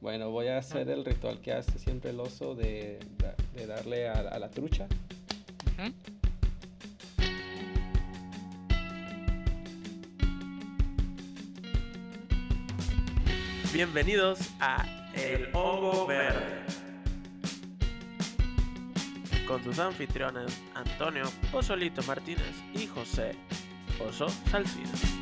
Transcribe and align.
Bueno, 0.00 0.30
voy 0.30 0.48
a 0.48 0.56
hacer 0.56 0.88
el 0.88 1.04
ritual 1.04 1.40
que 1.40 1.52
hace 1.52 1.78
siempre 1.78 2.10
el 2.10 2.20
oso 2.20 2.54
de, 2.54 2.98
de 3.54 3.66
darle 3.66 4.08
a, 4.08 4.12
a 4.12 4.38
la 4.38 4.50
trucha. 4.50 4.86
Bienvenidos 13.74 14.40
a 14.58 14.86
El 15.14 15.48
Hongo 15.54 16.06
Verde. 16.06 16.64
Con 19.46 19.62
sus 19.62 19.78
anfitriones 19.78 20.62
Antonio 20.74 21.24
Pozolito 21.52 22.02
Martínez 22.04 22.54
y 22.72 22.86
José 22.86 23.32
Oso 24.08 24.28
Salcido. 24.50 25.19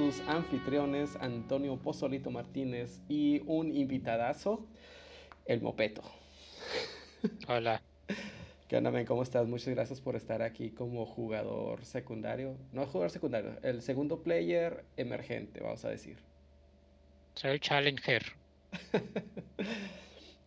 Sus 0.00 0.20
anfitriones 0.28 1.14
Antonio 1.20 1.76
Pozolito 1.76 2.30
Martínez 2.30 3.02
y 3.06 3.42
un 3.44 3.70
invitadazo, 3.76 4.66
el 5.44 5.60
Mopeto. 5.60 6.00
Hola. 7.46 7.82
¿Qué 8.66 8.78
onda, 8.78 8.90
men? 8.90 9.04
¿Cómo 9.04 9.22
estás? 9.22 9.46
Muchas 9.46 9.74
gracias 9.74 10.00
por 10.00 10.16
estar 10.16 10.40
aquí 10.40 10.70
como 10.70 11.04
jugador 11.04 11.84
secundario. 11.84 12.56
No 12.72 12.86
jugador 12.86 13.10
secundario, 13.10 13.58
el 13.62 13.82
segundo 13.82 14.22
player 14.22 14.86
emergente, 14.96 15.60
vamos 15.60 15.84
a 15.84 15.90
decir. 15.90 16.16
Soy 17.34 17.50
el 17.50 17.60
Challenger. 17.60 18.22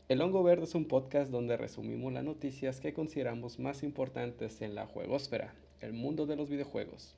El 0.10 0.22
Hongo 0.22 0.44
Verde 0.44 0.64
es 0.64 0.76
un 0.76 0.86
podcast 0.86 1.32
donde 1.32 1.58
resumimos 1.58 2.12
las 2.12 2.24
noticias 2.24 2.80
que 2.80 2.94
consideramos 2.94 3.58
más 3.60 3.84
importantes 3.84 4.62
en 4.62 4.76
la 4.76 4.86
juegosfera, 4.86 5.54
el 5.80 5.94
mundo 5.94 6.26
de 6.26 6.36
los 6.36 6.50
videojuegos. 6.50 7.16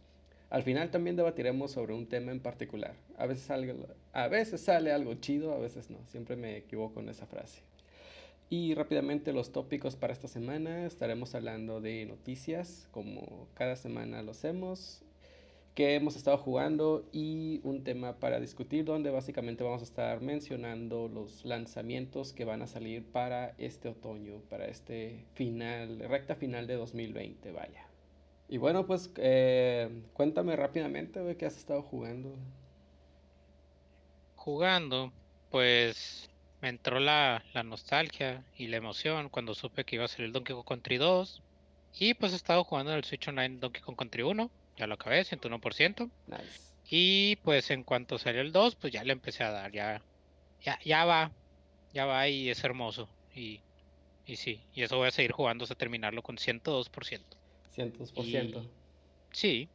Al 0.49 0.63
final 0.63 0.91
también 0.91 1.15
debatiremos 1.15 1.71
sobre 1.71 1.93
un 1.93 2.07
tema 2.07 2.31
en 2.31 2.39
particular. 2.39 2.93
A 3.17 3.25
veces, 3.25 3.49
algo- 3.49 3.88
a 4.13 4.27
veces 4.27 4.61
sale 4.61 4.91
algo 4.91 5.15
chido, 5.15 5.53
a 5.53 5.59
veces 5.59 5.89
no. 5.89 5.97
Siempre 6.07 6.35
me 6.35 6.57
equivoco 6.57 6.99
en 6.99 7.09
esa 7.09 7.25
frase. 7.25 7.61
Y 8.49 8.75
rápidamente 8.75 9.33
los 9.33 9.51
tópicos 9.51 9.95
para 9.95 10.13
esta 10.13 10.27
semana. 10.27 10.85
Estaremos 10.85 11.33
hablando 11.33 11.81
de 11.81 12.05
noticias, 12.05 12.88
como 12.91 13.47
cada 13.55 13.75
semana 13.75 14.21
lo 14.21 14.31
hacemos, 14.31 15.01
que 15.73 15.95
hemos 15.95 16.16
estado 16.16 16.38
jugando 16.38 17.05
y 17.11 17.59
un 17.63 17.83
tema 17.83 18.19
para 18.19 18.39
discutir 18.39 18.85
donde 18.85 19.09
básicamente 19.09 19.63
vamos 19.63 19.81
a 19.81 19.85
estar 19.85 20.21
mencionando 20.21 21.09
los 21.09 21.43
lanzamientos 21.43 22.31
que 22.33 22.45
van 22.45 22.61
a 22.61 22.67
salir 22.67 23.03
para 23.03 23.55
este 23.57 23.89
otoño, 23.89 24.39
para 24.49 24.67
este 24.67 25.25
final, 25.33 25.99
recta 26.07 26.35
final 26.35 26.66
de 26.67 26.75
2020, 26.75 27.51
vaya. 27.51 27.88
Y 28.47 28.57
bueno, 28.57 28.85
pues 28.85 29.11
eh, 29.17 29.89
cuéntame 30.13 30.55
rápidamente, 30.55 31.19
güey, 31.19 31.35
qué 31.35 31.45
has 31.45 31.57
estado 31.57 31.81
jugando. 31.81 32.35
Jugando, 34.35 35.11
pues 35.49 36.29
me 36.61 36.69
entró 36.69 36.99
la, 36.99 37.43
la 37.53 37.63
nostalgia 37.63 38.43
y 38.57 38.67
la 38.67 38.77
emoción 38.77 39.29
cuando 39.29 39.55
supe 39.55 39.83
que 39.83 39.95
iba 39.95 40.05
a 40.05 40.07
salir 40.07 40.27
el 40.27 40.33
Donkey 40.33 40.55
Kong 40.55 40.66
Country 40.66 40.97
2. 40.97 41.41
Y 41.97 42.13
pues 42.13 42.33
he 42.33 42.35
estado 42.35 42.63
jugando 42.63 42.91
en 42.91 42.97
el 42.97 43.03
Switch 43.03 43.27
Online 43.27 43.57
Donkey 43.59 43.81
Kong 43.81 43.95
Country 43.95 44.22
1. 44.22 44.51
Ya 44.78 44.88
lo 44.88 44.95
acabé, 44.95 45.23
101%. 45.23 46.09
Nice. 46.28 46.44
Y 46.88 47.38
pues 47.38 47.72
en 47.72 47.84
cuanto 47.84 48.17
salió 48.19 48.41
el 48.41 48.51
2, 48.51 48.75
pues 48.75 48.94
ya 48.94 49.03
le 49.03 49.13
empecé 49.13 49.44
a 49.44 49.51
dar. 49.51 49.72
Ya, 49.72 50.01
ya, 50.61 50.78
ya 50.84 51.05
va. 51.05 51.31
Ya 51.94 52.05
va 52.05 52.28
y 52.28 52.50
es 52.50 52.63
hermoso. 52.63 53.09
Y, 53.34 53.61
y 54.25 54.35
sí, 54.35 54.61
y 54.73 54.84
eso 54.84 54.97
voy 54.97 55.07
a 55.07 55.11
seguir 55.11 55.31
jugando 55.31 55.63
hasta 55.63 55.75
terminarlo 55.75 56.22
con 56.22 56.38
102%. 56.38 57.22
Cientos 57.75 58.12
por 58.12 58.25
ciento. 58.25 58.59
Y- 58.62 58.69
Sí, 59.31 59.69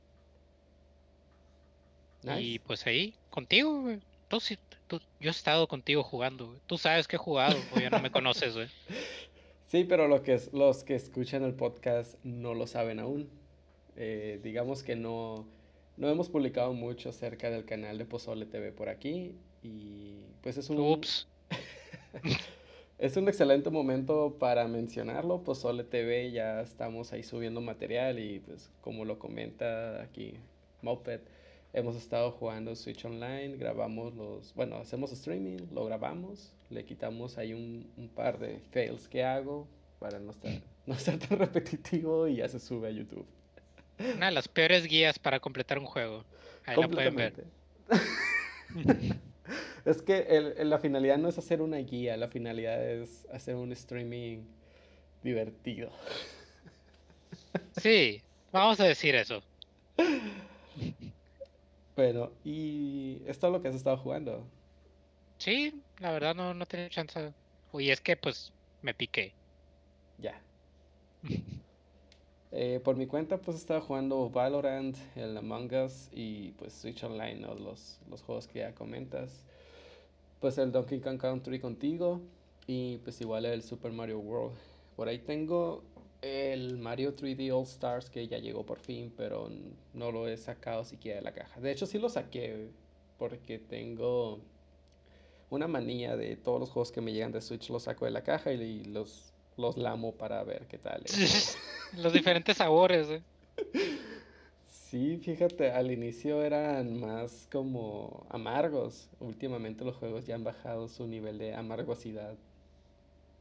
Y 2.22 2.26
Nice. 2.28 2.60
pues 2.66 2.86
ahí, 2.86 3.14
contigo, 3.30 3.80
güey. 3.82 4.00
Tú 4.28 4.38
tú- 4.88 5.00
yo 5.20 5.28
he 5.28 5.30
estado 5.30 5.66
contigo 5.68 6.02
jugando, 6.02 6.48
güey. 6.48 6.60
Tú 6.66 6.76
sabes 6.78 7.06
que 7.08 7.16
he 7.16 7.18
jugado, 7.18 7.56
o 7.74 7.80
ya 7.80 7.90
no 7.90 8.00
me 8.00 8.10
conoces, 8.10 8.54
güey. 8.54 8.68
Sí, 9.66 9.84
pero 9.84 10.08
lo 10.08 10.22
que 10.24 10.34
es- 10.34 10.52
los 10.52 10.82
que 10.82 10.96
escuchan 10.96 11.44
el 11.44 11.54
podcast 11.54 12.16
no 12.24 12.54
lo 12.54 12.66
saben 12.66 12.98
aún. 12.98 13.30
Eh, 13.96 14.40
digamos 14.42 14.82
que 14.82 14.96
no, 14.96 15.46
no 15.96 16.08
hemos 16.08 16.28
publicado 16.28 16.72
mucho 16.72 17.10
acerca 17.10 17.50
del 17.50 17.64
canal 17.64 17.96
de 17.96 18.04
Pozole 18.04 18.46
TV 18.46 18.72
por 18.72 18.88
aquí 18.88 19.32
y 19.62 20.24
pues 20.42 20.56
es 20.56 20.70
un, 20.70 20.80
Ups. 20.80 21.28
es 23.00 23.16
un 23.16 23.28
excelente 23.28 23.70
momento 23.70 24.36
para 24.38 24.68
mencionarlo. 24.68 25.42
Pozole 25.42 25.84
TV 25.84 26.30
ya 26.32 26.60
estamos 26.60 27.12
ahí 27.12 27.22
subiendo 27.22 27.62
material 27.62 28.18
y 28.18 28.40
pues 28.40 28.70
como 28.82 29.06
lo 29.06 29.18
comenta 29.18 30.02
aquí 30.02 30.34
Moped, 30.82 31.20
hemos 31.72 31.96
estado 31.96 32.30
jugando 32.32 32.76
Switch 32.76 33.02
Online, 33.06 33.56
grabamos 33.56 34.14
los, 34.14 34.54
bueno, 34.54 34.76
hacemos 34.76 35.12
streaming, 35.12 35.58
lo 35.72 35.86
grabamos, 35.86 36.52
le 36.68 36.84
quitamos 36.84 37.38
ahí 37.38 37.54
un, 37.54 37.90
un 37.96 38.08
par 38.10 38.38
de 38.38 38.60
fails 38.70 39.08
que 39.08 39.24
hago 39.24 39.66
para 39.98 40.18
no 40.18 40.32
estar, 40.32 40.52
no 40.86 40.94
ser 40.94 41.18
tan 41.18 41.38
repetitivo 41.38 42.28
y 42.28 42.36
ya 42.36 42.48
se 42.48 42.60
sube 42.60 42.88
a 42.88 42.90
YouTube. 42.90 43.26
Una 44.16 44.26
de 44.26 44.32
las 44.32 44.48
peores 44.48 44.84
guías 44.84 45.18
para 45.18 45.40
completar 45.40 45.78
un 45.78 45.86
juego. 45.86 46.24
Ahí 46.66 46.78
la 46.78 46.88
pueden 46.88 47.16
ver. 47.16 47.44
Es 49.84 50.02
que 50.02 50.18
el- 50.28 50.68
la 50.68 50.78
finalidad 50.78 51.18
no 51.18 51.28
es 51.28 51.38
hacer 51.38 51.62
una 51.62 51.78
guía, 51.78 52.16
la 52.16 52.28
finalidad 52.28 52.82
es 52.88 53.26
hacer 53.32 53.54
un 53.56 53.72
streaming 53.72 54.40
divertido. 55.22 55.90
Sí, 57.76 58.22
vamos 58.52 58.80
a 58.80 58.84
decir 58.84 59.14
eso. 59.14 59.42
Bueno, 61.96 62.30
y 62.44 63.22
esto 63.26 63.46
es 63.48 63.52
lo 63.52 63.60
que 63.62 63.68
has 63.68 63.74
estado 63.74 63.96
jugando. 63.96 64.42
Sí, 65.38 65.82
la 65.98 66.12
verdad 66.12 66.34
no, 66.34 66.54
no 66.54 66.66
tenía 66.66 66.88
chance. 66.88 67.32
Y 67.72 67.90
es 67.90 68.00
que 68.00 68.16
pues 68.16 68.52
me 68.82 68.94
piqué. 68.94 69.32
Ya. 70.18 70.40
Eh, 72.52 72.80
por 72.82 72.96
mi 72.96 73.06
cuenta, 73.06 73.38
pues 73.38 73.56
estaba 73.56 73.80
jugando 73.80 74.28
Valorant, 74.28 74.96
el 75.16 75.36
Among 75.36 75.72
Us 75.72 76.08
y 76.12 76.50
pues 76.52 76.72
Switch 76.72 77.02
Online, 77.04 77.36
¿no? 77.36 77.54
Los, 77.54 78.00
los 78.08 78.22
juegos 78.22 78.48
que 78.48 78.60
ya 78.60 78.74
comentas. 78.74 79.44
Pues 80.40 80.58
el 80.58 80.72
Donkey 80.72 81.00
Kong 81.00 81.18
Country 81.18 81.60
contigo 81.60 82.20
y 82.66 82.98
pues 82.98 83.20
igual 83.20 83.44
el 83.44 83.62
Super 83.62 83.92
Mario 83.92 84.18
World. 84.20 84.56
Por 84.96 85.08
ahí 85.08 85.18
tengo 85.18 85.82
el 86.22 86.78
Mario 86.78 87.14
3D 87.14 87.54
All 87.54 87.64
Stars 87.64 88.10
que 88.10 88.26
ya 88.26 88.38
llegó 88.38 88.64
por 88.64 88.78
fin, 88.78 89.12
pero 89.16 89.50
no 89.94 90.12
lo 90.12 90.28
he 90.28 90.36
sacado 90.36 90.84
siquiera 90.84 91.18
de 91.18 91.24
la 91.24 91.32
caja. 91.32 91.60
De 91.60 91.70
hecho, 91.70 91.86
sí 91.86 91.98
lo 91.98 92.08
saqué 92.08 92.68
porque 93.18 93.58
tengo 93.58 94.40
una 95.50 95.66
manía 95.66 96.16
de 96.16 96.36
todos 96.36 96.60
los 96.60 96.70
juegos 96.70 96.92
que 96.92 97.00
me 97.00 97.12
llegan 97.12 97.32
de 97.32 97.40
Switch 97.40 97.68
los 97.70 97.82
saco 97.82 98.04
de 98.04 98.12
la 98.12 98.22
caja 98.22 98.52
y 98.52 98.84
los, 98.84 99.32
los 99.56 99.76
lamo 99.76 100.12
para 100.12 100.42
ver 100.44 100.66
qué 100.66 100.78
tal 100.78 101.02
es. 101.04 101.58
Los 101.96 102.12
diferentes 102.12 102.56
sabores, 102.56 103.08
güey. 103.08 103.22
Sí, 104.90 105.18
fíjate, 105.18 105.70
al 105.70 105.92
inicio 105.92 106.42
eran 106.42 106.98
más 106.98 107.46
como 107.52 108.26
amargos. 108.28 109.08
Últimamente 109.20 109.84
los 109.84 109.96
juegos 109.96 110.26
ya 110.26 110.34
han 110.34 110.42
bajado 110.44 110.88
su 110.88 111.06
nivel 111.06 111.38
de 111.38 111.54
amargosidad. 111.54 112.36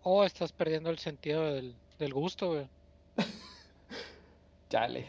Oh, 0.01 0.25
estás 0.25 0.51
perdiendo 0.51 0.90
el 0.90 1.00
sentido 1.00 1.54
del, 1.54 1.74
del 2.00 2.13
gusto, 2.13 2.50
güey. 2.50 2.69
Chale. 4.69 5.06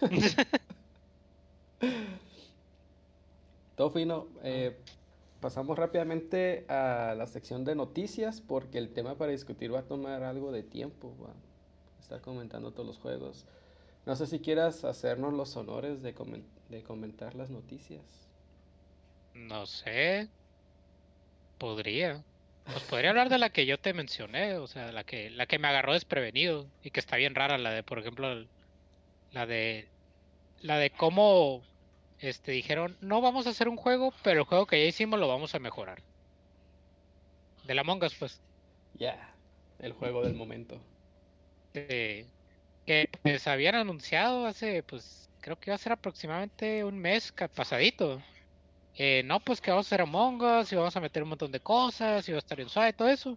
Todo 3.74 3.90
fino. 3.90 4.28
eh, 4.42 4.76
pasamos 5.40 5.78
rápidamente 5.78 6.66
a 6.68 7.14
la 7.16 7.26
sección 7.26 7.64
de 7.64 7.74
noticias 7.74 8.40
porque 8.40 8.78
el 8.78 8.92
tema 8.92 9.16
para 9.18 9.32
discutir 9.32 9.72
va 9.74 9.80
a 9.80 9.86
tomar 9.88 10.22
algo 10.24 10.52
de 10.52 10.62
tiempo. 10.62 11.16
Va 11.22 11.32
a 11.32 12.00
estar 12.00 12.20
comentando 12.20 12.72
todos 12.72 12.86
los 12.86 12.98
juegos. 12.98 13.46
No 14.06 14.16
sé 14.16 14.26
si 14.26 14.40
quieras 14.40 14.84
hacernos 14.84 15.34
los 15.34 15.54
honores 15.56 16.00
de, 16.00 16.14
comen- 16.14 16.48
de 16.70 16.82
comentar 16.82 17.34
las 17.34 17.50
noticias. 17.50 18.30
No 19.34 19.66
sé. 19.66 20.28
Podría. 21.58 22.24
Pues 22.64 22.84
podría 22.84 23.10
hablar 23.10 23.28
de 23.28 23.38
la 23.38 23.50
que 23.50 23.66
yo 23.66 23.78
te 23.80 23.94
mencioné, 23.94 24.56
o 24.56 24.66
sea, 24.66 24.90
la 24.92 25.04
que, 25.04 25.30
la 25.30 25.46
que 25.46 25.58
me 25.58 25.68
agarró 25.68 25.92
desprevenido 25.92 26.72
y 26.82 26.90
que 26.90 27.00
está 27.00 27.16
bien 27.16 27.34
rara, 27.34 27.58
la 27.58 27.70
de, 27.70 27.82
por 27.84 27.98
ejemplo, 27.98 28.46
la 29.32 29.46
de, 29.46 29.92
la 30.60 30.78
de 30.78 30.90
cómo, 30.92 31.62
este, 32.18 32.52
dijeron, 32.52 32.98
no 33.00 33.20
vamos 33.22 33.46
a 33.46 33.50
hacer 33.50 33.68
un 33.68 33.76
juego, 33.76 34.12
pero 34.24 34.40
el 34.40 34.46
juego 34.46 34.66
que 34.66 34.80
ya 34.82 34.86
hicimos 34.88 35.20
lo 35.20 35.28
vamos 35.28 35.54
a 35.54 35.60
mejorar. 35.60 36.04
del 37.64 37.78
Among 37.78 38.02
Us, 38.02 38.14
pues. 38.14 38.40
Ya, 38.94 39.36
el 39.78 39.92
juego 39.92 40.22
del 40.24 40.34
momento. 40.34 40.80
de- 41.72 42.26
que 42.86 43.10
pues 43.22 43.46
habían 43.48 43.74
anunciado 43.74 44.46
hace, 44.46 44.82
pues, 44.84 45.28
creo 45.40 45.58
que 45.58 45.70
iba 45.70 45.74
a 45.74 45.78
ser 45.78 45.92
aproximadamente 45.92 46.84
un 46.84 46.98
mes 46.98 47.32
pasadito. 47.54 48.22
Eh, 48.94 49.22
no, 49.24 49.40
pues 49.40 49.60
que 49.60 49.70
vamos 49.70 49.86
a 49.86 49.88
hacer 49.88 50.00
Among 50.00 50.40
Us 50.40 50.72
y 50.72 50.76
vamos 50.76 50.96
a 50.96 51.00
meter 51.00 51.22
un 51.22 51.28
montón 51.28 51.52
de 51.52 51.60
cosas 51.60 52.26
y 52.28 52.32
va 52.32 52.38
a 52.38 52.38
estar 52.38 52.56
bien 52.56 52.70
suave 52.70 52.92
todo 52.92 53.08
eso. 53.08 53.36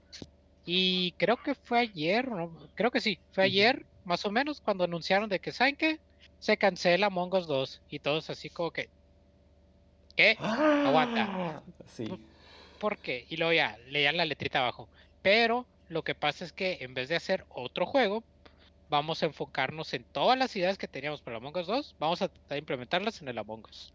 Y 0.66 1.12
creo 1.14 1.36
que 1.38 1.56
fue 1.56 1.80
ayer, 1.80 2.30
¿no? 2.30 2.56
creo 2.76 2.92
que 2.92 3.02
sí, 3.02 3.20
fue 3.34 3.44
ayer, 3.44 3.86
más 4.06 4.24
o 4.26 4.32
menos, 4.32 4.62
cuando 4.62 4.84
anunciaron 4.84 5.28
de 5.28 5.40
que, 5.40 5.52
¿saben 5.52 5.76
qué? 5.76 6.00
Se 6.40 6.56
cancela 6.56 7.08
Among 7.08 7.34
Us 7.34 7.48
2 7.48 7.82
y 7.90 8.00
todos 8.00 8.30
así 8.30 8.50
como 8.50 8.72
que, 8.72 8.88
¿qué? 10.16 10.38
Aguanta. 10.40 11.62
Sí. 11.88 12.08
¿Por 12.80 12.98
qué? 12.98 13.26
Y 13.30 13.38
luego 13.38 13.52
ya, 13.52 13.78
leían 13.88 14.16
la 14.16 14.26
letrita 14.26 14.60
abajo. 14.60 14.88
Pero 15.22 15.66
lo 15.90 16.04
que 16.04 16.16
pasa 16.16 16.46
es 16.46 16.54
que 16.54 16.78
en 16.82 16.94
vez 16.94 17.10
de 17.10 17.18
hacer 17.18 17.46
otro 17.50 17.86
juego, 17.86 18.24
vamos 18.90 19.22
a 19.22 19.28
enfocarnos 19.28 19.94
en 19.94 20.04
todas 20.04 20.38
las 20.38 20.56
ideas 20.56 20.78
que 20.78 20.88
teníamos 20.88 21.22
para 21.22 21.38
el 21.38 21.44
Among 21.44 21.58
Us 21.58 21.68
2, 21.68 21.96
vamos 22.00 22.22
a 22.22 22.28
tratar 22.28 22.50
de 22.50 22.60
implementarlas 22.60 23.22
en 23.22 23.28
el 23.28 23.38
Among 23.38 23.66
Us. 23.70 23.94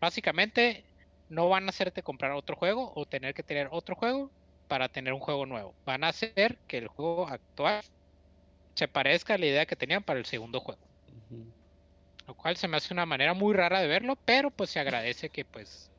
Básicamente, 0.00 0.84
no 1.28 1.48
van 1.48 1.66
a 1.66 1.70
hacerte 1.70 2.02
comprar 2.02 2.32
otro 2.32 2.56
juego 2.56 2.92
o 2.94 3.04
tener 3.04 3.34
que 3.34 3.42
tener 3.42 3.68
otro 3.70 3.94
juego 3.96 4.30
para 4.68 4.88
tener 4.88 5.12
un 5.12 5.20
juego 5.20 5.46
nuevo. 5.46 5.74
Van 5.84 6.04
a 6.04 6.08
hacer 6.08 6.58
que 6.66 6.78
el 6.78 6.88
juego 6.88 7.28
actual 7.28 7.82
se 8.74 8.88
parezca 8.88 9.34
a 9.34 9.38
la 9.38 9.46
idea 9.46 9.66
que 9.66 9.76
tenían 9.76 10.02
para 10.02 10.18
el 10.18 10.26
segundo 10.26 10.60
juego. 10.60 10.80
Lo 12.26 12.34
cual 12.34 12.56
se 12.56 12.68
me 12.68 12.76
hace 12.76 12.92
una 12.92 13.06
manera 13.06 13.34
muy 13.34 13.54
rara 13.54 13.80
de 13.80 13.88
verlo, 13.88 14.16
pero 14.24 14.50
pues 14.50 14.70
se 14.70 14.80
agradece 14.80 15.30
que 15.30 15.44
pues 15.44 15.90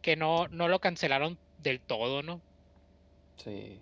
que 0.00 0.14
no, 0.14 0.46
no 0.48 0.68
lo 0.68 0.78
cancelaron 0.78 1.36
del 1.58 1.80
todo, 1.80 2.22
¿no? 2.22 2.40
Sí. 3.36 3.80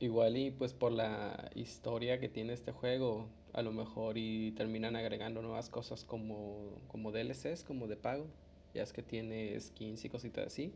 Igual 0.00 0.38
y 0.38 0.50
pues 0.50 0.72
por 0.72 0.92
la 0.92 1.50
historia 1.54 2.18
que 2.18 2.28
tiene 2.30 2.54
este 2.54 2.72
juego, 2.72 3.28
a 3.52 3.60
lo 3.60 3.70
mejor 3.70 4.16
y 4.16 4.52
terminan 4.52 4.96
agregando 4.96 5.42
nuevas 5.42 5.68
cosas 5.68 6.04
como, 6.04 6.78
como 6.88 7.12
DLCs, 7.12 7.64
como 7.64 7.86
de 7.86 7.96
pago. 7.96 8.26
Ya 8.72 8.82
es 8.82 8.94
que 8.94 9.02
tiene 9.02 9.60
skins 9.60 10.04
y 10.06 10.08
cositas 10.08 10.46
así. 10.46 10.72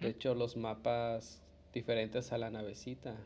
De 0.00 0.08
hecho, 0.08 0.34
los 0.34 0.56
mapas 0.56 1.40
diferentes 1.72 2.30
a 2.32 2.38
la 2.38 2.50
navecita, 2.50 3.16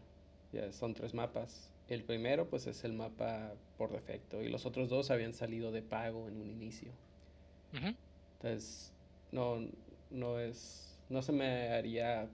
ya 0.52 0.70
son 0.70 0.94
tres 0.94 1.12
mapas. 1.12 1.72
El 1.88 2.04
primero 2.04 2.48
pues 2.48 2.68
es 2.68 2.84
el 2.84 2.92
mapa 2.92 3.54
por 3.76 3.90
defecto 3.90 4.42
y 4.42 4.48
los 4.48 4.64
otros 4.64 4.88
dos 4.88 5.10
habían 5.10 5.32
salido 5.32 5.72
de 5.72 5.82
pago 5.82 6.28
en 6.28 6.40
un 6.40 6.50
inicio. 6.50 6.92
Entonces, 7.72 8.92
no, 9.32 9.58
no 10.10 10.38
es, 10.38 10.96
no 11.08 11.22
se 11.22 11.32
me 11.32 11.70
haría 11.70 12.28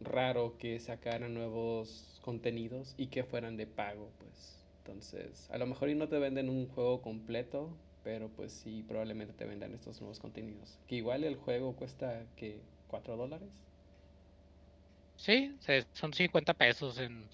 raro 0.00 0.56
que 0.58 0.78
sacaran 0.80 1.34
nuevos 1.34 2.20
contenidos 2.22 2.94
y 2.96 3.08
que 3.08 3.24
fueran 3.24 3.56
de 3.56 3.66
pago, 3.66 4.10
pues. 4.18 4.56
Entonces, 4.78 5.48
a 5.50 5.58
lo 5.58 5.66
mejor 5.66 5.90
y 5.90 5.94
no 5.94 6.08
te 6.08 6.18
venden 6.18 6.48
un 6.48 6.66
juego 6.68 7.02
completo, 7.02 7.70
pero 8.02 8.28
pues 8.28 8.52
sí, 8.52 8.82
probablemente 8.82 9.34
te 9.34 9.44
vendan 9.44 9.74
estos 9.74 10.00
nuevos 10.00 10.18
contenidos. 10.20 10.78
Que 10.88 10.96
igual 10.96 11.24
el 11.24 11.36
juego 11.36 11.76
cuesta, 11.76 12.26
que 12.36 12.60
¿4 12.90 13.16
dólares? 13.16 13.48
Sí, 15.16 15.54
son 15.92 16.12
50 16.14 16.54
pesos 16.54 16.98
en, 16.98 17.28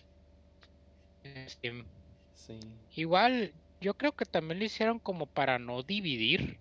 en 1.23 1.49
Steam. 1.49 1.87
Sí. 2.35 2.59
Igual, 2.97 3.55
yo 3.81 3.95
creo 3.95 4.13
que 4.13 4.25
también 4.27 4.59
lo 4.59 4.65
hicieron 4.65 4.99
como 4.99 5.27
para 5.27 5.59
no 5.59 5.83
dividir. 5.83 6.59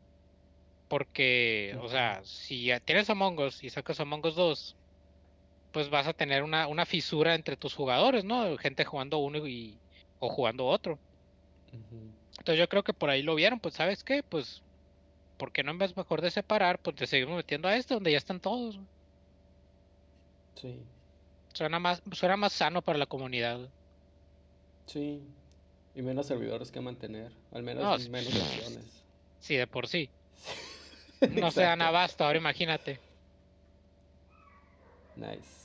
Porque, 0.88 1.76
o 1.82 1.90
sea, 1.90 2.24
si 2.24 2.70
tienes 2.86 3.10
Among 3.10 3.40
Us 3.40 3.64
y 3.64 3.72
sacas 3.72 4.00
Among 4.00 4.24
Us 4.28 4.36
2, 4.36 4.78
pues 5.76 5.90
vas 5.90 6.08
a 6.08 6.14
tener 6.14 6.42
una, 6.42 6.68
una 6.68 6.86
fisura 6.86 7.36
entre 7.36 7.58
tus 7.58 7.74
jugadores, 7.76 8.24
¿no? 8.24 8.58
Gente 8.58 8.86
jugando 8.86 9.18
uno 9.18 9.46
y, 9.46 9.78
o 10.20 10.30
jugando 10.30 10.66
otro. 10.68 10.98
Entonces 12.38 12.58
yo 12.58 12.70
creo 12.70 12.82
que 12.82 12.94
por 12.94 13.10
ahí 13.10 13.22
lo 13.24 13.36
vieron, 13.36 13.60
pues 13.60 13.74
¿sabes 13.74 14.02
qué? 14.02 14.24
Pues, 14.24 14.62
¿por 15.36 15.52
qué 15.52 15.64
no 15.64 15.72
en 15.72 15.78
vez 15.78 15.98
mejor 15.98 16.22
de 16.22 16.32
separar, 16.32 16.80
pues 16.80 16.96
te 16.96 17.06
seguimos 17.06 17.36
metiendo 17.36 17.68
a 17.68 17.76
este 17.76 17.94
donde 17.94 18.14
ya 18.14 18.18
están 18.18 18.40
todos? 18.40 18.80
Sí. 20.62 20.80
Suena 21.52 21.78
más, 21.78 22.02
suena 22.14 22.38
más 22.38 22.54
sano 22.54 22.82
para 22.82 22.98
la 22.98 23.06
comunidad. 23.06 23.60
Sí. 24.88 25.22
Y 25.94 26.02
menos 26.02 26.26
servidores 26.26 26.72
que 26.72 26.80
mantener. 26.80 27.34
Al 27.52 27.64
menos 27.64 27.84
No, 27.84 28.00
sí. 28.00 28.10
menos 28.10 28.34
opciones. 28.34 29.04
Sí, 29.42 29.58
de 29.58 29.68
por 29.68 29.90
sí. 29.90 30.10
No 31.32 31.52
se 31.52 31.64
dan 31.64 31.82
abasto, 31.82 32.24
ahora 32.24 32.38
imagínate. 32.38 32.98
Nice. 35.18 35.65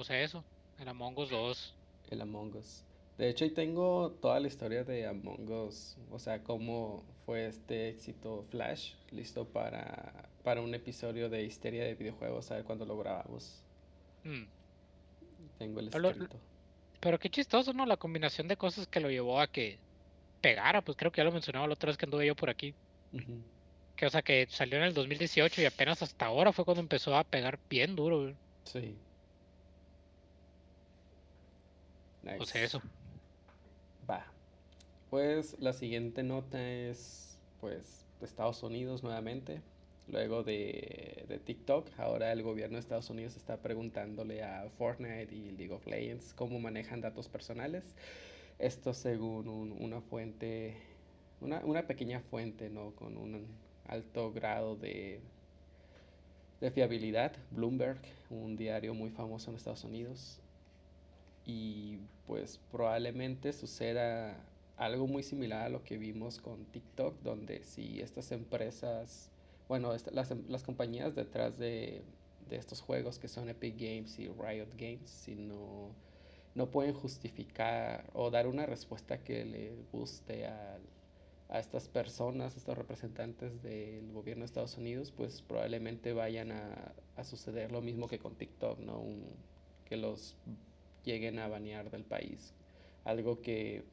Pues 0.00 0.08
eso, 0.08 0.42
el 0.78 0.88
Among 0.88 1.18
Us 1.18 1.28
2. 1.28 1.74
El 2.08 2.22
Among 2.22 2.56
Us. 2.56 2.84
De 3.18 3.28
hecho, 3.28 3.44
ahí 3.44 3.50
tengo 3.50 4.16
toda 4.22 4.40
la 4.40 4.48
historia 4.48 4.82
de 4.82 5.06
Among 5.06 5.46
Us. 5.52 5.98
O 6.10 6.18
sea, 6.18 6.42
cómo 6.42 7.04
fue 7.26 7.48
este 7.48 7.90
éxito 7.90 8.46
Flash. 8.48 8.94
Listo 9.10 9.44
para, 9.44 10.30
para 10.42 10.62
un 10.62 10.74
episodio 10.74 11.28
de 11.28 11.44
Histeria 11.44 11.84
de 11.84 11.96
Videojuegos. 11.96 12.50
A 12.50 12.54
ver 12.54 12.64
cuándo 12.64 12.86
lo 12.86 12.96
grabamos. 12.96 13.62
Mm. 14.24 14.44
Tengo 15.58 15.80
el 15.80 15.88
escrito. 15.88 16.38
Pero 16.98 17.18
qué 17.18 17.28
chistoso, 17.28 17.74
¿no? 17.74 17.84
La 17.84 17.98
combinación 17.98 18.48
de 18.48 18.56
cosas 18.56 18.86
que 18.86 19.00
lo 19.00 19.10
llevó 19.10 19.38
a 19.38 19.48
que 19.48 19.78
pegara, 20.40 20.80
pues 20.80 20.96
creo 20.96 21.12
que 21.12 21.18
ya 21.18 21.24
lo 21.24 21.32
mencionaba 21.32 21.66
la 21.66 21.74
otra 21.74 21.88
vez 21.88 21.98
que 21.98 22.06
anduve 22.06 22.26
yo 22.26 22.34
por 22.34 22.48
aquí. 22.48 22.74
Que, 23.96 24.06
o 24.06 24.10
sea, 24.10 24.22
que 24.22 24.46
salió 24.48 24.78
en 24.78 24.84
el 24.84 24.94
2018 24.94 25.60
y 25.60 25.66
apenas 25.66 26.00
hasta 26.00 26.24
ahora 26.24 26.54
fue 26.54 26.64
cuando 26.64 26.80
empezó 26.80 27.14
a 27.14 27.22
pegar 27.22 27.58
bien 27.68 27.94
duro. 27.94 28.22
güey. 28.22 28.94
Sí. 32.22 32.28
O 32.38 32.44
sea, 32.46 32.60
Nice. 32.60 32.64
eso. 32.64 32.82
Va. 34.08 34.26
Pues 35.10 35.56
la 35.60 35.72
siguiente 35.72 36.22
nota 36.22 36.60
es, 36.70 37.38
pues, 37.60 38.04
de 38.20 38.26
Estados 38.26 38.62
Unidos 38.62 39.02
nuevamente. 39.02 39.60
Luego 40.08 40.42
de, 40.42 41.24
de 41.28 41.38
TikTok, 41.38 41.86
ahora 41.98 42.32
el 42.32 42.42
gobierno 42.42 42.74
de 42.76 42.80
Estados 42.80 43.10
Unidos 43.10 43.36
está 43.36 43.58
preguntándole 43.58 44.42
a 44.42 44.68
Fortnite 44.76 45.32
y 45.34 45.52
League 45.52 45.72
of 45.72 45.86
Legends 45.86 46.34
cómo 46.34 46.58
manejan 46.58 47.00
datos 47.00 47.28
personales. 47.28 47.84
Esto 48.58 48.92
según 48.92 49.48
un- 49.48 49.72
una 49.72 50.00
fuente, 50.00 50.76
una, 51.40 51.60
una 51.64 51.86
pequeña 51.86 52.20
fuente, 52.20 52.70
¿no? 52.70 52.90
Con 52.96 53.16
un 53.16 53.46
alto 53.86 54.32
grado 54.32 54.74
de, 54.76 55.20
de 56.60 56.70
fiabilidad, 56.72 57.32
Bloomberg, 57.52 58.00
un 58.30 58.56
diario 58.56 58.94
muy 58.94 59.10
famoso 59.10 59.50
en 59.50 59.56
Estados 59.56 59.84
Unidos. 59.84 60.40
Y 61.52 61.98
pues 62.28 62.60
probablemente 62.70 63.52
suceda 63.52 64.36
algo 64.76 65.08
muy 65.08 65.24
similar 65.24 65.62
a 65.62 65.68
lo 65.68 65.82
que 65.82 65.98
vimos 65.98 66.38
con 66.38 66.64
TikTok, 66.66 67.20
donde 67.22 67.64
si 67.64 68.00
estas 68.00 68.30
empresas, 68.30 69.30
bueno, 69.68 69.92
las, 70.12 70.30
em- 70.30 70.44
las 70.48 70.62
compañías 70.62 71.16
detrás 71.16 71.58
de, 71.58 72.02
de 72.48 72.56
estos 72.56 72.80
juegos 72.80 73.18
que 73.18 73.26
son 73.26 73.48
Epic 73.48 73.74
Games 73.76 74.18
y 74.20 74.28
Riot 74.28 74.68
Games, 74.78 75.10
si 75.10 75.34
no, 75.34 75.90
no 76.54 76.70
pueden 76.70 76.94
justificar 76.94 78.04
o 78.14 78.30
dar 78.30 78.46
una 78.46 78.64
respuesta 78.64 79.18
que 79.24 79.44
le 79.44 79.72
guste 79.92 80.46
al- 80.46 80.82
a 81.48 81.58
estas 81.58 81.88
personas, 81.88 82.56
estos 82.56 82.78
representantes 82.78 83.60
del 83.60 84.12
gobierno 84.12 84.42
de 84.42 84.46
Estados 84.46 84.76
Unidos, 84.78 85.10
pues 85.16 85.42
probablemente 85.42 86.12
vayan 86.12 86.52
a, 86.52 86.92
a 87.16 87.24
suceder 87.24 87.72
lo 87.72 87.80
mismo 87.82 88.06
que 88.06 88.20
con 88.20 88.36
TikTok, 88.36 88.78
¿no? 88.78 89.02
Que 89.84 89.96
los 89.96 90.36
lleguen 91.04 91.38
a 91.38 91.48
banear 91.48 91.90
del 91.90 92.04
país. 92.04 92.54
Algo 93.04 93.40
que 93.40 93.84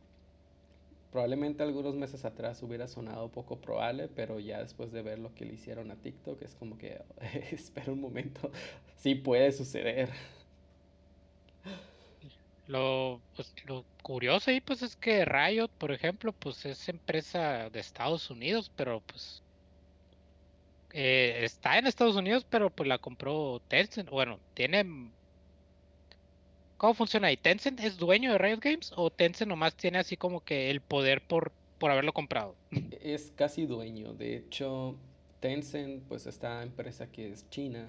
probablemente 1.11 1.63
algunos 1.63 1.95
meses 1.95 2.25
atrás 2.25 2.61
hubiera 2.63 2.87
sonado 2.87 3.29
poco 3.29 3.59
probable, 3.59 4.07
pero 4.07 4.39
ya 4.39 4.59
después 4.59 4.91
de 4.91 5.01
ver 5.01 5.19
lo 5.19 5.33
que 5.33 5.45
le 5.45 5.53
hicieron 5.53 5.91
a 5.91 5.95
TikTok 5.95 6.41
es 6.41 6.55
como 6.55 6.77
que, 6.77 7.01
espera 7.51 7.91
un 7.91 8.01
momento, 8.01 8.51
sí 8.97 9.15
puede 9.15 9.51
suceder. 9.51 10.09
Lo, 12.67 13.21
pues, 13.35 13.53
lo 13.65 13.85
curioso 14.03 14.51
ahí, 14.51 14.59
pues, 14.61 14.81
es 14.81 14.95
que 14.97 15.23
Riot, 15.25 15.69
por 15.77 15.91
ejemplo, 15.91 16.33
pues 16.33 16.65
es 16.65 16.89
empresa 16.89 17.69
de 17.69 17.79
Estados 17.79 18.29
Unidos, 18.29 18.71
pero 18.75 19.01
pues 19.01 19.41
eh, 20.91 21.43
está 21.43 21.77
en 21.77 21.87
Estados 21.87 22.15
Unidos, 22.15 22.45
pero 22.49 22.69
pues 22.69 22.87
la 22.89 22.97
compró 22.97 23.61
Tencent. 23.67 24.09
Bueno, 24.09 24.39
tiene... 24.53 25.11
¿Cómo 26.77 26.93
funciona 26.93 27.27
ahí? 27.27 27.37
¿Tencent 27.37 27.79
es 27.79 27.97
dueño 27.97 28.31
de 28.31 28.37
Riot 28.37 28.59
Games 28.59 28.91
o 28.95 29.09
Tencent 29.09 29.49
nomás 29.49 29.75
tiene 29.75 29.97
así 29.99 30.15
como 30.15 30.41
que 30.43 30.69
el 30.69 30.81
poder 30.81 31.21
por, 31.25 31.51
por 31.79 31.91
haberlo 31.91 32.13
comprado? 32.13 32.55
Es 33.01 33.31
casi 33.35 33.65
dueño, 33.65 34.13
de 34.13 34.37
hecho, 34.37 34.95
Tencent, 35.39 36.03
pues 36.07 36.27
esta 36.27 36.61
empresa 36.61 37.07
que 37.11 37.31
es 37.31 37.49
china, 37.49 37.87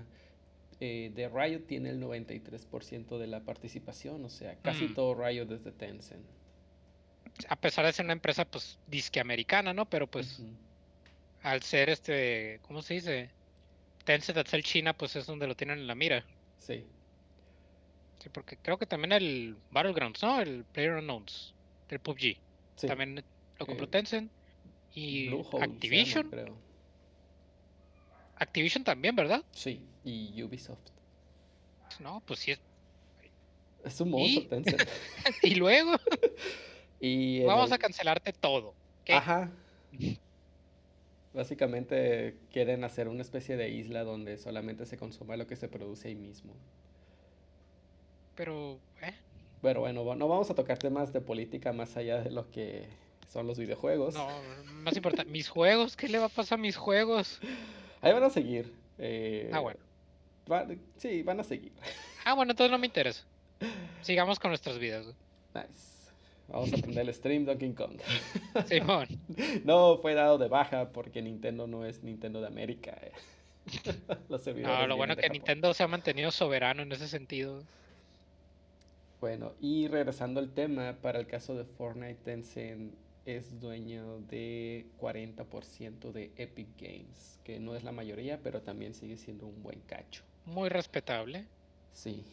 eh, 0.81 1.11
de 1.15 1.29
Riot 1.29 1.67
tiene 1.67 1.91
el 1.91 2.01
93% 2.01 3.19
de 3.19 3.27
la 3.27 3.41
participación, 3.41 4.25
o 4.25 4.31
sea, 4.31 4.57
casi 4.63 4.85
Mm. 4.89 4.95
todo 4.95 5.15
Riot 5.15 5.51
es 5.53 5.65
de 5.65 5.73
Tencent. 5.73 6.25
A 7.49 7.57
pesar 7.57 7.85
de 7.85 7.93
ser 7.93 8.05
una 8.05 8.15
empresa 8.15 8.45
pues 8.45 8.79
disque 8.87 9.21
americana, 9.21 9.73
¿no? 9.73 9.85
Pero 9.87 10.07
pues 10.09 10.41
al 11.43 11.63
ser 11.63 11.89
este, 11.91 12.59
¿cómo 12.67 12.83
se 12.83 12.95
dice? 12.95 13.31
Tencent 14.05 14.39
al 14.39 14.47
ser 14.47 14.63
China, 14.63 14.93
pues 14.97 15.15
es 15.17 15.27
donde 15.27 15.47
lo 15.47 15.55
tienen 15.55 15.79
en 15.79 15.87
la 15.87 15.95
mira. 15.95 16.25
Sí. 16.59 16.85
Sí, 18.19 18.29
porque 18.31 18.57
creo 18.57 18.79
que 18.79 18.87
también 18.87 19.13
el 19.13 19.57
Battlegrounds, 19.71 20.23
¿no? 20.23 20.41
El 20.41 20.65
PlayerUnknown's, 20.65 21.55
el 21.89 22.01
PUBG. 22.01 22.37
Sí. 22.77 22.87
También 22.87 23.23
lo 23.59 23.67
compró 23.67 23.85
Eh, 23.87 23.89
Tencent. 23.91 24.31
Y 24.95 25.29
llama, 25.31 25.65
Activision. 25.65 26.29
creo. 26.31 26.57
Activision 28.37 28.85
también, 28.85 29.15
¿verdad? 29.17 29.43
Sí, 29.53 29.81
y 30.05 30.43
Ubisoft. 30.43 30.81
No, 32.01 32.23
pues 32.27 32.41
sí. 32.41 32.53
es- 32.53 32.61
Es 33.85 34.01
un 34.01 34.11
monstruo, 34.11 34.43
¿Y? 34.45 34.47
Tencent. 34.49 34.83
Y 35.43 35.55
luego 35.55 35.93
y 37.01 37.43
vamos 37.45 37.69
el- 37.69 37.75
a 37.75 37.79
cancelarte 37.79 38.33
todo. 38.33 38.75
Ajá. 39.09 39.51
Básicamente 41.35 42.37
quieren 42.53 42.83
hacer 42.85 43.07
una 43.09 43.23
especie 43.23 43.57
de 43.57 43.69
isla 43.71 44.03
donde 44.03 44.39
solamente 44.39 44.87
se 44.87 44.97
consuma 44.97 45.37
lo 45.37 45.47
que 45.47 45.57
se 45.57 45.69
produce 45.69 46.09
ahí 46.09 46.15
mismo. 46.17 46.53
Pero, 48.39 48.79
¿eh? 49.03 49.13
Pero 49.61 49.81
bueno, 49.81 50.03
no 50.15 50.29
vamos 50.29 50.49
a 50.51 50.55
tocar 50.55 50.79
temas 50.79 51.13
de 51.13 51.21
política 51.21 51.73
más 51.73 51.97
allá 51.97 52.23
de 52.23 52.31
lo 52.31 52.49
que 52.51 52.87
son 53.31 53.47
los 53.49 53.59
videojuegos. 53.59 54.15
No, 54.15 54.29
más 54.83 54.97
importante, 54.97 55.31
mis 55.31 55.49
juegos, 55.49 55.97
¿qué 55.97 56.09
le 56.09 56.19
va 56.19 56.27
a 56.27 56.31
pasar 56.31 56.59
a 56.59 56.63
mis 56.63 56.77
juegos? 56.77 57.41
Ahí 58.01 58.13
van 58.13 58.23
a 58.23 58.31
seguir. 58.31 58.73
eh, 58.99 59.51
Ah, 59.53 59.59
bueno. 59.59 59.81
va- 60.51 60.67
sí, 60.97 61.23
van 61.25 61.41
a 61.41 61.45
seguir. 61.45 61.73
Ah, 62.25 62.35
bueno, 62.35 62.53
entonces 62.53 62.71
no 62.71 62.79
me 62.79 62.87
interesa. 62.87 63.25
Sigamos 64.03 64.39
con 64.39 64.53
nuestras 64.53 64.79
vidas. 64.79 65.05
güey. 65.05 65.17
Nice. 65.55 65.89
Vamos 66.47 66.73
a 66.73 66.77
prender 66.77 67.07
el 67.09 67.13
stream 67.15 67.45
Donkey 67.45 67.73
Kong. 67.73 67.99
Simón. 68.69 69.09
No 69.65 69.99
fue 69.99 70.15
dado 70.15 70.39
de 70.39 70.49
baja 70.49 70.91
porque 70.93 71.21
Nintendo 71.21 71.67
no 71.67 71.85
es 71.85 72.03
Nintendo 72.05 72.41
de 72.41 72.47
América. 72.47 72.97
eh. 73.03 73.13
Los 74.31 74.47
No, 74.47 74.87
lo 74.87 74.97
bueno 74.97 75.15
que 75.17 75.23
Japón. 75.23 75.33
Nintendo 75.35 75.75
se 75.75 75.83
ha 75.83 75.89
mantenido 75.89 76.31
soberano 76.31 76.83
en 76.83 76.93
ese 76.93 77.09
sentido. 77.09 77.65
Bueno, 79.21 79.53
y 79.61 79.89
regresando 79.89 80.39
al 80.39 80.53
tema, 80.53 80.99
para 81.03 81.19
el 81.19 81.27
caso 81.27 81.57
de 81.57 81.65
Fortnite, 81.65 82.21
Tencent 82.25 82.95
es 83.27 83.61
dueño 83.61 84.21
de 84.21 84.87
40% 85.01 86.13
de 86.13 86.33
Epic 86.37 86.69
Games, 86.81 87.41
que 87.45 87.59
no 87.59 87.75
es 87.75 87.83
la 87.83 87.93
mayoría, 87.93 88.41
pero 88.43 88.63
también 88.63 88.95
sigue 88.95 89.17
siendo 89.17 89.47
un 89.47 89.63
buen 89.63 89.81
cacho. 89.81 90.23
Muy 90.47 90.69
respetable. 90.69 91.47
Sí. 91.93 92.25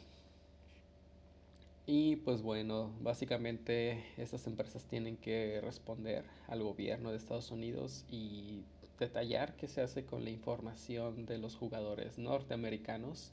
Y 1.87 2.17
pues 2.17 2.41
bueno, 2.41 2.91
básicamente 3.01 4.05
estas 4.17 4.45
empresas 4.47 4.85
tienen 4.85 5.17
que 5.17 5.59
responder 5.61 6.23
al 6.47 6.63
gobierno 6.63 7.11
de 7.11 7.17
Estados 7.17 7.51
Unidos 7.51 8.05
y 8.09 8.63
detallar 8.99 9.55
qué 9.55 9.67
se 9.67 9.81
hace 9.81 10.05
con 10.05 10.23
la 10.23 10.29
información 10.29 11.25
de 11.25 11.39
los 11.39 11.55
jugadores 11.55 12.17
norteamericanos 12.17 13.31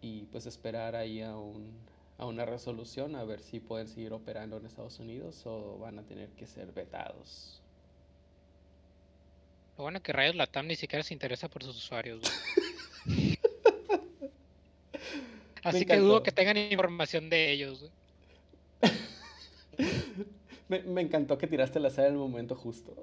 y 0.00 0.26
pues 0.26 0.46
esperar 0.46 0.94
ahí 0.94 1.20
a 1.20 1.36
un, 1.36 1.72
a 2.18 2.26
una 2.26 2.44
resolución 2.44 3.16
a 3.16 3.24
ver 3.24 3.40
si 3.40 3.60
pueden 3.60 3.88
seguir 3.88 4.12
operando 4.12 4.56
en 4.56 4.66
Estados 4.66 5.00
Unidos 5.00 5.42
o 5.46 5.78
van 5.78 5.98
a 5.98 6.02
tener 6.02 6.28
que 6.30 6.46
ser 6.46 6.72
vetados. 6.72 7.60
Lo 9.76 9.84
bueno 9.84 10.00
que 10.00 10.12
Rayos 10.12 10.36
Latam 10.36 10.68
ni 10.68 10.76
siquiera 10.76 11.02
se 11.02 11.12
interesa 11.14 11.48
por 11.48 11.64
sus 11.64 11.76
usuarios. 11.76 12.20
Así 15.64 15.86
que 15.86 15.96
dudo 15.96 16.22
que 16.22 16.30
tengan 16.30 16.56
información 16.58 17.28
de 17.30 17.50
ellos. 17.50 17.90
Me, 20.68 20.80
me 20.80 21.02
encantó 21.02 21.36
que 21.36 21.46
tiraste 21.46 21.78
la 21.78 21.90
sal 21.90 22.06
en 22.06 22.12
el 22.12 22.18
momento 22.18 22.54
justo. 22.54 22.94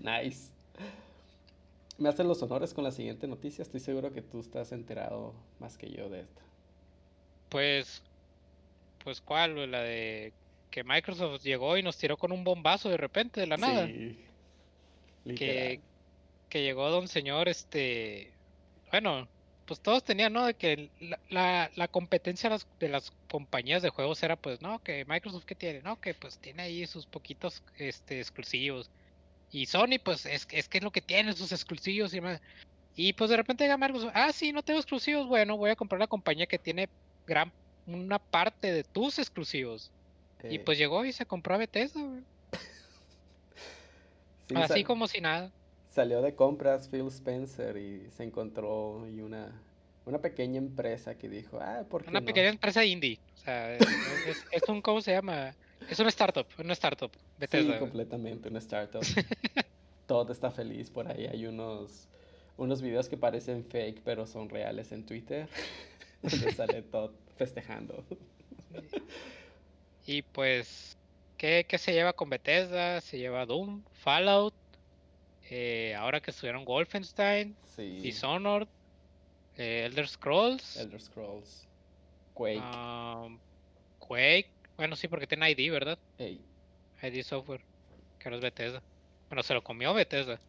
Nice. 0.00 0.50
Me 1.98 2.08
hacen 2.08 2.28
los 2.28 2.42
honores 2.42 2.74
con 2.74 2.84
la 2.84 2.90
siguiente 2.90 3.26
noticia. 3.26 3.62
Estoy 3.62 3.80
seguro 3.80 4.12
que 4.12 4.22
tú 4.22 4.40
estás 4.40 4.72
enterado 4.72 5.34
más 5.60 5.78
que 5.78 5.90
yo 5.90 6.08
de 6.10 6.20
esta. 6.20 6.42
Pues, 7.48 8.02
pues 9.02 9.20
cuál, 9.20 9.70
la 9.70 9.80
de 9.80 10.32
que 10.70 10.84
Microsoft 10.84 11.42
llegó 11.42 11.76
y 11.78 11.82
nos 11.82 11.96
tiró 11.96 12.16
con 12.18 12.32
un 12.32 12.44
bombazo 12.44 12.90
de 12.90 12.98
repente 12.98 13.40
de 13.40 13.46
la 13.46 13.56
nada. 13.56 13.86
Sí. 13.86 14.18
que, 15.24 15.80
que 16.50 16.62
llegó 16.62 16.90
don 16.90 17.08
señor, 17.08 17.48
este, 17.48 18.30
bueno, 18.90 19.26
pues 19.66 19.80
todos 19.80 20.04
tenían, 20.04 20.32
¿no? 20.32 20.44
De 20.46 20.54
que 20.54 20.90
la, 21.00 21.18
la, 21.30 21.70
la 21.74 21.88
competencia 21.88 22.48
de 22.48 22.54
las, 22.56 22.66
de 22.78 22.88
las 22.88 23.12
compañías 23.28 23.82
de 23.82 23.90
juegos 23.90 24.22
era, 24.22 24.36
pues, 24.36 24.60
no, 24.62 24.78
que 24.82 25.04
Microsoft 25.06 25.44
que 25.44 25.54
tiene, 25.54 25.82
no, 25.82 26.00
que 26.00 26.14
pues 26.14 26.38
tiene 26.38 26.62
ahí 26.62 26.86
sus 26.86 27.06
poquitos, 27.06 27.62
este, 27.78 28.20
exclusivos. 28.20 28.90
Y 29.50 29.66
Sony, 29.66 29.98
pues, 30.04 30.26
es, 30.26 30.44
que- 30.46 30.58
es 30.58 30.68
que 30.68 30.78
es 30.78 30.84
lo 30.84 30.90
que 30.90 31.00
tiene, 31.00 31.32
sus 31.32 31.52
exclusivos 31.52 32.12
y 32.14 32.20
más. 32.20 32.40
Y 32.94 33.12
pues 33.12 33.30
de 33.30 33.36
repente 33.36 33.64
llega 33.64 33.76
Microsoft, 33.76 34.12
ah, 34.14 34.32
sí, 34.32 34.52
no 34.52 34.62
tengo 34.62 34.80
exclusivos, 34.80 35.26
bueno, 35.28 35.56
voy 35.56 35.70
a 35.70 35.76
comprar 35.76 36.00
la 36.00 36.06
compañía 36.06 36.46
que 36.46 36.58
tiene 36.58 36.88
gran, 37.26 37.52
una 37.86 38.18
parte 38.18 38.72
de 38.72 38.84
tus 38.84 39.18
exclusivos. 39.18 39.92
Y 40.44 40.56
Eh, 40.56 40.58
pues 40.60 40.78
llegó 40.78 41.04
y 41.04 41.12
se 41.12 41.26
compró 41.26 41.54
a 41.54 41.58
Bethesda, 41.58 42.00
güey. 42.02 42.22
sí, 44.48 44.54
Así 44.56 44.84
como 44.84 45.06
si 45.06 45.20
nada. 45.20 45.52
Salió 45.88 46.20
de 46.22 46.34
compras 46.34 46.88
Phil 46.88 47.06
Spencer 47.08 47.76
y 47.76 48.10
se 48.10 48.22
encontró 48.24 49.06
y 49.08 49.20
una, 49.20 49.62
una 50.04 50.20
pequeña 50.20 50.58
empresa 50.58 51.16
que 51.16 51.28
dijo, 51.28 51.58
ah, 51.60 51.84
¿por 51.88 52.02
qué 52.04 52.10
Una 52.10 52.20
no?". 52.20 52.26
pequeña 52.26 52.48
empresa 52.48 52.84
indie. 52.84 53.18
O 53.34 53.38
sea, 53.38 53.74
es, 53.74 53.80
es- 54.26 54.44
es 54.50 54.68
un, 54.68 54.82
¿cómo 54.82 55.00
se 55.00 55.12
llama? 55.12 55.54
Es 55.90 55.98
una 56.00 56.08
startup, 56.08 56.46
una 56.58 56.72
startup. 56.72 57.10
Sí, 57.12 57.20
Bethesda. 57.38 57.78
completamente, 57.78 58.48
una 58.48 58.58
startup. 58.58 59.02
Todo 60.06 60.32
está 60.32 60.50
feliz 60.50 60.90
por 60.90 61.08
ahí. 61.10 61.26
Hay 61.26 61.46
unos, 61.46 62.08
unos 62.56 62.80
videos 62.82 63.08
que 63.08 63.16
parecen 63.16 63.64
fake, 63.64 64.00
pero 64.04 64.26
son 64.26 64.48
reales 64.48 64.92
en 64.92 65.04
Twitter. 65.04 65.48
Donde 66.22 66.52
sale 66.52 66.82
todo 66.82 67.12
festejando. 67.36 68.04
Y 70.06 70.22
pues, 70.22 70.96
¿qué, 71.36 71.66
qué 71.68 71.78
se 71.78 71.92
lleva 71.92 72.12
con 72.14 72.30
Bethesda? 72.30 73.00
Se 73.00 73.18
lleva 73.18 73.44
Doom, 73.46 73.82
Fallout, 73.92 74.54
eh, 75.50 75.94
ahora 75.96 76.20
que 76.20 76.30
estuvieron 76.30 76.64
Wolfenstein, 76.64 77.54
Sí. 77.76 77.98
Dishonored, 78.00 78.68
eh, 79.56 79.84
Elder 79.86 80.08
Scrolls, 80.08 80.76
Elder 80.78 81.00
Scrolls. 81.00 81.66
Quake. 82.34 82.58
um, 82.60 83.38
Quake. 83.98 84.48
Bueno, 84.76 84.96
sí, 84.96 85.08
porque 85.08 85.26
tiene 85.26 85.50
ID, 85.50 85.70
¿verdad? 85.70 85.98
Ey, 86.18 86.40
ID 87.02 87.22
Software, 87.22 87.64
que 88.18 88.30
no 88.30 88.36
es 88.36 88.42
Bethesda. 88.42 88.82
Bueno, 89.28 89.42
se 89.42 89.54
lo 89.54 89.62
comió 89.64 89.94
Bethesda. 89.94 90.40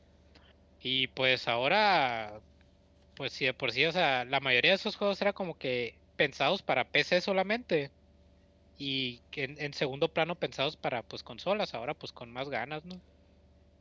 Y 0.79 1.07
pues 1.07 1.47
ahora, 1.47 2.41
pues 3.15 3.33
sí, 3.33 3.45
de 3.45 3.53
por 3.53 3.71
sí, 3.71 3.85
o 3.85 3.91
sea, 3.91 4.25
la 4.25 4.39
mayoría 4.39 4.71
de 4.71 4.75
esos 4.75 4.95
juegos 4.95 5.21
era 5.21 5.33
como 5.33 5.57
que 5.57 5.99
pensados 6.15 6.63
para 6.63 6.91
PC 6.91 7.21
solamente. 7.21 7.91
Y 8.77 9.23
en, 9.33 9.59
en 9.61 9.73
segundo 9.73 10.13
plano 10.13 10.35
pensados 10.35 10.77
para 10.77 11.03
pues 11.03 11.23
consolas, 11.23 11.73
ahora 11.73 11.93
pues 11.95 12.11
con 12.13 12.31
más 12.31 12.49
ganas, 12.49 12.85
¿no? 12.85 13.01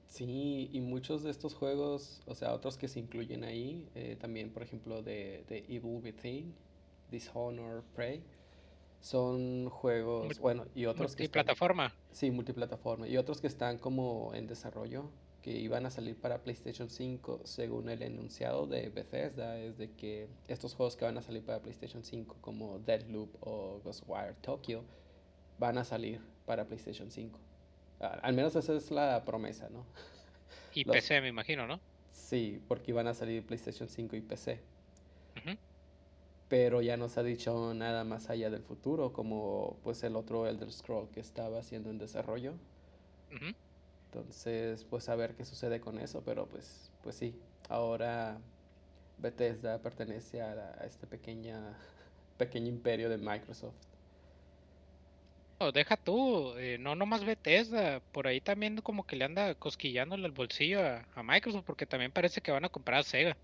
Sí, 0.07 0.71
y 0.73 0.81
muchos 0.81 1.23
de 1.23 1.31
estos 1.31 1.55
juegos, 1.55 2.23
o 2.27 2.35
sea, 2.35 2.55
otros 2.55 2.79
que 2.79 2.89
se 2.89 3.01
incluyen 3.01 3.45
ahí, 3.45 3.91
eh, 3.95 4.17
también, 4.19 4.53
por 4.53 4.63
ejemplo, 4.63 5.03
de, 5.03 5.45
de 5.49 5.59
Evil 5.69 6.01
Within, 6.03 6.55
Dishonored, 7.11 7.85
Prey, 7.95 8.23
son 9.01 9.69
juegos, 9.71 10.39
bueno, 10.41 10.65
y 10.75 10.87
otros 10.87 11.15
que 11.17 11.25
están, 11.25 11.41
Multiplataforma. 11.41 11.95
sí, 12.13 12.31
multiplataforma, 12.31 13.07
y 13.09 13.17
otros 13.17 13.41
que 13.41 13.47
están 13.47 13.79
como 13.79 14.33
en 14.35 14.47
desarrollo, 14.47 15.11
que 15.43 15.53
iban 15.53 15.87
a 15.87 15.91
salir 15.91 16.17
para 16.17 16.43
PlayStation 16.43 16.91
5, 16.91 17.43
según 17.45 17.89
el 17.89 18.03
enunciado 18.03 18.67
de 18.67 18.89
Bethesda, 18.89 19.59
es 19.59 19.79
de 19.79 19.93
que 19.93 20.29
estos 20.49 20.75
juegos 20.75 20.97
que 20.97 21.05
van 21.05 21.17
a 21.19 21.23
salir 21.23 21.45
para 21.45 21.61
PlayStation 21.61 22.03
5, 22.03 22.37
como 22.41 22.81
Deadloop 22.81 23.31
o 23.41 23.81
Ghostwire 23.85 24.35
Tokyo, 24.41 24.83
van 25.59 25.79
a 25.79 25.85
salir 25.85 26.21
para 26.47 26.65
PlayStation 26.65 27.11
5. 27.13 27.39
Ah, 28.01 28.19
Al 28.23 28.35
menos 28.35 28.57
esa 28.57 28.75
es 28.75 28.91
la 28.91 29.25
promesa, 29.25 29.69
¿no? 29.71 29.85
Y 30.75 30.83
Los- 30.85 30.97
PC, 30.97 31.21
me 31.21 31.29
imagino, 31.29 31.67
¿no? 31.69 31.79
Sí, 32.11 32.61
porque 32.67 32.91
iban 32.91 33.07
a 33.07 33.15
salir 33.15 33.47
PlayStation 33.47 33.89
5 33.89 34.17
y 34.17 34.21
PC. 34.23 34.61
Pero 36.49 36.83
ya 36.83 36.97
no 36.97 37.09
se 37.09 37.21
ha 37.21 37.23
dicho 37.23 37.75
nada 37.75 38.05
más 38.05 38.31
allá 38.31 38.51
del 38.51 38.63
futuro, 38.63 39.13
como 39.13 39.79
pues 39.83 40.03
el 40.05 40.17
otro 40.17 40.47
Elder 40.49 40.73
Scroll 40.73 41.11
que 41.11 41.21
estaba 41.21 41.63
siendo 41.63 41.91
en 41.91 41.99
desarrollo. 41.99 42.55
Entonces, 44.07 44.85
pues 44.85 45.09
a 45.09 45.17
ver 45.17 45.35
qué 45.37 45.45
sucede 45.45 45.81
con 45.81 45.99
eso, 45.99 46.23
pero 46.25 46.49
pues, 46.49 46.93
pues 47.03 47.17
sí, 47.17 47.41
ahora 47.69 48.41
Bethesda 49.19 49.83
pertenece 49.83 50.43
a, 50.43 50.55
la- 50.55 50.73
a 50.81 50.87
este 50.87 51.07
pequeña, 51.07 51.79
pequeño 52.39 52.69
imperio 52.69 53.09
de 53.11 53.19
Microsoft. 53.19 53.77
No, 55.61 55.73
deja 55.73 55.97
tú, 55.97 56.55
eh, 56.59 56.77
no 56.79 56.95
nomás 56.97 57.25
Bethesda, 57.25 58.01
por 58.13 58.27
ahí 58.27 58.41
también 58.43 58.77
como 58.83 59.05
que 59.07 59.17
le 59.17 59.25
anda 59.25 59.55
cosquillándole 59.55 60.27
el 60.27 60.33
bolsillo 60.33 60.81
a, 60.83 61.09
a 61.15 61.23
Microsoft, 61.23 61.65
porque 61.65 61.87
también 61.87 62.13
parece 62.13 62.41
que 62.43 62.53
van 62.53 62.65
a 62.67 62.69
comprar 62.71 63.01
a 63.01 63.03
Sega. 63.05 63.39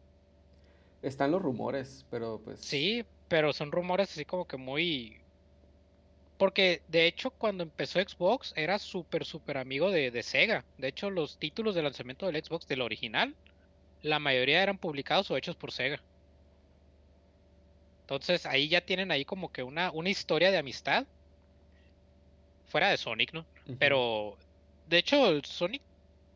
Están 1.02 1.32
los 1.32 1.42
rumores, 1.42 2.06
pero 2.10 2.40
pues... 2.44 2.60
Sí, 2.60 3.04
pero 3.28 3.52
son 3.52 3.72
rumores 3.72 4.10
así 4.10 4.24
como 4.24 4.46
que 4.46 4.56
muy... 4.56 5.18
Porque 6.38 6.82
de 6.88 7.06
hecho 7.06 7.30
cuando 7.30 7.62
empezó 7.62 8.00
Xbox 8.00 8.52
era 8.56 8.78
súper, 8.78 9.24
súper 9.24 9.58
amigo 9.58 9.90
de, 9.90 10.10
de 10.10 10.22
Sega. 10.22 10.64
De 10.78 10.88
hecho 10.88 11.10
los 11.10 11.38
títulos 11.38 11.74
de 11.74 11.82
lanzamiento 11.82 12.26
del 12.26 12.42
Xbox, 12.42 12.66
del 12.66 12.82
original, 12.82 13.34
la 14.02 14.18
mayoría 14.18 14.62
eran 14.62 14.78
publicados 14.78 15.30
o 15.30 15.36
hechos 15.36 15.56
por 15.56 15.72
Sega. 15.72 16.00
Entonces 18.02 18.46
ahí 18.46 18.68
ya 18.68 18.80
tienen 18.80 19.10
ahí 19.10 19.24
como 19.24 19.50
que 19.52 19.62
una, 19.62 19.90
una 19.90 20.10
historia 20.10 20.50
de 20.50 20.58
amistad. 20.58 21.06
Fuera 22.66 22.90
de 22.90 22.96
Sonic, 22.96 23.32
¿no? 23.32 23.44
Pero, 23.78 24.36
de 24.88 24.98
hecho, 24.98 25.28
el 25.28 25.44
Sonic 25.44 25.82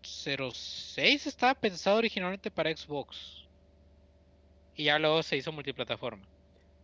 06 0.02 1.26
estaba 1.26 1.54
pensado 1.54 1.96
originalmente 1.96 2.50
para 2.50 2.74
Xbox. 2.74 3.45
Y 4.76 4.84
ya 4.84 4.98
luego 4.98 5.22
se 5.22 5.36
hizo 5.36 5.50
multiplataforma. 5.52 6.24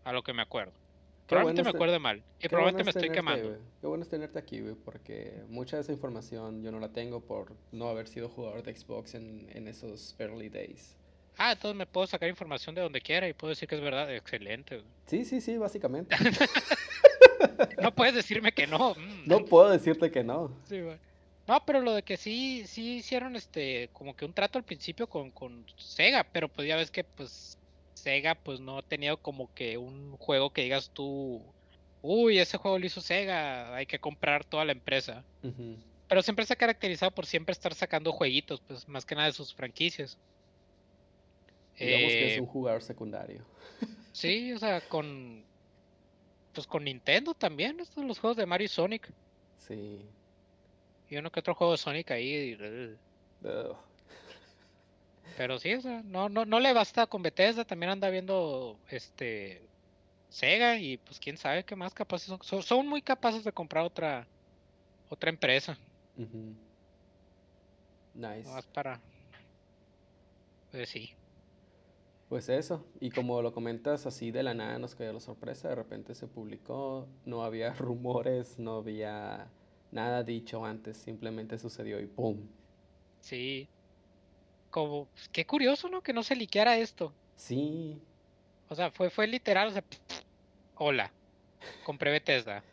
A 0.05 0.13
lo 0.13 0.23
que 0.23 0.33
me 0.33 0.43
acuerdo. 0.43 0.73
Qué 0.73 1.37
Probablemente 1.37 1.63
bueno 1.63 1.73
me 1.73 1.77
acuerde 1.79 1.99
mal. 2.01 2.23
Y 2.41 2.49
probablemente 2.49 2.83
bueno 2.83 2.85
me 2.85 2.91
es 2.91 2.97
estoy 2.97 3.03
tenerte, 3.03 3.15
quemando. 3.15 3.49
güey. 3.49 3.61
Qué 3.81 3.87
bueno 3.87 4.03
es 4.03 4.11
tenerte 4.11 4.39
aquí, 4.39 4.61
güey, 4.61 4.75
porque 4.75 5.43
mucha 5.49 5.77
de 5.77 5.83
esa 5.83 5.93
información 5.93 6.63
yo 6.63 6.73
no 6.73 6.81
la 6.81 6.89
tengo 6.89 7.21
por 7.21 7.53
no 7.71 7.89
haber 7.89 8.09
sido 8.09 8.29
jugador 8.29 8.63
de 8.63 8.75
Xbox 8.75 9.15
en, 9.15 9.49
en 9.55 9.69
esos 9.69 10.17
early 10.19 10.49
days. 10.49 10.97
Ah, 11.39 11.53
entonces 11.53 11.77
me 11.77 11.87
puedo 11.87 12.07
sacar 12.07 12.29
información 12.29 12.75
de 12.75 12.83
donde 12.83 13.01
quiera 13.01 13.27
y 13.29 13.33
puedo 13.33 13.51
decir 13.51 13.67
que 13.69 13.77
es 13.77 13.81
verdad. 13.81 14.13
Excelente. 14.15 14.77
güey. 14.79 14.89
Sí, 15.07 15.25
sí, 15.25 15.41
sí, 15.41 15.57
básicamente. 15.59 16.15
No 17.83 17.93
puedes 17.95 18.15
decirme 18.15 18.53
que 18.53 18.67
no. 18.67 18.95
mm, 18.95 19.23
No 19.27 19.45
puedo 19.45 19.69
decirte 19.71 20.11
que 20.11 20.23
no. 20.23 20.53
Sí, 20.69 20.81
güey. 20.81 20.97
No, 21.49 21.65
pero 21.65 21.81
lo 21.81 21.93
de 21.93 22.03
que 22.05 22.17
sí, 22.17 22.65
sí 22.67 22.97
hicieron 22.99 23.35
este, 23.35 23.91
como 23.93 24.15
que 24.15 24.25
un 24.25 24.33
trato 24.33 24.59
al 24.59 24.65
principio 24.65 25.09
con, 25.09 25.31
con 25.33 25.65
Sega, 25.77 26.25
pero 26.33 26.49
pues 26.49 26.69
ya 26.69 26.77
ves 26.77 26.91
que 26.91 27.03
pues 27.03 27.59
Sega 27.95 28.35
pues 28.35 28.61
no 28.61 28.79
ha 28.79 28.83
tenido 28.83 29.17
como 29.19 29.53
que 29.55 29.79
un 29.79 30.17
juego 30.17 30.51
que 30.53 30.63
digas 30.63 30.91
tú, 30.93 31.43
uy, 32.03 32.39
ese 32.39 32.59
juego 32.59 32.79
lo 32.79 32.87
hizo 32.87 33.01
Sega, 33.01 33.75
hay 33.75 33.87
que 33.87 33.99
comprar 33.99 34.45
toda 34.45 34.65
la 34.65 34.73
empresa. 34.73 35.25
Pero 36.09 36.23
siempre 36.23 36.45
se 36.47 36.53
ha 36.53 36.57
caracterizado 36.57 37.11
por 37.13 37.27
siempre 37.27 37.53
estar 37.53 37.75
sacando 37.75 38.13
jueguitos, 38.13 38.61
pues 38.61 38.89
más 38.89 39.05
que 39.07 39.15
nada 39.15 39.29
de 39.29 39.33
sus 39.35 39.55
franquicias. 39.55 40.19
Digamos 41.79 42.13
que 42.13 42.27
es 42.33 42.39
Eh, 42.39 42.41
un 42.41 42.47
jugador 42.47 42.83
secundario. 42.83 43.45
Sí, 44.13 44.53
o 44.53 44.59
sea, 44.59 44.81
con 44.83 45.43
pues 46.53 46.67
con 46.67 46.85
Nintendo 46.85 47.33
también, 47.35 47.81
estos 47.81 48.05
los 48.05 48.19
juegos 48.19 48.37
de 48.37 48.45
Mario 48.45 48.67
y 48.67 48.69
Sonic. 48.69 49.11
Sí. 49.57 50.05
Y 51.09 51.17
uno 51.17 51.31
que 51.31 51.41
otro 51.41 51.55
juego 51.55 51.73
de 51.73 51.79
Sonic 51.79 52.11
ahí. 52.11 52.55
ugh. 53.43 53.77
Pero 55.35 55.59
sí, 55.59 55.75
o 55.75 55.81
sea, 55.81 56.03
no, 56.05 56.29
no, 56.29 56.45
no 56.45 56.61
le 56.61 56.73
basta 56.73 57.07
con 57.07 57.23
Bethesda, 57.23 57.65
también 57.65 57.91
anda 57.91 58.11
viendo 58.11 58.81
este 58.89 59.71
Sega 60.29 60.79
y 60.79 60.99
pues 60.99 61.21
quién 61.21 61.39
sabe 61.39 61.65
qué 61.65 61.77
más 61.77 61.95
capaces 61.95 62.29
son. 62.29 62.39
Son, 62.43 62.62
son 62.62 62.89
muy 62.89 63.03
capaces 63.03 63.45
de 63.45 63.53
comprar 63.53 63.85
otra 63.85 64.29
otra 65.09 65.31
empresa, 65.31 65.79
Ujú. 66.17 66.55
Nice. 68.15 68.49
nomás 68.49 68.67
para 68.69 69.01
pues 70.71 70.89
sí. 70.91 71.11
Pues 72.29 72.49
eso, 72.49 72.87
y 72.99 73.11
como 73.11 73.43
lo 73.43 73.53
comentas 73.53 74.07
así 74.07 74.31
de 74.33 74.43
la 74.43 74.55
nada 74.55 74.79
nos 74.79 74.95
cayó 74.95 75.12
la 75.12 75.21
sorpresa, 75.21 75.69
de 75.69 75.75
repente 75.77 76.15
se 76.15 76.27
publicó, 76.27 77.07
no 77.27 77.45
había 77.45 77.73
rumores, 77.75 78.59
no 78.59 78.77
había 78.79 79.53
nada 79.91 80.23
dicho 80.25 80.65
antes, 80.65 80.97
simplemente 80.97 81.59
sucedió 81.59 82.01
y 82.01 82.07
¡pum! 82.07 82.49
Sí. 83.21 83.71
Como 84.73 85.05
pues, 85.05 85.29
qué 85.29 85.47
curioso, 85.47 85.88
¿no? 85.88 86.02
Que 86.02 86.12
no 86.12 86.25
se 86.25 86.35
liqueara 86.35 86.76
esto. 86.79 87.12
Sí, 87.37 87.97
O 88.69 88.75
sea, 88.75 88.91
fue 88.91 89.09
fue 89.11 89.26
literal, 89.29 89.69
o 89.69 89.71
sea, 89.71 89.85
hola. 90.76 91.12
Compré 91.85 92.11
Bethesda. 92.11 92.64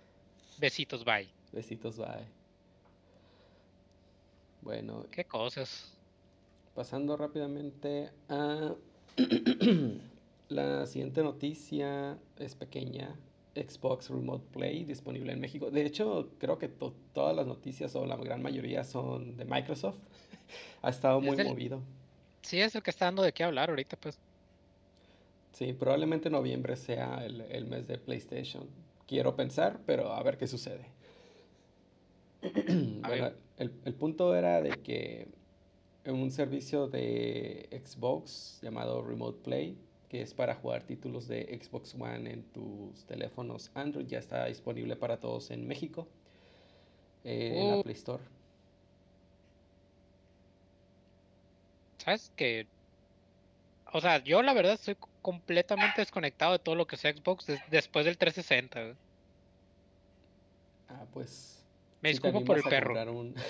Besitos, 0.57 1.05
bye. 1.05 1.29
besitos, 1.51 1.97
bye. 1.97 2.25
Bueno, 4.61 5.05
Qué 5.11 5.25
cosas. 5.25 5.93
pasando 6.75 7.15
rápidamente 7.17 8.09
a 8.29 8.73
la 10.49 10.85
siguiente 10.85 11.23
noticia, 11.23 12.17
es 12.37 12.55
pequeña, 12.55 13.15
Xbox 13.55 14.09
Remote 14.09 14.45
Play 14.53 14.83
disponible 14.85 15.33
en 15.33 15.39
México. 15.39 15.69
De 15.71 15.85
hecho, 15.85 16.29
creo 16.39 16.57
que 16.57 16.67
to- 16.69 16.93
todas 17.13 17.35
las 17.35 17.47
noticias 17.47 17.95
o 17.95 18.05
la 18.05 18.15
gran 18.17 18.41
mayoría 18.41 18.83
son 18.83 19.37
de 19.37 19.45
Microsoft. 19.45 19.99
Ha 20.81 20.89
estado 20.89 21.19
Es 21.19 21.25
muy 21.25 21.43
movido. 21.43 21.81
Sí, 22.41 22.59
es 22.61 22.73
el 22.75 22.81
que 22.83 22.89
está 22.89 23.05
dando 23.05 23.21
de 23.23 23.33
qué 23.33 23.43
hablar 23.43 23.69
ahorita, 23.69 23.97
pues. 23.97 24.17
Sí, 25.51 25.73
probablemente 25.73 26.29
noviembre 26.29 26.75
sea 26.75 27.25
el, 27.25 27.41
el 27.41 27.65
mes 27.65 27.87
de 27.87 27.97
PlayStation. 27.97 28.67
Quiero 29.07 29.35
pensar, 29.35 29.79
pero 29.85 30.13
a 30.13 30.23
ver 30.23 30.37
qué 30.37 30.47
sucede. 30.47 30.85
Bueno, 33.01 33.31
el, 33.57 33.71
el 33.85 33.93
punto 33.95 34.35
era 34.35 34.61
de 34.61 34.69
que 34.81 35.27
en 36.05 36.15
un 36.15 36.31
servicio 36.31 36.87
de 36.87 37.67
Xbox 37.85 38.59
llamado 38.61 39.01
Remote 39.03 39.39
Play, 39.43 39.77
que 40.07 40.21
es 40.21 40.33
para 40.33 40.55
jugar 40.55 40.83
títulos 40.83 41.27
de 41.27 41.59
Xbox 41.61 41.93
One 41.95 42.31
en 42.31 42.43
tus 42.43 43.03
teléfonos 43.05 43.71
Android, 43.73 44.07
ya 44.07 44.19
está 44.19 44.45
disponible 44.45 44.95
para 44.95 45.19
todos 45.19 45.51
en 45.51 45.67
México, 45.67 46.07
eh, 47.23 47.59
en 47.59 47.67
la 47.67 47.77
Oh. 47.77 47.83
Play 47.83 47.95
Store. 47.95 48.23
¿Sabes? 52.09 52.31
Que. 52.35 52.65
O 53.93 54.01
sea, 54.01 54.23
yo 54.23 54.41
la 54.41 54.53
verdad 54.53 54.73
estoy 54.73 54.97
completamente 55.21 56.01
desconectado 56.01 56.53
de 56.53 56.59
todo 56.59 56.73
lo 56.75 56.87
que 56.87 56.97
sea 56.97 57.13
Xbox 57.13 57.45
des- 57.45 57.61
después 57.69 58.05
del 58.05 58.17
360. 58.17 58.81
güey. 58.83 58.95
Ah, 60.87 61.05
pues. 61.13 61.63
Me 62.01 62.09
si 62.09 62.13
disculpo 62.13 62.43
por 62.45 62.57
el 62.57 62.63
perro. 62.63 63.11
un... 63.11 63.35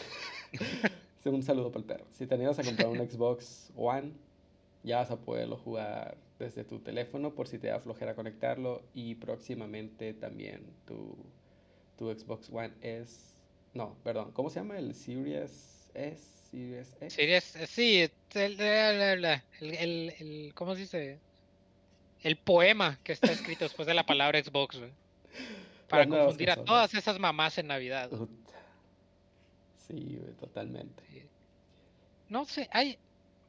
Un 1.25 1.43
saludo 1.43 1.71
para 1.71 1.79
el 1.81 1.85
perro. 1.85 2.05
Si 2.11 2.25
te 2.25 2.33
animas 2.35 2.57
a 2.59 2.63
comprar 2.63 2.87
un 2.87 2.97
Xbox 2.97 3.71
One, 3.75 4.13
ya 4.83 4.97
vas 4.97 5.11
a 5.11 5.17
poderlo 5.17 5.57
jugar 5.57 6.17
desde 6.39 6.63
tu 6.63 6.79
teléfono 6.79 7.35
por 7.35 7.47
si 7.47 7.59
te 7.59 7.67
da 7.67 7.79
flojera 7.79 8.15
conectarlo. 8.15 8.81
Y 8.93 9.15
próximamente 9.15 10.13
también 10.13 10.65
tu, 10.85 11.15
tu 11.97 12.11
Xbox 12.11 12.49
One 12.51 12.73
S. 12.81 13.35
No, 13.73 13.95
perdón. 14.03 14.31
¿Cómo 14.31 14.49
se 14.49 14.59
llama? 14.59 14.79
El 14.79 14.95
Series 14.95 15.89
S. 15.93 16.38
Series 16.51 16.95
X. 17.01 17.13
Series- 17.15 17.55
eh, 17.55 17.67
sí, 17.67 18.01
el, 18.33 18.59
el, 18.59 19.23
el- 19.23 19.41
el- 19.61 20.09
el- 20.19 20.51
¿cómo 20.55 20.73
se 20.75 20.81
dice? 20.81 21.19
El 22.21 22.35
poema 22.37 22.99
que 23.03 23.13
está 23.13 23.31
escrito 23.31 23.65
después 23.65 23.87
de 23.87 23.93
la 23.93 24.05
palabra 24.05 24.43
Xbox, 24.43 24.77
güey. 24.77 24.91
Para 25.87 26.05
Las 26.05 26.19
confundir 26.19 26.51
a 26.51 26.55
todas 26.57 26.93
esas 26.93 27.17
mamás 27.19 27.57
en 27.57 27.67
Navidad. 27.67 28.09
güey. 28.11 28.27
Sí, 29.87 30.17
güey, 30.21 30.33
totalmente. 30.33 31.03
No 32.27 32.45
sé, 32.45 32.69
hay, 32.71 32.97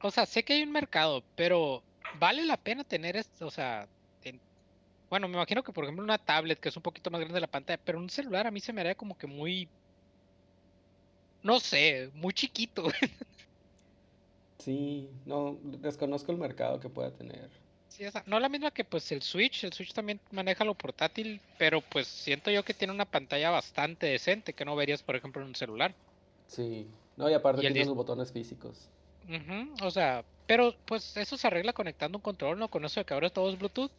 o 0.01 0.11
sea, 0.11 0.25
sé 0.25 0.43
que 0.43 0.55
hay 0.55 0.63
un 0.63 0.73
mercado, 0.73 1.23
pero 1.37 1.83
vale 2.19 2.45
la 2.47 2.57
pena 2.57 2.83
tener 2.85 3.17
esto, 3.17 3.47
o 3.47 3.51
sea, 3.51 3.87
en- 4.25 4.41
bueno, 5.11 5.29
me 5.29 5.35
imagino 5.35 5.63
que 5.63 5.73
por 5.73 5.85
ejemplo 5.85 6.03
una 6.05 6.17
tablet 6.17 6.59
que 6.59 6.71
es 6.71 6.77
un 6.77 6.83
poquito 6.83 7.11
más 7.11 7.21
grande 7.21 7.41
la 7.41 7.47
pantalla, 7.47 7.79
pero 7.85 7.99
un 7.99 8.09
celular 8.09 8.47
a 8.47 8.51
mí 8.51 8.61
se 8.61 8.73
me 8.73 8.81
haría 8.81 8.95
como 8.95 9.19
que 9.19 9.27
muy, 9.27 9.69
no 11.43 11.61
sé, 11.61 12.11
muy 12.15 12.33
chiquito. 12.33 12.85
Sí, 14.59 15.09
no, 15.25 15.57
desconozco 15.63 16.33
el 16.33 16.39
mercado 16.39 16.81
que 16.81 16.91
pueda 16.91 17.11
tener. 17.11 17.49
Sí, 17.89 18.05
o 18.05 18.11
sea, 18.11 18.23
no 18.27 18.39
la 18.39 18.49
misma 18.51 18.71
que 18.71 18.85
pues 18.85 19.11
el 19.11 19.23
Switch, 19.23 19.65
el 19.65 19.73
Switch 19.73 19.93
también 19.95 20.21
maneja 20.31 20.65
lo 20.65 20.75
portátil, 20.75 21.41
pero 21.59 21.81
pues 21.81 22.07
siento 22.07 22.51
yo 22.51 22.63
que 22.63 22.75
tiene 22.75 22.93
una 22.93 23.07
pantalla 23.07 23.51
bastante 23.51 24.07
decente 24.07 24.53
que 24.53 24.65
no 24.67 24.77
verías 24.77 25.03
por 25.03 25.17
ejemplo 25.17 25.41
en 25.43 25.49
un 25.49 25.55
celular. 25.55 25.95
Sí. 26.47 26.87
No, 27.17 27.29
y 27.31 27.35
aparte 27.35 27.61
Y 27.67 27.73
tiene 27.73 27.87
los 27.87 27.95
botones 27.95 28.33
físicos. 28.33 28.91
O 29.83 29.91
sea, 29.91 30.25
pero 30.47 30.75
pues 30.85 31.17
eso 31.17 31.37
se 31.37 31.47
arregla 31.47 31.73
conectando 31.73 32.19
un 32.19 32.23
control, 32.23 32.59
¿no? 32.59 32.69
Con 32.69 32.85
eso 32.85 33.01
de 33.01 33.07
que 33.07 33.15
ahora 33.15 33.31
todo 33.31 33.51
es 33.51 33.59
Bluetooth. 33.59 33.93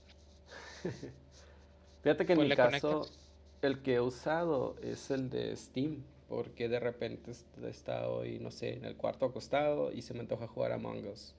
Fíjate 2.04 2.26
que 2.26 2.34
en 2.34 2.38
Pues 2.40 2.50
mi 2.50 2.56
caso, 2.56 2.92
conectas. 2.92 3.20
el 3.62 3.82
que 3.82 3.96
he 3.96 4.02
usado 4.02 4.76
es 4.82 5.10
el 5.12 5.30
de 5.30 5.56
Steam, 5.56 6.04
porque 6.32 6.70
de 6.70 6.80
repente 6.80 7.34
he 7.62 7.68
estado 7.70 8.14
hoy, 8.20 8.40
no 8.40 8.52
sé, 8.52 8.74
en 8.76 8.86
el 8.86 8.96
cuarto 8.96 9.26
acostado 9.26 9.92
y 9.92 10.02
se 10.02 10.14
me 10.14 10.22
antoja 10.22 10.48
jugar 10.48 10.72
Among 10.72 11.06
Us. 11.08 11.36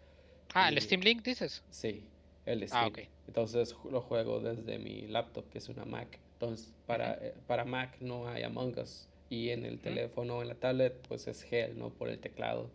Ah, 0.52 0.68
el 0.68 0.76
Y- 0.76 0.80
Steam 0.82 1.00
Link 1.00 1.22
dices. 1.24 1.62
Sí, 1.70 2.04
el 2.44 2.62
Ah, 2.64 2.66
Steam. 2.66 2.86
ok. 2.88 2.98
Entonces 3.26 3.74
ju- 3.74 3.90
lo 3.90 4.02
juego 4.02 4.40
desde 4.40 4.78
mi 4.78 5.06
laptop, 5.08 5.48
que 5.48 5.56
es 5.56 5.70
una 5.70 5.86
Mac. 5.86 6.18
Entonces, 6.34 6.74
para, 6.86 7.14
eh, 7.14 7.32
para 7.46 7.64
Mac 7.64 7.96
no 8.00 8.28
hay 8.28 8.42
Among 8.42 8.78
Us. 8.78 9.08
Y 9.30 9.48
en 9.48 9.64
el 9.64 9.78
teléfono, 9.80 10.42
en 10.42 10.48
la 10.48 10.56
tablet, 10.56 10.92
pues 11.08 11.26
es 11.26 11.42
Hell, 11.50 11.78
¿no? 11.78 11.88
Por 11.88 12.10
el 12.10 12.18
teclado. 12.18 12.68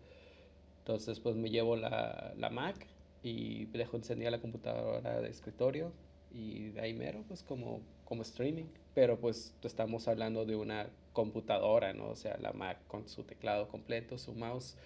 Entonces, 0.80 1.20
pues 1.20 1.36
me 1.36 1.52
llevo 1.52 1.76
la, 1.76 2.34
la 2.36 2.50
Mac 2.50 2.88
y 3.22 3.66
dejo 3.66 3.96
encendida 3.98 4.32
la 4.32 4.40
computadora 4.42 5.22
de 5.22 5.30
escritorio. 5.30 5.92
Y 6.32 6.70
de 6.70 6.82
ahí 6.82 6.94
mero, 6.96 7.24
pues 7.28 7.44
como, 7.44 7.82
como 8.06 8.24
streaming. 8.24 8.66
Pero 8.96 9.20
pues 9.20 9.54
estamos 9.62 10.08
hablando 10.08 10.46
de 10.46 10.56
una 10.56 10.90
computadora, 11.18 11.94
¿no? 11.94 12.10
O 12.10 12.16
sea, 12.16 12.38
la 12.40 12.54
Mac 12.54 12.78
con 12.88 13.10
su 13.10 13.24
teclado 13.24 13.68
completo, 13.70 14.20
su 14.20 14.36
mouse. 14.36 14.78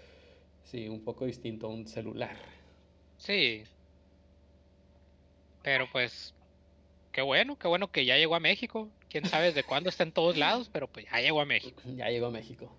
Sí, 0.63 0.87
un 0.87 1.03
poco 1.03 1.25
distinto 1.25 1.67
a 1.67 1.69
un 1.69 1.85
celular. 1.85 2.37
Sí. 3.17 3.65
Pero 5.61 5.89
pues, 5.91 6.33
qué 7.11 7.21
bueno, 7.21 7.59
qué 7.59 7.67
bueno 7.67 7.91
que 7.91 8.05
ya 8.05 8.15
llegó 8.15 8.35
a 8.35 8.39
México. 8.39 8.87
Quién 9.09 9.25
sabe 9.25 9.47
desde 9.47 9.65
cuándo 9.65 9.89
está 9.89 10.03
en 10.03 10.13
todos 10.13 10.37
lados, 10.37 10.69
pero 10.71 10.87
pues 10.87 11.05
ya 11.11 11.19
llegó 11.19 11.41
a 11.41 11.45
México. 11.45 11.81
Ya 11.97 12.09
llegó 12.09 12.27
a 12.27 12.31
México. 12.31 12.71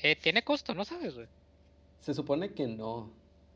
Eh, 0.00 0.14
tiene 0.14 0.44
costo, 0.44 0.72
¿no 0.72 0.84
sabes, 0.84 1.16
güey? 1.16 1.26
Se 1.98 2.14
supone 2.14 2.52
que 2.52 2.68
no. 2.68 3.10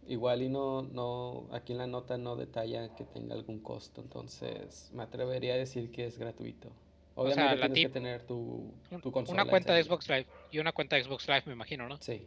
Igual 0.08 0.42
y 0.42 0.48
no, 0.48 0.82
no, 0.82 1.46
aquí 1.52 1.72
en 1.72 1.78
la 1.78 1.86
nota 1.86 2.18
no 2.18 2.34
detalla 2.34 2.92
que 2.96 3.04
tenga 3.04 3.34
algún 3.34 3.60
costo, 3.60 4.02
entonces 4.02 4.90
me 4.92 5.04
atrevería 5.04 5.54
a 5.54 5.56
decir 5.56 5.90
que 5.92 6.04
es 6.06 6.18
gratuito. 6.18 6.70
O 7.16 7.30
sea, 7.30 7.54
la 7.54 7.66
tienes 7.72 7.92
que 7.92 7.92
tener 8.00 8.22
tu, 8.22 8.72
tu 9.02 9.12
consola. 9.12 9.42
una 9.42 9.50
cuenta 9.50 9.72
de. 9.74 9.84
Xbox 9.84 10.08
Live 10.08 10.26
y 10.50 10.58
una 10.58 10.72
cuenta 10.72 10.96
de 10.96 11.04
Xbox 11.04 11.28
Live, 11.28 11.42
me 11.46 11.52
imagino, 11.52 11.88
¿no? 11.88 11.96
Sí. 12.00 12.26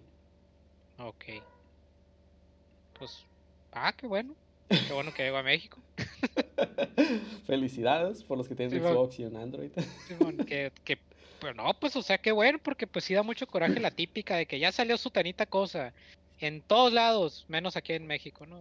Ok. 0.97 1.25
Pues, 2.97 3.25
ah, 3.73 3.93
qué 3.95 4.07
bueno. 4.07 4.33
Qué 4.69 4.93
bueno 4.93 5.13
que 5.13 5.23
llegó 5.23 5.37
a 5.37 5.43
México. 5.43 5.79
Felicidades 7.45 8.23
por 8.23 8.37
los 8.37 8.47
que 8.47 8.55
tienen 8.55 8.77
Sí. 8.79 8.85
Xbox 8.85 9.19
y 9.19 9.23
un 9.25 9.37
Android. 9.37 9.71
Simón, 10.07 10.37
que, 10.47 10.71
que, 10.83 10.97
pues 11.39 11.55
no, 11.55 11.73
pues 11.79 11.95
o 11.95 12.01
sea, 12.01 12.17
qué 12.17 12.31
bueno, 12.31 12.59
porque 12.59 12.87
pues 12.87 13.05
sí 13.05 13.13
da 13.13 13.23
mucho 13.23 13.47
coraje 13.47 13.79
la 13.79 13.91
típica 13.91 14.35
de 14.35 14.45
que 14.45 14.59
ya 14.59 14.71
salió 14.71 14.97
su 14.97 15.09
tanita 15.09 15.45
cosa 15.45 15.93
en 16.39 16.61
todos 16.61 16.91
lados, 16.93 17.45
menos 17.47 17.77
aquí 17.77 17.93
en 17.93 18.07
México, 18.07 18.45
¿no? 18.45 18.59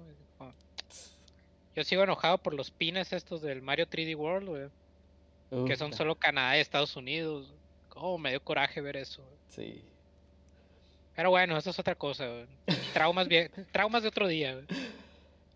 Yo 1.75 1.85
sigo 1.85 2.03
enojado 2.05 2.39
por 2.39 2.55
los 2.55 2.71
pines 2.71 3.12
estos 3.12 3.43
del 3.43 3.61
Mario 3.61 3.87
3D 3.87 4.17
World, 4.17 4.49
güey, 4.49 4.69
que 5.67 5.77
son 5.77 5.93
solo 5.93 6.15
Canadá 6.17 6.57
y 6.57 6.61
Estados 6.61 6.97
Unidos. 6.97 7.53
Oh, 7.95 8.19
me 8.19 8.31
dio 8.31 8.43
coraje 8.43 8.81
ver 8.81 8.97
eso. 8.97 9.23
Sí. 9.49 9.83
Pero 11.15 11.31
bueno, 11.31 11.57
eso 11.57 11.71
es 11.71 11.79
otra 11.79 11.95
cosa, 11.95 12.27
güey. 12.29 12.47
Traumas, 12.93 13.27
vie- 13.29 13.51
traumas 13.73 14.03
de 14.03 14.09
otro 14.09 14.27
día, 14.29 14.53
güey. 14.55 14.67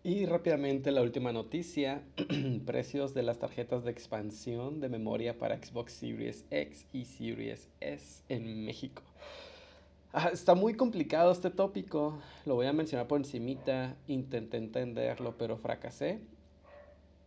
Y 0.03 0.25
rápidamente 0.25 0.89
la 0.91 1.01
última 1.03 1.31
noticia, 1.31 2.01
precios 2.65 3.13
de 3.13 3.21
las 3.21 3.37
tarjetas 3.37 3.83
de 3.83 3.91
expansión 3.91 4.79
de 4.79 4.89
memoria 4.89 5.37
para 5.37 5.55
Xbox 5.57 5.93
Series 5.93 6.45
X 6.49 6.87
y 6.91 7.05
Series 7.05 7.69
S 7.79 8.23
en 8.27 8.65
México. 8.65 9.03
Ah, 10.13 10.31
está 10.33 10.55
muy 10.55 10.73
complicado 10.73 11.31
este 11.31 11.51
tópico, 11.51 12.19
lo 12.45 12.55
voy 12.55 12.65
a 12.65 12.73
mencionar 12.73 13.07
por 13.07 13.19
encimita, 13.19 13.95
intenté 14.07 14.57
entenderlo 14.57 15.37
pero 15.37 15.57
fracasé. 15.57 16.19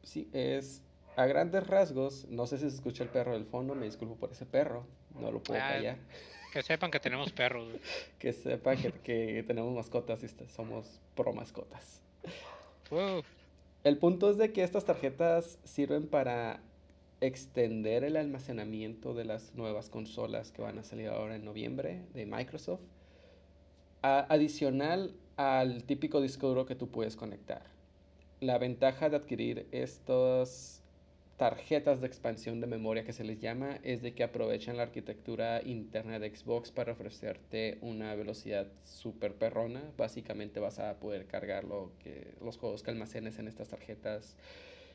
Sí, 0.03 0.29
es 0.33 0.83
a 1.16 1.27
grandes 1.27 1.66
rasgos, 1.66 2.27
no 2.29 2.46
sé 2.46 2.59
si 2.59 2.68
se 2.70 2.77
escucha 2.77 3.03
el 3.05 3.11
perro 3.11 3.33
del 3.35 3.44
fondo, 3.46 3.74
me 3.74 3.87
disculpo 3.87 4.16
por 4.16 4.33
ese 4.33 4.46
perro, 4.46 4.87
no 5.20 5.31
lo 5.31 5.42
puedo 5.42 5.61
Ah, 5.62 5.68
callar. 5.70 5.96
Que 6.53 6.62
sepan 6.62 6.90
que 6.90 7.00
tenemos 7.00 7.33
perros. 7.33 7.66
Que 8.18 8.33
sepa 8.33 8.77
que, 8.77 8.92
que 8.92 9.42
tenemos 9.46 9.74
mascotas 9.74 10.22
y 10.22 10.29
somos 10.48 11.00
pro 11.14 11.33
mascotas. 11.33 12.00
El 13.83 13.98
punto 13.98 14.31
es 14.31 14.38
de 14.38 14.53
que 14.53 14.62
estas 14.62 14.85
tarjetas 14.85 15.59
sirven 15.64 16.07
para 16.07 16.61
extender 17.20 18.05
el 18.05 18.16
almacenamiento 18.16 19.14
de 19.14 19.24
las 19.24 19.55
nuevas 19.55 19.88
consolas 19.88 20.53
que 20.53 20.62
van 20.62 20.79
a 20.79 20.85
salir 20.85 21.09
ahora 21.09 21.37
en 21.37 21.44
noviembre 21.44 22.03
de 22.14 22.27
Microsoft, 22.27 22.83
a- 24.03 24.27
adicional 24.33 25.14
al 25.37 25.85
típico 25.85 26.20
disco 26.20 26.48
duro 26.48 26.66
que 26.66 26.74
tú 26.77 26.88
puedes 26.90 27.16
conectar. 27.16 27.62
La 28.40 28.59
ventaja 28.59 29.09
de 29.09 29.16
adquirir 29.16 29.66
estas 29.72 30.83
tarjetas 31.36 32.00
de 32.00 32.06
expansión 32.06 32.60
de 32.60 32.66
memoria 32.66 33.04
que 33.04 33.12
se 33.12 33.24
les 33.24 33.40
llama 33.40 33.78
es 33.82 34.02
de 34.02 34.14
que 34.14 34.22
aprovechan 34.22 34.76
la 34.76 34.84
arquitectura 34.84 35.62
interna 35.62 36.18
de 36.18 36.34
Xbox 36.34 36.70
para 36.70 36.92
ofrecerte 36.92 37.78
una 37.80 38.14
velocidad 38.14 38.68
súper 38.84 39.34
perrona. 39.34 39.82
Básicamente 39.96 40.60
vas 40.60 40.78
a 40.78 41.00
poder 41.00 41.26
cargar 41.26 41.64
lo 41.64 41.92
que, 41.98 42.34
los 42.40 42.56
juegos 42.56 42.82
que 42.82 42.90
almacenes 42.90 43.38
en 43.38 43.48
estas 43.48 43.68
tarjetas 43.68 44.36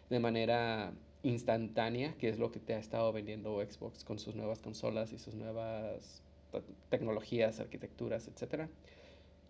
de 0.10 0.19
manera 0.19 0.93
instantánea, 1.23 2.13
que 2.17 2.30
es 2.30 2.39
lo 2.39 2.52
que 2.52 2.60
te 2.60 2.73
ha 2.73 2.80
estado 2.80 3.12
vendiendo 3.12 3.62
Xbox 3.62 4.06
con 4.06 4.17
sus 4.17 4.36
nuevas 4.36 4.62
consolas 4.62 5.12
y 5.12 5.19
sus 5.19 5.36
nuevas 5.36 6.23
te- 6.52 6.63
tecnologías, 6.89 7.60
arquitecturas, 7.60 8.30
etcétera. 8.30 8.69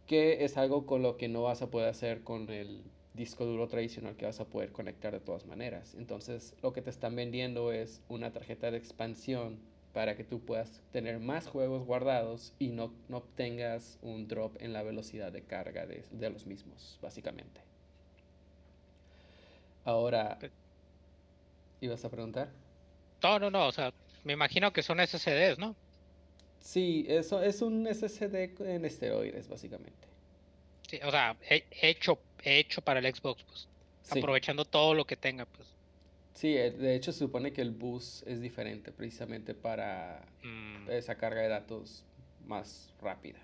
Que 0.08 0.44
es 0.44 0.58
algo 0.58 0.88
con 0.88 1.04
lo 1.04 1.18
que 1.18 1.28
no 1.28 1.44
vas 1.44 1.62
a 1.62 1.70
poder 1.70 1.90
hacer 1.90 2.24
con 2.24 2.50
el 2.50 2.82
disco 3.20 3.46
duro 3.46 3.68
tradicional 3.68 4.16
que 4.18 4.26
vas 4.26 4.40
a 4.40 4.46
poder 4.50 4.72
conectar 4.72 5.14
de 5.14 5.20
todas 5.20 5.46
maneras. 5.46 5.94
Entonces, 5.96 6.56
lo 6.64 6.74
que 6.74 6.82
te 6.82 6.90
están 6.90 7.16
vendiendo 7.16 7.72
es 7.72 8.02
una 8.10 8.32
tarjeta 8.32 8.72
de 8.72 8.78
expansión 8.80 9.60
para 9.94 10.16
que 10.18 10.24
tú 10.24 10.40
puedas 10.46 10.82
tener 10.92 11.20
más 11.20 11.48
juegos 11.48 11.86
guardados 11.86 12.54
y 12.60 12.70
no, 12.70 12.94
no 13.10 13.18
obtengas 13.18 14.00
un 14.02 14.28
drop 14.28 14.58
en 14.62 14.74
la 14.74 14.84
velocidad 14.84 15.32
de 15.32 15.44
carga 15.44 15.86
de, 15.86 16.06
de 16.12 16.30
los 16.32 16.48
mismos, 16.48 16.98
básicamente. 17.02 17.62
Ahora, 19.86 20.38
¿ibas 21.82 22.06
a 22.06 22.10
preguntar? 22.10 22.50
No, 23.24 23.40
no, 23.40 23.50
no, 23.50 23.68
o 23.68 23.72
sea, 23.72 23.94
me 24.24 24.34
imagino 24.34 24.74
que 24.74 24.84
son 24.84 25.00
SSDs, 25.00 25.58
¿no? 25.58 25.76
Sí, 26.60 27.06
eso 27.10 27.42
es 27.42 27.62
un 27.62 27.88
SSD 27.88 28.56
en 28.60 28.86
esteroides, 28.86 29.48
básicamente. 29.50 30.08
Sí, 30.88 31.00
o 31.04 31.12
sea, 31.12 31.38
he- 31.50 31.66
hecho, 31.82 32.20
hecho 32.44 32.82
para 32.82 33.00
el 33.00 33.14
Xbox, 33.16 33.44
pues, 33.44 33.68
Sí. 34.04 34.20
aprovechando 34.20 34.66
todo 34.66 34.94
lo 34.94 35.06
que 35.06 35.16
tenga, 35.16 35.46
pues. 35.46 35.68
Sí, 36.34 36.56
eh, 36.58 36.72
de 36.72 36.96
hecho 36.96 37.12
se 37.12 37.20
supone 37.20 37.52
que 37.52 37.62
el 37.62 37.72
bus 37.72 38.24
es 38.26 38.40
diferente 38.42 38.92
precisamente 38.92 39.54
para 39.54 40.22
Mm, 40.44 40.90
esa 40.90 41.16
carga 41.16 41.42
de 41.42 41.50
datos 41.50 42.04
más 42.46 42.94
rápida. 43.02 43.40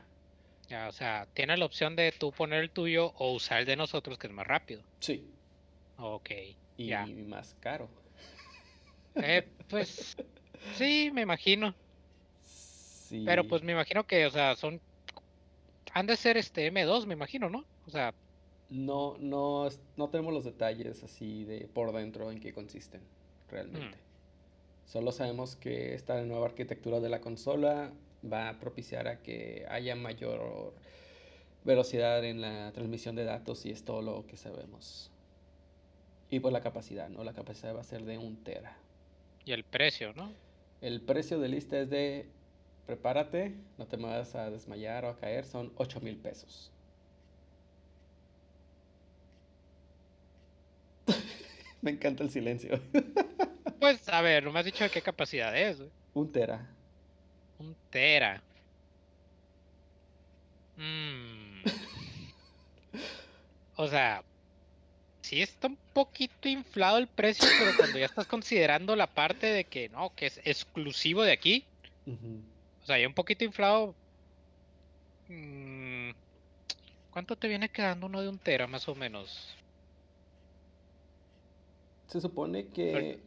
ya, 0.69 0.87
o 0.87 0.91
sea, 0.91 1.27
tiene 1.33 1.55
la 1.57 1.65
opción 1.65 1.95
de 1.95 2.11
tú 2.11 2.31
poner 2.31 2.61
el 2.63 2.71
tuyo 2.71 3.13
o 3.17 3.33
usar 3.33 3.59
el 3.59 3.65
de 3.65 3.75
nosotros, 3.75 4.17
que 4.17 4.27
es 4.27 4.33
más 4.33 4.47
rápido. 4.47 4.81
Sí, 4.99 5.29
Ok, 5.97 6.29
y 6.77 6.87
ya. 6.87 7.05
más 7.05 7.55
caro. 7.59 7.87
Eh, 9.15 9.47
pues, 9.69 10.15
sí, 10.75 11.09
me 11.13 11.21
imagino. 11.21 11.73
Sí. 12.43 13.23
Pero 13.25 13.43
pues 13.47 13.61
me 13.61 13.71
imagino 13.73 14.05
que, 14.05 14.25
o 14.25 14.31
sea, 14.31 14.55
son... 14.55 14.81
Han 15.93 16.07
de 16.07 16.17
ser 16.17 16.35
este 16.37 16.67
M2, 16.71 17.05
me 17.05 17.13
imagino, 17.13 17.49
¿no? 17.49 17.63
O 17.87 17.89
sea, 17.91 18.13
No, 18.69 19.15
no, 19.19 19.69
no 19.95 20.09
tenemos 20.09 20.33
los 20.33 20.43
detalles 20.43 21.03
así 21.03 21.45
de 21.45 21.67
por 21.67 21.91
dentro 21.93 22.31
en 22.31 22.39
qué 22.39 22.53
consisten 22.53 23.01
realmente. 23.49 23.97
Solo 24.85 25.11
sabemos 25.11 25.55
que 25.55 25.93
esta 25.93 26.21
nueva 26.23 26.45
arquitectura 26.45 26.99
de 26.99 27.09
la 27.09 27.21
consola 27.21 27.91
va 28.31 28.49
a 28.49 28.59
propiciar 28.59 29.07
a 29.07 29.21
que 29.21 29.65
haya 29.69 29.95
mayor 29.95 30.73
velocidad 31.63 32.23
en 32.23 32.41
la 32.41 32.71
transmisión 32.71 33.15
de 33.15 33.23
datos 33.23 33.65
y 33.65 33.71
es 33.71 33.83
todo 33.83 34.01
lo 34.01 34.25
que 34.27 34.37
sabemos. 34.37 35.11
Y 36.29 36.39
pues 36.39 36.53
la 36.53 36.61
capacidad, 36.61 37.09
¿no? 37.09 37.23
La 37.23 37.33
capacidad 37.33 37.75
va 37.75 37.81
a 37.81 37.83
ser 37.83 38.03
de 38.03 38.17
un 38.17 38.43
tera. 38.43 38.77
y 39.45 39.51
el 39.51 39.63
precio, 39.63 40.13
¿no? 40.13 40.31
El 40.81 41.01
precio 41.01 41.39
de 41.39 41.47
lista 41.49 41.79
es 41.79 41.89
de, 41.89 42.27
prepárate, 42.85 43.53
no 43.77 43.85
te 43.85 43.97
vas 43.97 44.35
a 44.35 44.49
desmayar 44.49 45.05
o 45.05 45.09
a 45.09 45.17
caer, 45.17 45.45
son 45.45 45.71
8 45.77 45.99
mil 46.01 46.17
pesos. 46.17 46.71
Me 51.85 51.91
encanta 51.91 52.23
el 52.23 52.31
silencio. 52.31 52.81
Pues, 53.77 54.09
a 54.09 54.21
ver, 54.21 54.43
no 54.43 54.51
me 54.51 54.59
has 54.59 54.65
dicho 54.65 54.83
de 54.83 54.89
qué 54.89 55.01
capacidad 55.01 55.55
es, 55.55 55.77
güey. 55.77 55.91
Un 56.15 56.31
tera. 56.31 56.67
Un 57.59 57.75
tera. 57.91 58.41
Mm. 60.75 61.61
O 63.75 63.87
sea, 63.87 64.23
sí 65.21 65.41
está 65.41 65.67
un 65.67 65.77
poquito 65.93 66.47
inflado 66.47 66.97
el 66.97 67.07
precio, 67.07 67.47
pero 67.59 67.77
cuando 67.77 67.99
ya 67.99 68.05
estás 68.05 68.25
considerando 68.25 68.95
la 68.95 69.05
parte 69.05 69.45
de 69.45 69.65
que 69.65 69.89
no, 69.89 70.15
que 70.15 70.27
es 70.27 70.41
exclusivo 70.45 71.21
de 71.21 71.33
aquí, 71.33 71.65
o 72.81 72.85
sea, 72.87 72.97
ya 72.97 73.07
un 73.07 73.13
poquito 73.13 73.43
inflado. 73.43 73.93
mm, 75.27 76.11
¿Cuánto 77.11 77.35
te 77.35 77.47
viene 77.47 77.69
quedando 77.69 78.07
uno 78.07 78.21
de 78.21 78.29
un 78.29 78.39
tera, 78.39 78.65
más 78.65 78.87
o 78.87 78.95
menos? 78.95 79.55
Se 82.07 82.21
supone 82.21 82.67
que 82.67 83.19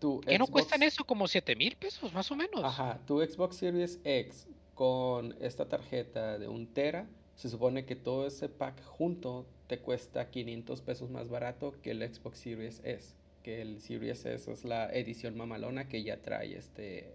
tu 0.00 0.20
¿Qué 0.20 0.38
no 0.38 0.46
Xbox- 0.46 0.50
cuestan 0.52 0.82
eso? 0.82 1.04
Como 1.04 1.26
7 1.28 1.54
mil 1.56 1.76
pesos, 1.76 2.12
más 2.12 2.30
o 2.30 2.36
menos. 2.36 2.62
Ajá, 2.64 2.98
tu 3.06 3.20
Xbox 3.22 3.56
Series 3.56 4.00
X 4.04 4.46
con 4.74 5.34
esta 5.40 5.68
tarjeta 5.68 6.38
de 6.38 6.48
un 6.48 6.66
tera, 6.66 7.06
se 7.36 7.48
supone 7.48 7.84
que 7.84 7.94
todo 7.96 8.26
ese 8.26 8.48
pack 8.48 8.82
junto 8.84 9.46
te 9.66 9.78
cuesta 9.78 10.30
500 10.30 10.80
pesos 10.82 11.10
más 11.10 11.28
barato 11.28 11.74
que 11.82 11.90
el 11.92 12.02
Xbox 12.14 12.38
Series 12.38 12.80
S. 12.84 13.14
Que 13.42 13.60
el 13.62 13.80
Series 13.80 14.24
S 14.24 14.50
es 14.52 14.64
la 14.64 14.90
edición 14.92 15.36
mamalona 15.36 15.88
que 15.88 16.02
ya 16.02 16.18
trae 16.22 16.56
este, 16.56 17.12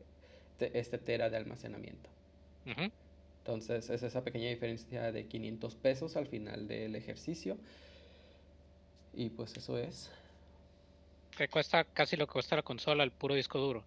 te- 0.58 0.78
este 0.78 0.98
tera 0.98 1.30
de 1.30 1.38
almacenamiento. 1.38 2.10
Entonces 3.40 3.90
es 3.90 4.04
esa 4.04 4.24
pequeña 4.26 4.50
diferencia 4.50 5.12
de 5.14 5.26
500 5.26 5.76
pesos 5.76 6.18
al 6.18 6.28
final 6.28 6.68
del 6.68 6.96
ejercicio. 6.96 7.58
Y 9.14 9.30
pues 9.30 9.56
eso 9.56 9.78
es. 9.78 10.12
Que 11.38 11.48
cuesta 11.48 11.84
casi 11.84 12.18
lo 12.18 12.26
que 12.26 12.34
cuesta 12.34 12.56
la 12.56 12.64
consola, 12.64 13.04
el 13.04 13.12
puro 13.12 13.36
disco 13.36 13.60
duro. 13.60 13.86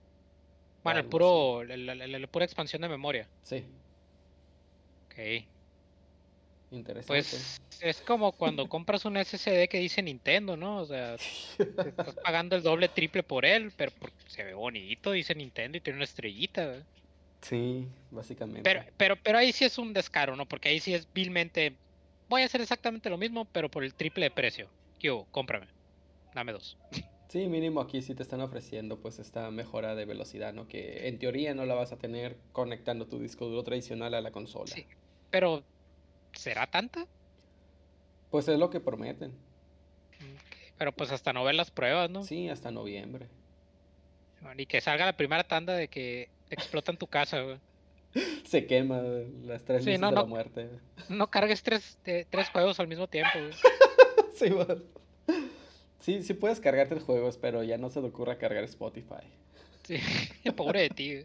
Bueno, 0.84 1.00
el 1.00 1.06
puro, 1.06 1.64
la 1.64 2.26
pura 2.28 2.44
expansión 2.44 2.80
de 2.82 2.88
memoria. 2.88 3.28
Sí, 3.42 3.64
Ok. 5.06 5.18
interesante. 6.70 7.06
Pues 7.06 7.60
es 7.80 8.00
como 8.02 8.32
cuando 8.32 8.68
compras 8.68 9.04
un 9.04 9.16
SSD 9.16 9.68
que 9.68 9.78
dice 9.78 10.00
Nintendo, 10.00 10.56
¿no? 10.56 10.78
O 10.78 10.86
sea, 10.86 11.16
te 11.58 11.88
estás 11.88 12.14
pagando 12.22 12.54
el 12.56 12.62
doble, 12.62 12.88
triple 12.88 13.24
por 13.24 13.44
él, 13.44 13.72
pero 13.76 13.92
se 14.28 14.44
ve 14.44 14.54
bonito, 14.54 15.10
dice 15.10 15.34
Nintendo 15.34 15.78
y 15.78 15.80
tiene 15.80 15.96
una 15.98 16.04
estrellita. 16.04 16.86
Sí, 17.42 17.88
básicamente. 18.10 18.62
Pero, 18.62 18.84
pero, 18.96 19.16
pero 19.16 19.38
ahí 19.38 19.52
sí 19.52 19.64
es 19.64 19.76
un 19.76 19.92
descaro, 19.92 20.36
¿no? 20.36 20.46
Porque 20.46 20.68
ahí 20.68 20.78
sí 20.78 20.94
es 20.94 21.12
vilmente 21.12 21.76
voy 22.28 22.42
a 22.42 22.46
hacer 22.46 22.60
exactamente 22.60 23.10
lo 23.10 23.18
mismo, 23.18 23.46
pero 23.46 23.68
por 23.68 23.82
el 23.82 23.94
triple 23.94 24.26
de 24.26 24.30
precio. 24.30 24.70
Yo, 25.00 25.26
cómprame. 25.32 25.66
Dame 26.34 26.52
dos. 26.52 26.78
Sí, 27.30 27.46
mínimo 27.46 27.80
aquí 27.80 28.02
sí 28.02 28.16
te 28.16 28.24
están 28.24 28.40
ofreciendo 28.40 28.98
pues 28.98 29.20
esta 29.20 29.52
mejora 29.52 29.94
de 29.94 30.04
velocidad, 30.04 30.52
¿no? 30.52 30.66
Que 30.66 31.06
en 31.06 31.20
teoría 31.20 31.54
no 31.54 31.64
la 31.64 31.74
vas 31.76 31.92
a 31.92 31.96
tener 31.96 32.36
conectando 32.50 33.06
tu 33.06 33.20
disco 33.20 33.46
duro 33.46 33.62
tradicional 33.62 34.14
a 34.14 34.20
la 34.20 34.32
consola. 34.32 34.66
Sí. 34.66 34.84
Pero, 35.30 35.62
¿será 36.32 36.66
tanta? 36.68 37.06
Pues 38.32 38.48
es 38.48 38.58
lo 38.58 38.68
que 38.68 38.80
prometen. 38.80 39.32
Pero 40.76 40.90
pues 40.90 41.12
hasta 41.12 41.32
no 41.32 41.44
ver 41.44 41.54
las 41.54 41.70
pruebas, 41.70 42.10
¿no? 42.10 42.24
Sí, 42.24 42.48
hasta 42.48 42.72
noviembre. 42.72 43.28
Y 44.56 44.66
que 44.66 44.80
salga 44.80 45.06
la 45.06 45.16
primera 45.16 45.44
tanda 45.44 45.74
de 45.74 45.86
que 45.86 46.30
explotan 46.50 46.96
tu 46.96 47.06
casa, 47.06 47.42
güey. 47.42 47.58
Se 48.44 48.66
quema 48.66 49.02
las 49.44 49.64
tres 49.64 49.84
Sí, 49.84 49.90
luces 49.90 50.00
no, 50.00 50.08
de 50.08 50.14
no. 50.16 50.20
la 50.22 50.26
muerte. 50.26 50.68
No 51.08 51.30
cargues 51.30 51.62
tres, 51.62 51.96
eh, 52.06 52.26
tres 52.28 52.48
juegos 52.50 52.80
al 52.80 52.88
mismo 52.88 53.06
tiempo, 53.06 53.38
güey. 53.38 53.52
Sí, 54.34 54.48
bueno. 54.50 54.82
Sí, 56.00 56.22
sí 56.22 56.34
puedes 56.34 56.60
cargar 56.60 56.88
tres 56.88 57.04
juegos, 57.04 57.38
pero 57.38 57.62
ya 57.62 57.78
no 57.78 57.88
se 57.88 58.00
te 58.00 58.06
ocurra 58.06 58.38
cargar 58.38 58.64
Spotify. 58.64 59.24
Sí, 59.84 59.98
pobre 60.56 60.82
de 60.82 60.90
ti. 60.90 61.24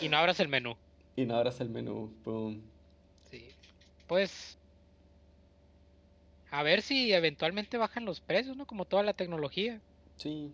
Y 0.00 0.08
no 0.08 0.18
abras 0.18 0.40
el 0.40 0.48
menú. 0.48 0.76
Y 1.16 1.24
no 1.24 1.36
abras 1.36 1.60
el 1.60 1.68
menú. 1.68 2.12
Boom. 2.24 2.62
Sí. 3.30 3.48
Pues. 4.06 4.56
A 6.50 6.62
ver 6.62 6.80
si 6.80 7.12
eventualmente 7.12 7.76
bajan 7.76 8.04
los 8.04 8.20
precios, 8.20 8.56
¿no? 8.56 8.66
Como 8.66 8.84
toda 8.84 9.02
la 9.02 9.12
tecnología. 9.12 9.80
Sí. 10.16 10.50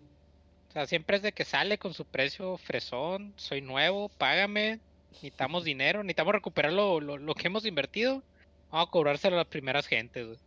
O 0.69 0.71
sea, 0.73 0.87
siempre 0.87 1.17
es 1.17 1.23
de 1.23 1.31
que 1.31 1.45
sale 1.45 1.77
con 1.77 1.93
su 1.93 2.03
precio 2.03 2.57
fresón, 2.57 3.33
soy 3.37 3.61
nuevo, 3.61 4.09
págame, 4.09 4.79
necesitamos 5.09 5.63
dinero, 5.63 6.03
necesitamos 6.03 6.33
recuperar 6.33 6.73
lo, 6.73 6.99
lo, 6.99 7.17
lo 7.17 7.35
que 7.35 7.47
hemos 7.47 7.65
invertido. 7.65 8.23
Vamos 8.71 8.89
a 8.89 8.91
cobrárselo 8.91 9.35
a 9.35 9.39
las 9.39 9.47
primeras 9.47 9.87
gentes, 9.87 10.25
güey. 10.25 10.39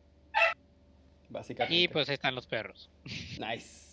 Básicamente. 1.29 1.77
Y 1.77 1.89
pues 1.89 2.09
ahí 2.09 2.15
están 2.15 2.35
los 2.35 2.47
perros. 2.47 2.89
Nice. 3.39 3.89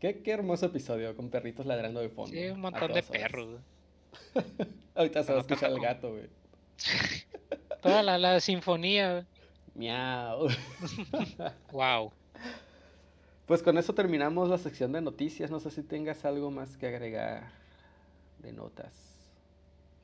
Qué, 0.00 0.22
qué 0.22 0.32
hermoso 0.32 0.66
episodio 0.66 1.16
con 1.16 1.30
perritos 1.30 1.64
ladrando 1.66 2.00
de 2.00 2.10
fondo. 2.10 2.32
Sí, 2.32 2.46
un 2.46 2.60
montón 2.60 2.92
de 2.92 3.02
perros. 3.02 3.60
Ahorita 4.94 5.22
se 5.22 5.32
va 5.32 5.38
a 5.38 5.40
escuchar 5.40 5.70
el 5.70 5.80
gato, 5.80 6.10
güey. 6.10 6.28
Toda 7.82 8.02
la, 8.02 8.18
la 8.18 8.40
sinfonía. 8.40 9.26
Miau. 9.74 10.48
Wow. 11.72 12.12
Pues 13.46 13.62
con 13.62 13.76
eso 13.76 13.94
terminamos 13.94 14.48
la 14.48 14.58
sección 14.58 14.92
de 14.92 15.00
noticias. 15.00 15.50
No 15.50 15.60
sé 15.60 15.70
si 15.70 15.82
tengas 15.82 16.24
algo 16.24 16.50
más 16.50 16.76
que 16.76 16.86
agregar 16.86 17.50
de 18.38 18.52
notas. 18.52 18.92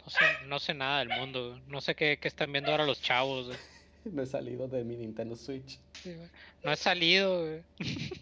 No 0.04 0.10
sé, 0.10 0.24
no 0.46 0.58
sé 0.58 0.74
nada 0.74 1.00
del 1.00 1.10
mundo. 1.10 1.60
No 1.66 1.80
sé 1.80 1.94
qué, 1.94 2.18
qué 2.18 2.28
están 2.28 2.52
viendo 2.52 2.70
ahora 2.70 2.84
los 2.84 3.00
chavos, 3.00 3.46
güey. 3.46 3.58
No 4.04 4.22
he 4.22 4.26
salido 4.26 4.68
de 4.68 4.84
mi 4.84 4.96
Nintendo 4.96 5.36
Switch. 5.36 5.78
Sí. 5.92 6.16
No 6.64 6.72
he 6.72 6.76
salido, 6.76 7.40
güey. 7.40 7.62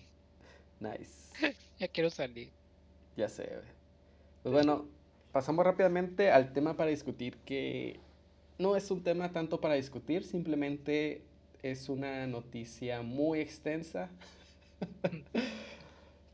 Nice. 0.80 1.28
Ya 1.78 1.86
quiero 1.86 2.10
salir. 2.10 2.50
Ya 3.16 3.28
sé, 3.28 3.44
güey. 3.44 3.68
Pues 4.42 4.52
bueno, 4.52 4.88
pasamos 5.30 5.64
rápidamente 5.64 6.30
al 6.30 6.52
tema 6.52 6.76
para 6.76 6.90
discutir 6.90 7.36
que 7.44 8.00
no 8.58 8.74
es 8.74 8.90
un 8.90 9.04
tema 9.04 9.30
tanto 9.30 9.60
para 9.60 9.74
discutir, 9.74 10.24
simplemente 10.24 11.22
es 11.62 11.88
una 11.88 12.26
noticia 12.26 13.02
muy 13.02 13.40
extensa 13.40 14.10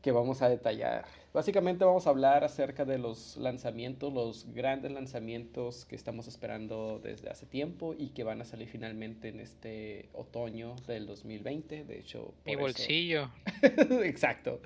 que 0.05 0.11
vamos 0.11 0.43
a 0.43 0.49
detallar. 0.49 1.03
Básicamente 1.33 1.83
vamos 1.83 2.05
a 2.05 2.11
hablar 2.11 2.43
acerca 2.43 2.85
de 2.85 2.99
los 2.99 3.37
lanzamientos, 3.37 4.13
los 4.13 4.45
grandes 4.53 4.91
lanzamientos 4.91 5.83
que 5.85 5.95
estamos 5.95 6.27
esperando 6.27 6.99
desde 7.03 7.31
hace 7.31 7.47
tiempo 7.47 7.95
y 7.97 8.09
que 8.09 8.23
van 8.23 8.39
a 8.39 8.45
salir 8.45 8.67
finalmente 8.67 9.29
en 9.29 9.39
este 9.39 10.07
otoño 10.13 10.75
del 10.85 11.07
2020. 11.07 11.85
De 11.85 11.97
hecho, 11.99 12.35
Mi 12.45 12.51
eso- 12.51 12.61
bolsillo. 12.61 13.31
Exacto. 14.03 14.59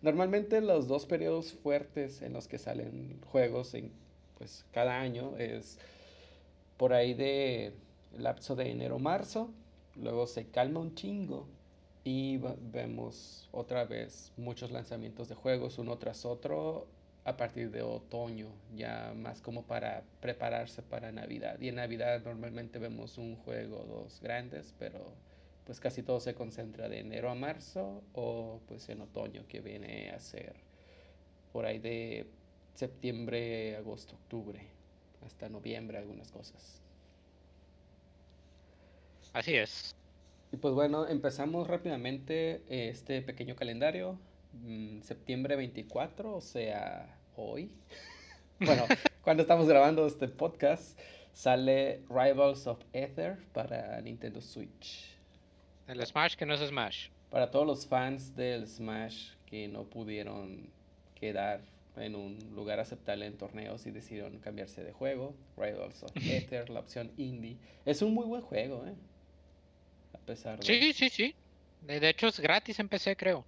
Normalmente 0.00 0.62
los 0.62 0.88
dos 0.88 1.04
periodos 1.04 1.52
fuertes 1.52 2.22
en 2.22 2.32
los 2.32 2.48
que 2.48 2.56
salen 2.56 3.20
juegos 3.26 3.74
en 3.74 3.92
pues 4.38 4.64
cada 4.72 4.98
año 4.98 5.36
es 5.36 5.78
por 6.78 6.94
ahí 6.94 7.12
de 7.12 7.74
lapso 8.16 8.56
de 8.56 8.70
enero-marzo, 8.70 9.50
luego 9.94 10.26
se 10.26 10.46
calma 10.46 10.80
un 10.80 10.94
chingo 10.94 11.46
y 12.06 12.38
vemos 12.72 13.48
otra 13.50 13.84
vez 13.84 14.32
muchos 14.36 14.70
lanzamientos 14.70 15.28
de 15.28 15.34
juegos 15.34 15.76
uno 15.78 15.98
tras 15.98 16.24
otro 16.24 16.86
a 17.24 17.36
partir 17.36 17.72
de 17.72 17.82
otoño, 17.82 18.46
ya 18.76 19.12
más 19.16 19.42
como 19.42 19.64
para 19.64 20.04
prepararse 20.20 20.82
para 20.82 21.10
Navidad. 21.10 21.60
Y 21.60 21.68
en 21.68 21.74
Navidad 21.74 22.22
normalmente 22.24 22.78
vemos 22.78 23.18
un 23.18 23.34
juego 23.34 23.84
dos 23.88 24.20
grandes, 24.20 24.72
pero 24.78 25.14
pues 25.64 25.80
casi 25.80 26.04
todo 26.04 26.20
se 26.20 26.32
concentra 26.32 26.88
de 26.88 27.00
enero 27.00 27.28
a 27.28 27.34
marzo 27.34 28.04
o 28.14 28.60
pues 28.68 28.88
en 28.88 29.00
otoño 29.00 29.44
que 29.48 29.60
viene 29.60 30.10
a 30.10 30.20
ser 30.20 30.54
por 31.52 31.66
ahí 31.66 31.80
de 31.80 32.28
septiembre, 32.74 33.74
agosto, 33.74 34.14
octubre, 34.14 34.60
hasta 35.24 35.48
noviembre 35.48 35.98
algunas 35.98 36.30
cosas. 36.30 36.80
Así 39.32 39.56
es. 39.56 39.96
Y 40.56 40.58
pues 40.58 40.72
bueno, 40.72 41.06
empezamos 41.06 41.68
rápidamente 41.68 42.62
eh, 42.70 42.88
este 42.88 43.20
pequeño 43.20 43.54
calendario. 43.56 44.18
mm, 44.54 45.02
septiembre 45.02 45.54
24, 45.54 46.34
o 46.34 46.40
sea, 46.40 47.14
hoy. 47.36 47.70
bueno, 48.60 48.84
cuando 49.22 49.42
estamos 49.42 49.68
grabando 49.68 50.06
este 50.06 50.28
podcast, 50.28 50.98
sale 51.34 52.00
Rivals 52.08 52.66
of 52.66 52.80
Ether 52.94 53.36
para 53.52 54.00
Nintendo 54.00 54.40
Switch. 54.40 55.14
El 55.88 56.06
Smash 56.06 56.36
que 56.36 56.46
no 56.46 56.54
es 56.54 56.66
Smash. 56.66 57.10
Para 57.28 57.50
todos 57.50 57.66
los 57.66 57.86
fans 57.86 58.34
del 58.34 58.66
Smash 58.66 59.32
que 59.44 59.68
no 59.68 59.84
pudieron 59.84 60.70
quedar 61.16 61.60
en 61.98 62.14
un 62.14 62.38
lugar 62.54 62.80
aceptable 62.80 63.26
en 63.26 63.36
torneos 63.36 63.84
y 63.84 63.90
decidieron 63.90 64.38
cambiarse 64.38 64.82
de 64.82 64.92
juego, 64.92 65.34
Rivals 65.58 66.02
of 66.02 66.12
Ether, 66.16 66.70
la 66.70 66.80
opción 66.80 67.12
indie, 67.18 67.58
es 67.84 68.00
un 68.00 68.14
muy 68.14 68.24
buen 68.24 68.40
juego, 68.40 68.86
¿eh? 68.86 68.94
Pesar 70.26 70.58
de... 70.58 70.66
Sí, 70.66 70.92
sí, 70.92 71.08
sí. 71.08 71.34
De 71.82 72.08
hecho 72.08 72.26
es 72.26 72.40
gratis 72.40 72.78
en 72.80 72.88
PC, 72.88 73.16
creo. 73.16 73.44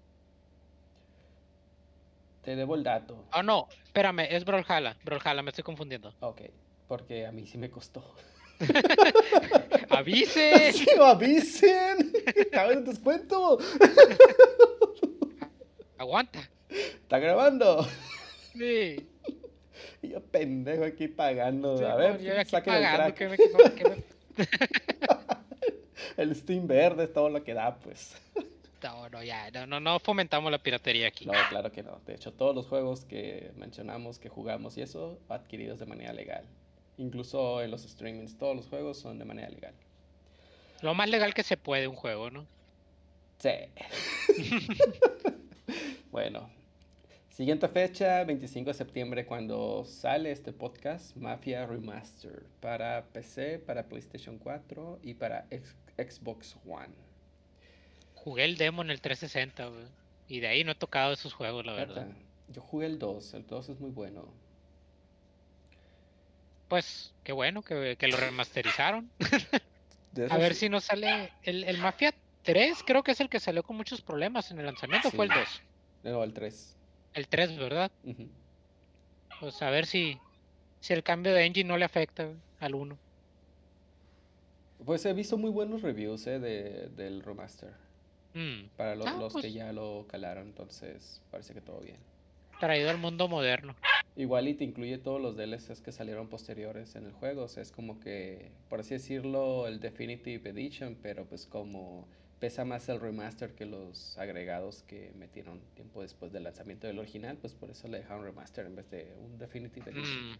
Te 2.42 2.54
debo 2.56 2.76
el 2.76 2.84
dato. 2.84 3.24
Oh, 3.34 3.42
no. 3.42 3.68
Espérame, 3.84 4.20
es 4.30 4.44
Brawlhalla. 4.44 4.96
Brawlhalla, 5.04 5.42
me 5.42 5.50
estoy 5.50 5.64
confundiendo. 5.64 6.14
Ok, 6.20 6.42
porque 6.86 7.26
a 7.26 7.32
mí 7.32 7.46
sí 7.46 7.58
me 7.58 7.68
costó. 7.70 8.14
¡Avise! 9.90 10.72
¡Sí, 10.72 10.86
avisen! 11.00 12.12
¡Estaba 12.34 12.72
en 12.72 12.84
descuento! 12.84 13.58
¡Aguanta! 15.96 16.40
¡Está 16.68 17.18
grabando! 17.18 17.86
Sí. 18.52 19.08
Y 20.02 20.08
yo 20.08 20.20
pendejo 20.22 20.84
aquí 20.84 21.08
pagando. 21.08 21.78
Sí, 21.78 21.84
a 21.84 21.94
ver, 21.96 22.20
yo 22.20 22.38
aquí 22.38 22.50
saquen 22.50 22.74
el 22.74 22.82
pagando. 22.82 23.14
crack. 23.14 23.16
que 23.16 23.28
me- 23.28 23.36
que 23.36 23.48
no- 23.48 23.74
que 23.74 23.84
me- 23.88 24.04
El 26.16 26.34
Steam 26.34 26.66
verde 26.66 27.04
es 27.04 27.12
todo 27.12 27.28
lo 27.28 27.42
que 27.44 27.54
da, 27.54 27.76
pues. 27.78 28.16
No, 28.80 29.08
no, 29.08 29.24
ya. 29.24 29.50
No, 29.50 29.66
no, 29.66 29.80
no 29.80 29.98
fomentamos 29.98 30.52
la 30.52 30.58
piratería 30.58 31.08
aquí. 31.08 31.26
No, 31.26 31.32
claro 31.50 31.72
que 31.72 31.82
no. 31.82 31.98
De 32.06 32.14
hecho, 32.14 32.32
todos 32.32 32.54
los 32.54 32.68
juegos 32.68 33.04
que 33.04 33.50
mencionamos, 33.56 34.20
que 34.20 34.28
jugamos 34.28 34.78
y 34.78 34.82
eso, 34.82 35.18
adquiridos 35.28 35.80
de 35.80 35.86
manera 35.86 36.12
legal. 36.12 36.44
Incluso 36.96 37.60
en 37.60 37.72
los 37.72 37.82
streamings, 37.82 38.38
todos 38.38 38.54
los 38.54 38.68
juegos 38.68 38.96
son 38.96 39.18
de 39.18 39.24
manera 39.24 39.48
legal. 39.50 39.74
Lo 40.80 40.94
más 40.94 41.10
legal 41.10 41.34
que 41.34 41.42
se 41.42 41.56
puede 41.56 41.88
un 41.88 41.96
juego, 41.96 42.30
¿no? 42.30 42.46
Sí. 43.38 43.50
bueno, 46.12 46.48
siguiente 47.30 47.68
fecha, 47.68 48.22
25 48.24 48.70
de 48.70 48.74
septiembre, 48.74 49.26
cuando 49.26 49.84
sale 49.84 50.30
este 50.30 50.52
podcast, 50.52 51.16
Mafia 51.16 51.66
Remaster, 51.66 52.44
para 52.60 53.04
PC, 53.12 53.58
para 53.58 53.84
PlayStation 53.88 54.38
4 54.38 55.00
y 55.02 55.14
para 55.14 55.46
X- 55.50 55.74
Xbox 55.98 56.56
One. 56.66 56.94
Jugué 58.14 58.44
el 58.44 58.56
demo 58.56 58.82
en 58.82 58.90
el 58.90 59.00
360, 59.00 59.66
güey. 59.66 59.84
Y 60.28 60.40
de 60.40 60.48
ahí 60.48 60.64
no 60.64 60.72
he 60.72 60.74
tocado 60.74 61.12
esos 61.12 61.32
juegos, 61.34 61.64
la 61.66 61.72
verdad. 61.72 62.06
Neta, 62.06 62.18
Yo 62.48 62.60
jugué 62.62 62.86
el 62.86 62.98
2, 62.98 63.34
el 63.34 63.46
2 63.46 63.68
es 63.70 63.80
muy 63.80 63.90
bueno. 63.90 64.26
Pues, 66.68 67.14
qué 67.24 67.32
bueno 67.32 67.62
que, 67.62 67.96
que 67.98 68.08
lo 68.08 68.16
remasterizaron. 68.16 69.10
A 70.30 70.36
ver 70.36 70.54
si 70.54 70.68
no 70.68 70.80
sale. 70.80 71.32
El, 71.42 71.64
el 71.64 71.78
Mafia 71.78 72.12
3 72.42 72.82
creo 72.86 73.02
que 73.02 73.12
es 73.12 73.20
el 73.20 73.28
que 73.28 73.40
salió 73.40 73.62
con 73.62 73.76
muchos 73.76 74.00
problemas 74.02 74.50
en 74.50 74.58
el 74.58 74.66
lanzamiento. 74.66 75.08
¿o 75.08 75.10
Fue 75.10 75.26
el 75.26 75.32
Sí. 75.32 75.38
2. 75.38 76.12
No, 76.12 76.24
el 76.24 76.32
3. 76.34 76.76
El 77.14 77.28
3, 77.28 77.56
¿verdad? 77.56 77.90
Ujú. 78.04 78.28
Pues 79.40 79.62
a 79.62 79.70
ver 79.70 79.86
si, 79.86 80.18
si 80.80 80.92
el 80.92 81.02
cambio 81.02 81.32
de 81.32 81.44
engine 81.46 81.68
no 81.68 81.78
le 81.78 81.84
afecta 81.84 82.28
al 82.60 82.74
1. 82.74 82.98
Pues 84.84 85.04
he 85.06 85.12
visto 85.12 85.36
muy 85.36 85.50
buenos 85.50 85.82
reviews 85.82 86.26
eh, 86.26 86.38
de, 86.38 86.88
del 86.96 87.22
remaster. 87.22 87.70
Mm, 88.34 88.68
Para 88.76 88.94
lo- 88.94 89.06
Ah, 89.06 89.16
los 89.18 89.34
que 89.34 89.40
pues. 89.42 89.54
ya 89.54 89.72
lo 89.72 90.06
calaron, 90.08 90.48
entonces 90.48 91.20
parece 91.30 91.54
que 91.54 91.60
todo 91.60 91.80
bien. 91.80 91.96
traído 92.60 92.90
al 92.90 92.98
mundo 92.98 93.28
moderno. 93.28 93.74
Igual 94.16 94.48
y 94.48 94.54
te 94.54 94.64
incluye 94.64 94.98
todos 94.98 95.20
los 95.20 95.36
DLCs 95.36 95.80
que 95.80 95.92
salieron 95.92 96.26
posteriores 96.28 96.96
en 96.96 97.06
el 97.06 97.12
juego. 97.12 97.44
O 97.44 97.48
sea, 97.48 97.62
es 97.62 97.70
como 97.70 98.00
que, 98.00 98.50
por 98.68 98.80
así 98.80 98.94
decirlo, 98.94 99.68
el 99.68 99.78
Definitive 99.78 100.50
Edition, 100.50 100.96
pero 101.00 101.24
pues 101.24 101.46
como 101.46 102.06
pesa 102.40 102.64
más 102.64 102.88
el 102.88 103.00
remaster 103.00 103.54
que 103.54 103.64
los 103.64 104.16
agregados 104.18 104.82
que 104.88 105.12
metieron 105.16 105.60
tiempo 105.74 106.02
después 106.02 106.32
del 106.32 106.44
lanzamiento 106.44 106.86
del 106.88 106.98
original, 106.98 107.36
pues 107.40 107.54
por 107.54 107.70
eso 107.70 107.86
le 107.88 107.98
dejaron 107.98 108.24
remaster 108.24 108.66
en 108.66 108.74
vez 108.76 108.90
de 108.90 109.12
un 109.24 109.38
Definitive 109.38 109.90
Edition. 109.92 110.32
Mm, 110.32 110.36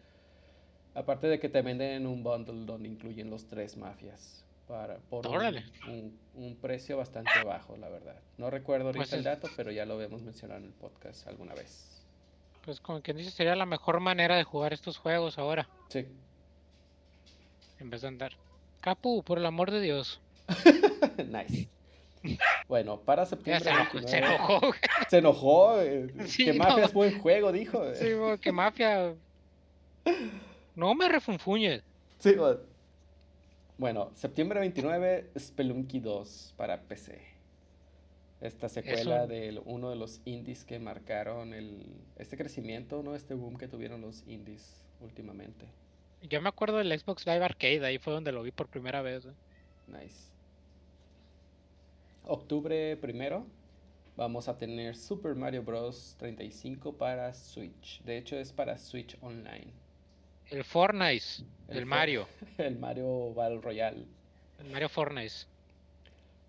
Aparte 0.95 1.27
de 1.29 1.39
que 1.39 1.49
te 1.49 1.63
venden 1.63 2.07
un 2.07 2.23
bundle 2.23 2.65
donde 2.67 2.89
incluyen 2.89 3.31
los 3.31 3.47
tres 3.47 3.77
mafias 3.77 4.45
para, 4.67 4.97
por 5.11 5.27
un, 5.27 5.35
Órale. 5.37 5.65
un- 5.87 6.19
un 6.35 6.57
precio 6.57 6.97
bastante 6.97 7.31
bajo, 7.45 7.77
la 7.77 7.89
verdad. 7.89 8.17
No 8.37 8.51
recuerdo 8.51 8.87
ahorita 8.87 9.01
Pues 9.05 9.13
el 9.13 9.25
dato, 9.25 9.49
pero 9.57 9.71
ya 9.71 9.85
lo 9.87 9.95
habíamos 9.95 10.23
mencionado 10.23 10.61
en 10.61 10.67
el 10.67 10.73
podcast 10.73 11.27
alguna 11.29 11.55
vez. 11.55 12.03
Pues 12.65 12.81
como 12.81 13.01
quien 13.01 13.17
dice, 13.17 13.31
sería 13.31 13.55
la 13.57 13.65
mejor 13.67 14.01
manera 14.01 14.37
de 14.37 14.45
jugar 14.45 14.73
estos 14.73 14.99
juegos 14.99 15.39
ahora, 15.39 15.69
Sí. 15.89 16.07
en 17.79 17.91
vez 17.91 18.03
de 18.03 18.09
andar. 18.09 18.33
Capu, 18.81 19.23
por 19.23 19.39
el 19.39 19.47
amor 19.47 19.71
de 19.71 19.81
Dios. 19.81 20.21
nice. 21.27 21.69
Bueno, 22.69 23.01
para 23.01 23.25
septiembre 23.27 23.65
se 23.65 23.71
enojó. 23.71 23.95
29 23.95 24.09
Se 24.11 24.19
enojó. 24.19 24.61
Se 25.09 25.19
enojó, 25.19 25.81
eh, 25.81 26.09
Sí, 26.27 26.45
que 26.45 26.53
no. 26.55 26.65
Mafia 26.65 26.85
es 26.85 26.93
buen 26.93 27.19
juego, 27.21 27.53
dijo. 27.53 27.85
eh. 27.85 27.95
Sí, 27.95 28.41
que 28.43 28.53
mafia. 28.53 29.15
No 30.79 30.95
me 30.95 31.09
refunfuñes. 31.09 31.83
Sí, 32.21 32.35
bo- 32.37 32.61
Bueno, 33.79 34.11
septiembre 34.15 34.61
29, 34.61 35.31
Spelunky 35.37 35.99
2 35.99 36.55
para 36.57 36.81
PC. 36.83 37.21
Esta 38.41 38.69
secuela 38.69 39.25
un- 39.25 39.29
de 39.29 39.61
uno 39.65 39.91
de 39.91 39.97
los 39.97 40.21
indies 40.25 40.65
que 40.65 40.79
marcaron 40.79 41.53
el, 41.53 41.85
este 42.17 42.37
crecimiento, 42.37 43.03
¿no? 43.03 43.17
Este 43.17 43.35
boom 43.35 43.57
que 43.57 43.67
tuvieron 43.67 44.01
los 44.03 44.23
indies 44.29 44.81
últimamente. 45.01 45.67
Yo 46.23 46.41
me 46.41 46.49
acuerdo 46.49 46.77
del 46.79 46.97
Xbox 46.97 47.27
Live 47.27 47.45
Arcade, 47.45 47.85
ahí 47.85 47.99
fue 47.99 48.13
donde 48.13 48.31
lo 48.31 48.45
vi 48.45 48.53
por 48.53 48.69
primera 48.69 49.03
vez. 49.03 49.25
eh. 49.27 49.33
Nice. 49.89 50.29
Octubre 52.25 52.97
primero, 52.99 53.47
vamos 54.17 54.47
a 54.49 54.57
tener 54.59 54.95
Super 54.95 55.35
Mario 55.35 55.65
Bros. 55.65 56.15
35 56.19 56.93
para 56.93 57.35
Switch. 57.35 58.01
De 58.05 58.17
hecho, 58.19 58.37
es 58.37 58.53
para 58.53 58.79
Switch 58.79 59.17
Online. 59.23 59.73
El 60.51 60.65
Fortnite, 60.65 61.25
El 61.69 61.79
el 61.79 61.87
Mario. 61.87 62.27
El 62.59 62.79
Mario 62.79 63.33
Battle 63.35 63.61
Royale. 63.61 64.05
El 64.61 64.71
Mario 64.71 64.89
Fortnite. 64.89 65.35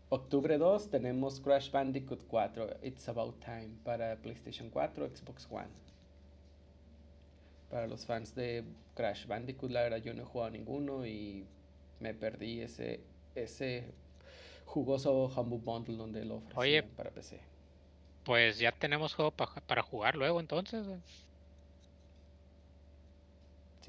Octubre 0.10 0.58
2 0.58 0.90
tenemos 0.90 1.40
Crash 1.40 1.70
Bandicoot 1.70 2.24
4, 2.28 2.78
It's 2.82 3.08
About 3.10 3.40
Time 3.44 3.70
para 3.84 4.16
PlayStation 4.16 4.70
4, 4.70 5.08
Xbox 5.16 5.48
One. 5.52 5.68
Para 7.70 7.86
los 7.86 8.06
fans 8.06 8.34
de 8.34 8.64
Crash 8.96 9.28
Bandicoot, 9.28 9.70
la 9.72 9.84
verdad 9.84 9.98
yo 9.98 10.14
no 10.16 10.24
he 10.24 10.26
jugado 10.26 10.50
ninguno 10.50 11.06
y 11.06 11.46
me 12.00 12.16
perdí 12.16 12.62
ese, 12.62 13.02
ese 13.36 13.84
jugoso 14.66 15.28
Humble 15.36 15.60
Bundle 15.60 15.98
donde 15.98 16.26
lo 16.26 16.38
ofrecían 16.38 16.60
Oye. 16.60 16.84
para 16.84 17.12
PC. 17.12 17.40
Pues 18.24 18.58
ya 18.58 18.72
tenemos 18.72 19.14
juego 19.14 19.30
pa- 19.32 19.62
para 19.68 19.84
jugar 19.84 20.16
luego 20.16 20.40
entonces. 20.40 20.88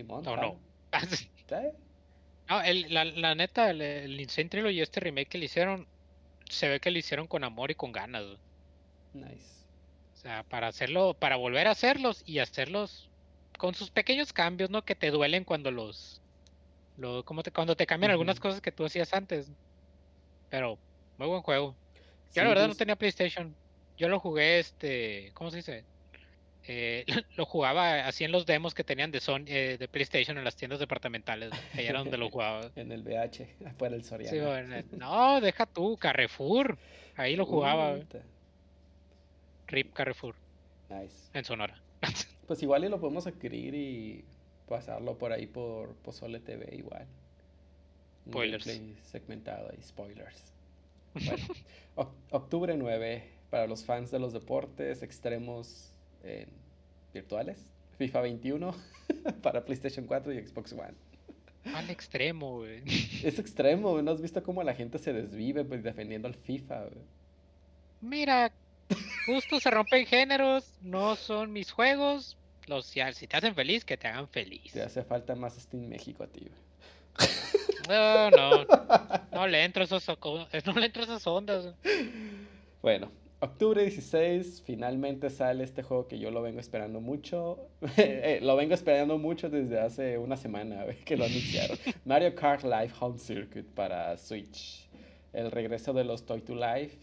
Simón, 0.00 0.26
¿O 0.26 0.34
jalo. 0.34 0.52
no? 0.54 0.60
¿Sí? 1.48 1.54
No, 2.48 2.62
el- 2.62 2.92
la, 2.92 3.04
la 3.04 3.34
neta, 3.34 3.70
el, 3.70 3.80
el 3.82 4.20
Insane 4.20 4.48
Trilogy 4.48 4.76
y 4.78 4.80
este 4.80 5.00
remake 5.00 5.28
que 5.28 5.38
le 5.38 5.44
hicieron, 5.46 5.86
se 6.48 6.68
ve 6.68 6.80
que 6.80 6.90
lo 6.90 6.98
hicieron 6.98 7.26
con 7.28 7.44
amor 7.44 7.70
y 7.70 7.74
con 7.74 7.92
ganas. 7.92 8.24
Nice. 9.12 9.66
O 10.14 10.16
sea, 10.16 10.42
para 10.44 10.68
hacerlo, 10.68 11.14
para 11.14 11.36
volver 11.36 11.66
a 11.66 11.72
hacerlos 11.72 12.22
y 12.26 12.38
hacerlos 12.40 13.08
con 13.58 13.74
sus 13.74 13.90
pequeños 13.90 14.32
cambios, 14.32 14.70
¿no? 14.70 14.84
Que 14.84 14.94
te 14.94 15.10
duelen 15.10 15.44
cuando 15.44 15.70
los, 15.70 16.22
lo, 16.96 17.24
como 17.24 17.42
te, 17.42 17.52
cuando 17.52 17.76
te 17.76 17.86
cambian 17.86 18.10
algunas 18.12 18.40
cosas 18.40 18.60
que 18.60 18.72
tú 18.72 18.84
hacías 18.84 19.12
antes. 19.14 19.50
Pero, 20.48 20.78
muy 21.16 21.28
buen 21.28 21.42
juego. 21.42 21.76
Yo 22.34 22.42
Sí, 22.42 22.42
la 22.42 22.48
verdad 22.48 22.62
no 22.64 22.68
pues, 22.68 22.78
tenía 22.78 22.96
PlayStation. 22.96 23.54
Yo 23.96 24.08
lo 24.08 24.18
jugué, 24.20 24.58
este, 24.58 25.30
¿cómo 25.34 25.50
se 25.50 25.58
dice? 25.58 25.84
Eh, 26.66 27.04
lo 27.36 27.46
jugaba 27.46 28.06
así 28.06 28.24
en 28.24 28.32
los 28.32 28.46
demos 28.46 28.74
que 28.74 28.84
tenían 28.84 29.10
de 29.10 29.20
Sony, 29.20 29.44
eh, 29.46 29.76
de 29.78 29.88
PlayStation 29.88 30.36
en 30.38 30.44
las 30.44 30.56
tiendas 30.56 30.78
departamentales. 30.78 31.50
Ahí 31.74 31.86
era 31.86 31.98
donde 32.00 32.16
lo 32.18 32.28
jugaba. 32.30 32.70
En 32.76 32.92
el 32.92 33.02
VH, 33.02 33.56
afuera 33.66 33.94
del 33.96 34.04
Soriana. 34.04 34.30
Sí, 34.30 34.40
bueno, 34.44 34.76
eh, 34.76 34.84
no, 34.92 35.40
deja 35.40 35.66
tú, 35.66 35.96
Carrefour. 35.96 36.78
Ahí 37.16 37.36
lo 37.36 37.44
jugaba, 37.46 37.98
Rip 39.66 39.92
Carrefour, 39.92 40.34
Nice. 40.88 41.28
en 41.34 41.44
Sonora. 41.44 41.80
Pues 42.46 42.62
igual 42.62 42.84
y 42.84 42.88
lo 42.88 42.98
podemos 43.00 43.26
adquirir 43.26 43.74
y 43.74 44.24
pasarlo 44.68 45.16
por 45.18 45.32
ahí 45.32 45.46
por 45.46 45.94
Pozole 45.96 46.40
TV 46.40 46.74
igual. 46.76 47.06
Un 48.26 48.32
Spoilers. 48.32 48.64
segmentado 49.04 49.70
y 49.78 49.82
spoilers. 49.82 50.52
Bueno, 51.14 51.44
oc- 51.96 52.12
octubre 52.30 52.76
9 52.76 53.24
para 53.50 53.66
los 53.66 53.84
fans 53.84 54.10
de 54.10 54.18
los 54.18 54.32
deportes 54.32 55.02
extremos 55.02 55.89
eh, 56.24 56.46
virtuales. 57.12 57.58
FIFA 57.98 58.22
21 58.22 58.74
para 59.42 59.64
PlayStation 59.64 60.06
4 60.06 60.32
y 60.32 60.46
Xbox 60.46 60.72
One. 60.72 60.94
Al 61.74 61.90
extremo, 61.90 62.58
güey. 62.58 62.82
Es 63.22 63.38
extremo, 63.38 64.00
¿no 64.00 64.10
has 64.10 64.20
visto 64.20 64.42
cómo 64.42 64.62
la 64.62 64.74
gente 64.74 64.98
se 64.98 65.12
desvive 65.12 65.64
pues, 65.64 65.82
defendiendo 65.82 66.26
al 66.26 66.34
FIFA? 66.34 66.80
güey? 66.84 67.04
Mira, 68.00 68.50
justo 69.26 69.60
se 69.60 69.70
rompen 69.70 70.06
géneros, 70.06 70.72
no 70.80 71.16
son 71.16 71.52
mis 71.52 71.70
juegos. 71.70 72.36
Los, 72.66 72.86
si 72.86 73.00
si 73.14 73.26
te 73.26 73.36
hacen 73.36 73.54
feliz, 73.54 73.84
que 73.84 73.96
te 73.96 74.08
hagan 74.08 74.28
feliz. 74.28 74.72
Te 74.72 74.82
hace 74.82 75.02
falta 75.02 75.34
más 75.34 75.54
Steam 75.54 75.88
México 75.88 76.22
a 76.22 76.26
ti. 76.26 76.40
güey. 76.40 77.28
No, 77.88 78.30
no, 78.30 78.66
no 79.32 79.46
le 79.48 79.64
entro 79.64 79.82
a 79.82 79.86
esos, 79.86 80.06
no 80.08 80.72
le 80.78 80.86
entro 80.86 81.02
a 81.02 81.04
esas 81.04 81.26
ondas. 81.26 81.74
Bueno, 82.80 83.10
octubre 83.40 83.82
16 83.82 84.62
finalmente 84.64 85.30
sale 85.30 85.64
este 85.64 85.82
juego 85.82 86.06
que 86.06 86.18
yo 86.18 86.30
lo 86.30 86.42
vengo 86.42 86.60
esperando 86.60 87.00
mucho. 87.00 87.58
Eh, 87.96 88.40
lo 88.42 88.56
vengo 88.56 88.74
esperando 88.74 89.18
mucho 89.18 89.50
desde 89.50 89.80
hace 89.80 90.18
una 90.18 90.36
semana 90.36 90.84
que 91.04 91.16
lo 91.16 91.24
anunciaron. 91.24 91.76
Mario 92.04 92.34
Kart 92.34 92.62
Live 92.62 92.92
Home 93.00 93.18
Circuit 93.18 93.66
para 93.66 94.16
Switch. 94.16 94.88
El 95.32 95.50
regreso 95.50 95.92
de 95.92 96.04
los 96.04 96.24
Toy 96.24 96.42
to 96.42 96.54
Life 96.54 96.96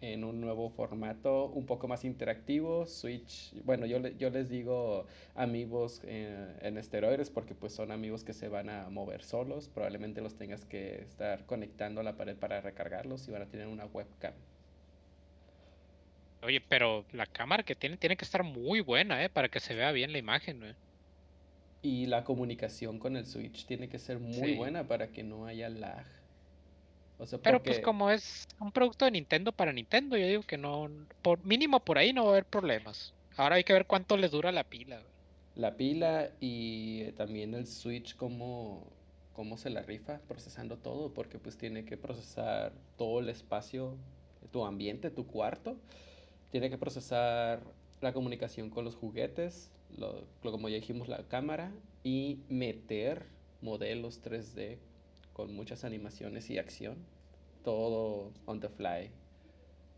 en 0.00 0.24
un 0.24 0.40
nuevo 0.40 0.68
formato 0.70 1.46
un 1.46 1.66
poco 1.66 1.88
más 1.88 2.04
interactivo. 2.04 2.86
Switch, 2.86 3.54
bueno, 3.64 3.86
yo, 3.86 3.98
yo 4.08 4.30
les 4.30 4.48
digo 4.50 5.06
amigos 5.34 6.00
eh, 6.04 6.56
en 6.60 6.76
esteroides 6.76 7.30
porque 7.30 7.54
pues 7.54 7.72
son 7.72 7.90
amigos 7.90 8.24
que 8.24 8.32
se 8.32 8.48
van 8.48 8.68
a 8.68 8.90
mover 8.90 9.22
solos. 9.22 9.68
Probablemente 9.68 10.20
los 10.20 10.34
tengas 10.34 10.64
que 10.64 11.02
estar 11.02 11.46
conectando 11.46 12.00
a 12.00 12.04
la 12.04 12.16
pared 12.16 12.36
para 12.36 12.60
recargarlos 12.60 13.26
y 13.28 13.30
van 13.30 13.42
a 13.42 13.46
tener 13.46 13.68
una 13.68 13.86
webcam. 13.86 14.34
Oye, 16.44 16.60
pero 16.60 17.06
la 17.10 17.26
cámara 17.26 17.64
que 17.64 17.74
tiene 17.74 17.96
tiene 17.96 18.16
que 18.16 18.24
estar 18.24 18.42
muy 18.44 18.80
buena, 18.80 19.24
¿eh? 19.24 19.28
Para 19.30 19.48
que 19.48 19.58
se 19.60 19.74
vea 19.74 19.90
bien 19.92 20.12
la 20.12 20.18
imagen, 20.18 20.60
güey. 20.60 20.76
Y 21.82 22.06
la 22.06 22.24
comunicación 22.24 22.98
con 22.98 23.16
el 23.16 23.26
Switch 23.26 23.64
tiene 23.66 23.88
que 23.88 23.98
ser 24.00 24.18
muy 24.18 24.48
Sí. 24.48 24.54
buena 24.54 24.88
para 24.88 25.12
que 25.12 25.22
no 25.22 25.46
haya 25.46 25.68
lag. 25.68 26.04
O 27.18 27.26
sea, 27.26 27.40
Pero 27.42 27.62
porque 27.62 27.62
pues 27.62 27.78
como 27.80 28.10
es 28.10 28.46
un 28.58 28.72
producto 28.72 29.04
de 29.04 29.10
Nintendo 29.12 29.52
para 29.52 29.72
Nintendo, 29.72 30.16
yo 30.16 30.26
digo 30.26 30.42
que 30.42 30.58
no, 30.58 30.88
por 31.22 31.44
mínimo 31.44 31.84
por 31.84 31.98
ahí 31.98 32.12
no 32.12 32.24
va 32.24 32.30
a 32.30 32.32
haber 32.32 32.46
problemas. 32.46 33.14
Ahora 33.36 33.56
hay 33.56 33.64
que 33.64 33.72
ver 33.72 33.86
cuánto 33.86 34.16
les 34.16 34.30
dura 34.32 34.50
la 34.52 34.64
pila. 34.64 35.06
la 35.54 35.76
pila 35.76 36.30
y 36.40 37.02
eh, 37.02 37.12
también 37.12 37.54
el 37.54 37.66
Switch 37.66 38.16
cómo, 38.16 38.92
cómo 39.32 39.56
se 39.56 39.70
la 39.70 39.82
rifa 39.82 40.20
procesando 40.28 40.78
todo, 40.78 41.12
porque 41.14 41.38
pues 41.38 41.56
tiene 41.58 41.84
que 41.84 41.96
procesar 41.96 42.72
todo 42.96 43.20
el 43.20 43.28
espacio, 43.28 43.96
tu 44.50 44.64
ambiente, 44.64 45.10
tu 45.10 45.26
cuarto. 45.26 45.76
Tiene 46.54 46.70
que 46.70 46.78
procesar 46.78 47.64
la 48.00 48.12
comunicación 48.12 48.70
con 48.70 48.84
los 48.84 48.94
juguetes, 48.94 49.72
lo, 49.98 50.24
como 50.40 50.68
ya 50.68 50.76
dijimos, 50.76 51.08
la 51.08 51.26
cámara 51.26 51.72
y 52.04 52.44
meter 52.48 53.24
modelos 53.60 54.22
3D 54.22 54.78
con 55.32 55.52
muchas 55.52 55.82
animaciones 55.82 56.48
y 56.50 56.58
acción. 56.58 56.94
Todo 57.64 58.30
on 58.46 58.60
the 58.60 58.68
fly. 58.68 59.10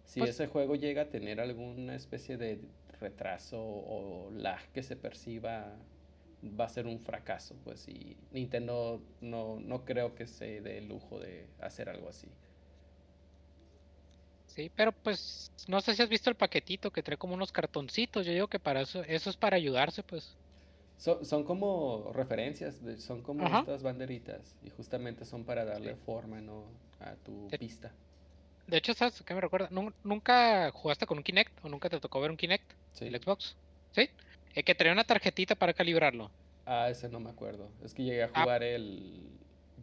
Si 0.07 0.21
Pues- 0.21 0.31
ese 0.31 0.47
juego 0.47 0.77
llega 0.77 1.03
a 1.03 1.11
tener 1.11 1.41
alguna 1.41 1.95
especie 1.95 2.39
de 2.39 2.63
retraso 3.01 3.61
o 3.63 4.31
lag 4.31 4.63
que 4.73 4.83
se 4.83 4.97
perciba, 4.97 5.77
va 6.59 6.65
a 6.65 6.69
ser 6.71 6.87
un 6.87 7.01
fracaso, 7.01 7.55
pues, 7.65 7.87
y 7.87 8.17
Nintendo 8.33 9.03
no, 9.21 9.61
no 9.61 9.85
creo 9.85 10.15
que 10.15 10.27
se 10.27 10.63
dé 10.63 10.79
el 10.79 10.89
lujo 10.89 11.19
de 11.19 11.49
hacer 11.61 11.91
algo 11.91 12.09
así. 12.09 12.29
Sí, 14.57 14.71
pero 14.75 14.91
pues 14.93 15.53
no 15.69 15.81
sé 15.83 15.95
si 15.95 16.03
has 16.03 16.09
visto 16.09 16.31
el 16.31 16.37
paquetito 16.37 16.91
que 16.91 17.03
trae 17.03 17.19
como 17.19 17.35
unos 17.35 17.53
cartoncitos. 17.53 18.25
Yo 18.25 18.33
digo 18.33 18.49
que 18.49 18.59
para 18.59 18.81
eso, 18.81 19.03
eso 19.05 19.29
es 19.31 19.37
para 19.37 19.57
ayudarse, 19.57 20.03
pues. 20.03 20.35
So- 20.97 21.23
son 21.27 21.45
como 21.45 22.11
referencias, 22.15 22.77
son 22.99 23.21
como 23.21 23.45
Ajá. 23.45 23.61
estas 23.61 23.83
banderitas, 23.83 24.57
y 24.65 24.71
justamente 24.71 25.27
son 25.27 25.45
para 25.45 25.65
darle 25.67 25.95
forma, 25.95 26.41
¿no? 26.41 26.65
a 26.99 27.13
tu 27.17 27.49
De- 27.51 27.59
pista. 27.59 27.93
De 28.67 28.79
hecho, 28.79 28.95
¿sabes 28.95 29.23
qué 29.23 29.35
me 29.35 29.43
recuerda? 29.43 29.69
Nun- 29.71 29.93
¿Nunca 30.03 30.71
jugaste 30.73 31.05
con 31.07 31.19
un 31.19 31.23
Kinect 31.23 31.63
o 31.63 31.69
nunca 31.69 31.91
te 31.91 32.01
tocó 32.01 32.19
ver 32.23 32.31
un 32.31 32.39
Kinect? 32.39 32.65
Sí. 32.95 33.05
el 33.07 33.21
Xbox. 33.23 33.55
¿Sí? 33.93 34.09
El 34.55 34.65
que 34.65 34.75
traía 34.75 34.95
una 34.95 35.05
tarjetita 35.05 35.55
para 35.55 35.75
calibrarlo. 35.75 36.31
Ah, 36.65 36.89
ese 36.89 37.11
no 37.11 37.21
me 37.21 37.29
acuerdo. 37.29 37.69
Es 37.85 37.93
que 37.93 38.03
llegué 38.05 38.23
a 38.23 38.31
Ah. 38.33 38.41
jugar 38.43 38.63
el 38.63 39.21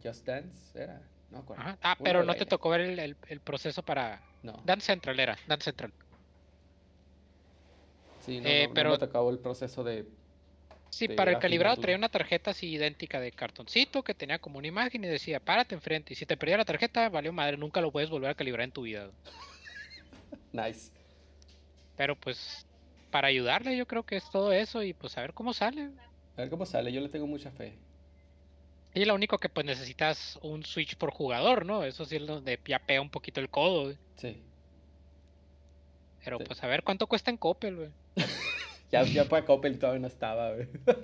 Just 0.02 0.26
Dance, 0.26 0.76
¿era? 0.82 1.00
No 1.30 1.38
acuerdo. 1.38 1.62
Ajá. 1.62 1.78
Ah, 1.80 1.94
Uno 1.96 2.04
pero 2.04 2.24
no 2.24 2.34
te 2.34 2.44
tocó 2.44 2.70
ver 2.70 2.80
el, 2.80 2.98
el- 2.98 3.16
el 3.28 3.38
proceso 3.40 3.84
para... 3.84 4.20
No. 4.44 4.52
Dance 4.64 4.86
Central 4.86 5.18
era, 5.18 5.36
Dance 5.48 5.64
Central. 5.64 5.92
Sí, 8.24 8.40
no, 8.40 8.48
Eh, 8.48 8.62
no- 8.64 8.68
no 8.68 8.74
pero- 8.74 8.90
me 8.90 8.98
tocó 8.98 9.30
el 9.30 9.38
proceso 9.38 9.82
de... 9.82 10.06
Sí, 10.90 11.08
de 11.08 11.14
para 11.16 11.32
el 11.32 11.38
calibrado 11.40 11.76
traía 11.78 11.96
una 11.96 12.08
tarjeta 12.08 12.52
así 12.52 12.68
idéntica 12.70 13.18
de 13.18 13.32
cartoncito 13.32 14.04
que 14.04 14.14
tenía 14.14 14.38
como 14.38 14.58
una 14.58 14.68
imagen 14.68 15.02
y 15.02 15.08
decía, 15.08 15.40
párate 15.40 15.74
enfrente. 15.74 16.12
Y 16.12 16.16
si 16.16 16.24
te 16.24 16.36
perdía 16.36 16.56
la 16.56 16.64
tarjeta, 16.64 17.08
valió 17.08 17.32
madre, 17.32 17.56
nunca 17.56 17.80
lo 17.80 17.90
puedes 17.90 18.10
volver 18.10 18.30
a 18.30 18.34
calibrar 18.36 18.64
en 18.64 18.70
tu 18.72 18.82
vida. 18.82 19.10
Nice. 20.52 20.92
Pero 21.96 22.14
pues, 22.14 22.64
para 23.10 23.26
ayudarle 23.28 23.76
yo 23.76 23.86
creo 23.86 24.04
que 24.04 24.16
es 24.16 24.30
todo 24.30 24.52
eso 24.52 24.84
y 24.84 24.92
pues 24.92 25.18
a 25.18 25.22
ver 25.22 25.32
cómo 25.34 25.52
sale. 25.52 25.90
A 26.36 26.42
ver 26.42 26.50
cómo 26.50 26.64
sale, 26.64 26.92
yo 26.92 27.00
le 27.00 27.08
tengo 27.08 27.26
mucha 27.26 27.50
fe. 27.50 27.74
Y 28.94 29.04
lo 29.04 29.14
único 29.14 29.38
que 29.38 29.48
pues 29.48 29.66
necesitas 29.66 30.38
un 30.42 30.64
switch 30.64 30.96
por 30.96 31.10
jugador, 31.10 31.66
¿no? 31.66 31.84
Eso 31.84 32.04
sí 32.04 32.16
es 32.16 32.26
donde 32.26 32.58
ya 32.64 32.78
pega 32.78 33.00
un 33.00 33.10
poquito 33.10 33.40
el 33.40 33.50
codo, 33.50 33.84
güey. 33.84 33.98
Sí. 34.16 34.40
Pero 36.24 36.38
Sí. 36.38 36.44
pues 36.46 36.62
a 36.62 36.68
ver 36.68 36.82
cuánto 36.84 37.06
cuesta 37.06 37.30
en 37.30 37.36
Coppel, 37.36 37.76
güey. 37.76 37.90
Ya, 38.92 39.02
ya 39.02 39.24
fue 39.24 39.40
a 39.40 39.44
Coppel 39.44 39.76
todavía 39.80 40.02
no 40.02 40.06
estaba, 40.06 40.52
güey. 40.52 40.68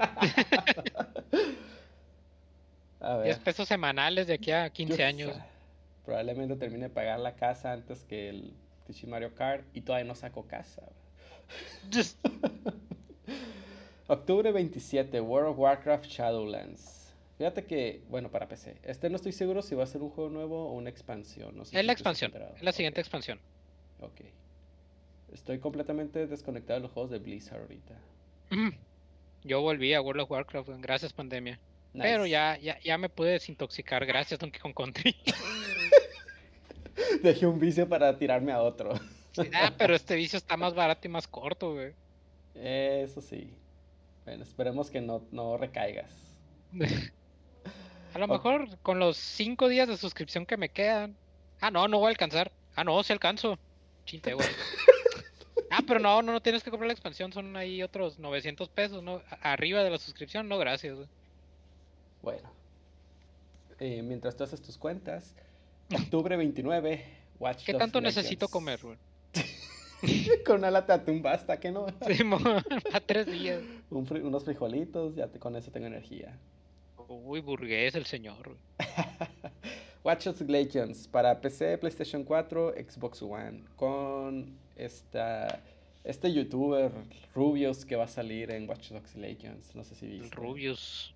a 3.00 3.22
10 3.22 3.36
ver. 3.36 3.44
pesos 3.44 3.66
semanales 3.66 4.26
de 4.28 4.34
aquí 4.34 4.52
a 4.52 4.70
15 4.70 4.94
Uf, 4.94 5.00
años. 5.00 5.36
Probablemente 6.04 6.54
termine 6.56 6.84
de 6.84 6.90
pagar 6.94 7.18
la 7.18 7.34
casa 7.34 7.72
antes 7.72 8.04
que 8.04 8.28
el 8.28 8.54
Tichi 8.86 9.06
Mario 9.08 9.34
Kart 9.34 9.64
y 9.74 9.80
todavía 9.80 10.06
no 10.06 10.14
saco 10.14 10.46
casa. 10.46 10.82
güey. 11.90 12.04
Octubre 14.06 14.52
27, 14.52 15.20
World 15.20 15.50
of 15.50 15.58
Warcraft 15.58 16.06
Shadowlands. 16.06 16.99
Fíjate 17.40 17.64
que, 17.64 18.02
bueno, 18.10 18.30
para 18.30 18.48
PC. 18.48 18.76
Este 18.82 19.08
no 19.08 19.16
estoy 19.16 19.32
seguro 19.32 19.62
si 19.62 19.74
va 19.74 19.84
a 19.84 19.86
ser 19.86 20.02
un 20.02 20.10
juego 20.10 20.28
nuevo 20.28 20.68
o 20.68 20.74
una 20.74 20.90
expansión. 20.90 21.56
No 21.56 21.64
sé 21.64 21.74
Es 21.74 21.80
si 21.80 21.86
la 21.86 21.92
expansión, 21.94 22.34
es 22.54 22.62
la 22.62 22.70
siguiente 22.70 23.00
expansión. 23.00 23.40
Ok. 23.98 24.20
Estoy 25.32 25.58
completamente 25.58 26.26
desconectado 26.26 26.80
de 26.80 26.82
los 26.82 26.92
juegos 26.92 27.10
de 27.10 27.18
Blizzard 27.18 27.62
ahorita. 27.62 27.94
Yo 29.42 29.62
volví 29.62 29.94
a 29.94 30.02
World 30.02 30.20
of 30.20 30.30
Warcraft, 30.30 30.68
gracias 30.80 31.14
pandemia. 31.14 31.58
Pero 31.94 32.26
ya, 32.26 32.58
ya, 32.58 32.78
ya 32.80 32.98
me 32.98 33.08
pude 33.08 33.30
desintoxicar, 33.30 34.04
gracias 34.04 34.38
Donkey 34.38 34.60
Kong 34.60 34.74
Country. 34.74 35.16
Dejé 37.22 37.46
un 37.46 37.58
vicio 37.58 37.88
para 37.88 38.18
tirarme 38.18 38.52
a 38.52 38.60
otro. 38.60 38.92
Sí, 39.32 39.48
ah, 39.54 39.72
pero 39.78 39.94
este 39.94 40.14
vicio 40.14 40.36
está 40.36 40.58
más 40.58 40.74
barato 40.74 41.08
y 41.08 41.10
más 41.10 41.26
corto, 41.26 41.72
güey. 41.72 41.94
Eso 42.54 43.22
sí. 43.22 43.50
Bueno, 44.26 44.42
esperemos 44.42 44.90
que 44.90 45.00
no, 45.00 45.22
no 45.32 45.56
recaigas. 45.56 46.12
A 48.14 48.18
lo 48.18 48.26
mejor 48.28 48.78
con 48.82 48.98
los 48.98 49.16
5 49.16 49.68
días 49.68 49.88
de 49.88 49.96
suscripción 49.96 50.46
que 50.46 50.56
me 50.56 50.68
quedan. 50.68 51.16
Ah, 51.60 51.70
no, 51.70 51.86
no 51.88 51.98
voy 51.98 52.06
a 52.06 52.10
alcanzar. 52.10 52.50
Ah, 52.74 52.84
no, 52.84 53.02
sí 53.02 53.12
alcanzo. 53.12 53.58
Chinte, 54.04 54.34
güey. 54.34 54.46
Ah, 55.72 55.82
pero 55.86 56.00
no, 56.00 56.20
no, 56.20 56.32
no 56.32 56.42
tienes 56.42 56.64
que 56.64 56.70
comprar 56.70 56.88
la 56.88 56.94
expansión, 56.94 57.32
son 57.32 57.56
ahí 57.56 57.80
otros 57.80 58.18
900 58.18 58.68
pesos, 58.70 59.04
¿no? 59.04 59.22
Arriba 59.40 59.84
de 59.84 59.90
la 59.90 59.98
suscripción, 59.98 60.48
no, 60.48 60.58
gracias, 60.58 60.96
güey. 60.96 61.06
Bueno. 62.22 62.50
Eh, 63.78 64.02
mientras 64.02 64.34
tú 64.36 64.42
haces 64.42 64.60
tus 64.60 64.76
cuentas, 64.76 65.32
octubre 65.94 66.36
29, 66.36 67.04
Watch 67.38 67.64
¿Qué 67.64 67.74
tanto 67.74 68.00
necesito 68.00 68.48
comer, 68.48 68.80
güey? 68.82 68.98
Con 70.44 70.56
una 70.58 70.72
lata 70.72 70.96
de 70.96 71.02
atún 71.04 71.22
basta, 71.22 71.60
que 71.60 71.70
no? 71.70 71.86
Simón, 72.16 72.42
a 72.92 72.98
tres 73.00 73.26
días. 73.26 73.62
Un 73.90 74.08
fri- 74.08 74.24
unos 74.24 74.42
frijolitos, 74.44 75.14
ya 75.14 75.28
te- 75.28 75.38
con 75.38 75.54
eso 75.54 75.70
tengo 75.70 75.86
energía. 75.86 76.36
Uy, 77.12 77.40
burgués 77.40 77.96
el 77.96 78.06
señor. 78.06 78.56
Watch 80.04 80.26
Dogs 80.26 80.40
Legends 80.42 81.08
para 81.08 81.40
PC, 81.40 81.76
PlayStation 81.78 82.22
4, 82.22 82.74
Xbox 82.88 83.20
One. 83.22 83.64
Con 83.74 84.56
esta, 84.76 85.60
este 86.04 86.32
youtuber 86.32 86.92
Rubius 87.34 87.84
que 87.84 87.96
va 87.96 88.04
a 88.04 88.08
salir 88.08 88.52
en 88.52 88.68
Watch 88.68 88.90
Dogs 88.92 89.16
Legends. 89.16 89.74
No 89.74 89.82
sé 89.82 89.96
si 89.96 90.06
viste. 90.06 90.34
Rubius. 90.36 91.12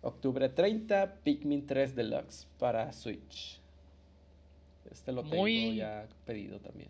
Octubre 0.00 0.48
30, 0.48 1.16
Pikmin 1.22 1.66
3 1.66 1.94
Deluxe 1.94 2.46
para 2.58 2.90
Switch. 2.92 3.60
Este 4.90 5.12
lo 5.12 5.22
tengo 5.24 5.36
Muy- 5.36 5.76
ya 5.76 6.08
pedido 6.24 6.58
también. 6.58 6.88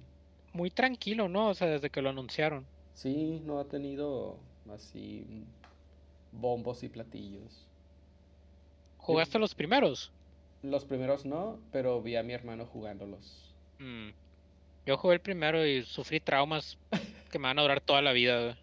Muy 0.53 0.71
tranquilo, 0.71 1.29
¿no? 1.29 1.49
O 1.49 1.55
sea, 1.55 1.67
desde 1.69 1.91
que 1.91 2.01
lo 2.03 2.11
anunciaron. 2.11 2.65
Sí, 2.95 3.43
no 3.45 3.59
ha 3.59 3.65
tenido 3.65 4.37
así 4.73 5.45
bombos 6.35 6.83
y 6.83 6.89
platillos. 6.89 7.69
¿Jugaste 8.99 9.39
los 9.39 9.55
primeros? 9.55 10.13
Los 10.63 10.85
primeros 10.85 11.25
no, 11.27 11.61
pero 11.71 12.03
vi 12.03 12.17
a 12.17 12.23
mi 12.23 12.33
hermano 12.33 12.67
jugándolos. 12.67 13.55
Mm. 13.79 14.11
Yo 14.87 14.97
jugué 14.99 15.15
el 15.15 15.21
primero 15.21 15.67
y 15.67 15.83
sufrí 15.85 16.21
traumas 16.21 16.79
que 17.31 17.39
me 17.39 17.49
van 17.49 17.59
a 17.59 17.63
durar 17.63 17.81
toda 17.81 18.03
la 18.03 18.13
vida. 18.13 18.59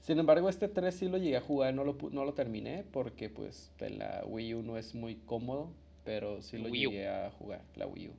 Sin 0.00 0.18
embargo, 0.18 0.48
este 0.48 0.68
3 0.68 0.94
sí 0.94 1.08
lo 1.08 1.18
llegué 1.18 1.36
a 1.36 1.40
jugar, 1.40 1.74
no 1.74 1.84
lo, 1.84 1.96
no 2.10 2.24
lo 2.24 2.34
terminé 2.34 2.84
porque 2.92 3.30
pues 3.30 3.72
de 3.78 3.90
la 3.90 4.22
Wii 4.26 4.54
U 4.56 4.62
no 4.62 4.76
es 4.76 4.94
muy 4.94 5.16
cómodo, 5.16 5.72
pero 6.04 6.42
sí 6.42 6.58
lo 6.58 6.68
llegué 6.68 7.08
a 7.08 7.30
jugar, 7.30 7.62
la 7.76 7.86
Wii 7.86 8.08
U. 8.08 8.12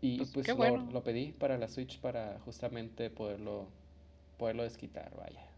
Y 0.00 0.18
Pues, 0.18 0.30
pues 0.30 0.46
lo, 0.48 0.56
bueno. 0.56 0.88
lo 0.92 1.02
pedí 1.02 1.32
para 1.32 1.58
la 1.58 1.68
Switch 1.68 1.98
para 2.00 2.38
justamente 2.44 3.10
poderlo, 3.10 3.66
poderlo 4.38 4.62
desquitar, 4.62 5.14
vaya. 5.16 5.50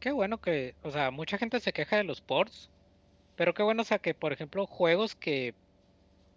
Qué 0.00 0.10
bueno 0.12 0.40
que, 0.40 0.74
o 0.82 0.90
sea, 0.90 1.10
mucha 1.10 1.38
gente 1.38 1.60
se 1.60 1.72
queja 1.72 1.96
de 1.96 2.04
los 2.04 2.20
ports, 2.20 2.70
pero 3.36 3.54
qué 3.54 3.62
bueno, 3.62 3.82
o 3.82 3.84
sea, 3.84 3.98
que 3.98 4.14
por 4.14 4.32
ejemplo, 4.32 4.66
juegos 4.66 5.14
que 5.14 5.54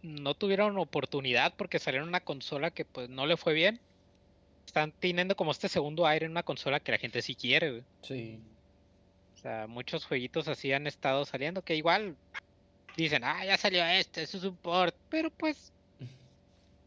no 0.01 0.35
tuvieron 0.35 0.77
oportunidad 0.77 1.53
porque 1.55 1.79
salieron 1.79 2.09
una 2.09 2.19
consola 2.19 2.71
que 2.71 2.83
pues 2.83 3.09
no 3.09 3.25
le 3.25 3.37
fue 3.37 3.53
bien, 3.53 3.79
están 4.65 4.91
teniendo 4.91 5.35
como 5.35 5.51
este 5.51 5.69
segundo 5.69 6.05
aire 6.05 6.25
en 6.25 6.31
una 6.31 6.43
consola 6.43 6.81
que 6.81 6.91
la 6.91 6.97
gente 6.97 7.21
sí 7.21 7.35
quiere, 7.35 7.71
güey. 7.71 7.83
Sí, 8.01 8.39
O 9.35 9.41
sea, 9.41 9.65
muchos 9.67 10.05
jueguitos 10.05 10.47
así 10.49 10.73
han 10.73 10.87
estado 10.87 11.25
saliendo 11.25 11.61
que 11.61 11.75
igual 11.75 12.17
dicen, 12.97 13.23
ah, 13.23 13.45
ya 13.45 13.57
salió 13.57 13.85
este, 13.85 14.23
eso 14.23 14.37
es 14.37 14.43
un 14.43 14.57
port, 14.57 14.95
pero 15.09 15.29
pues, 15.31 15.71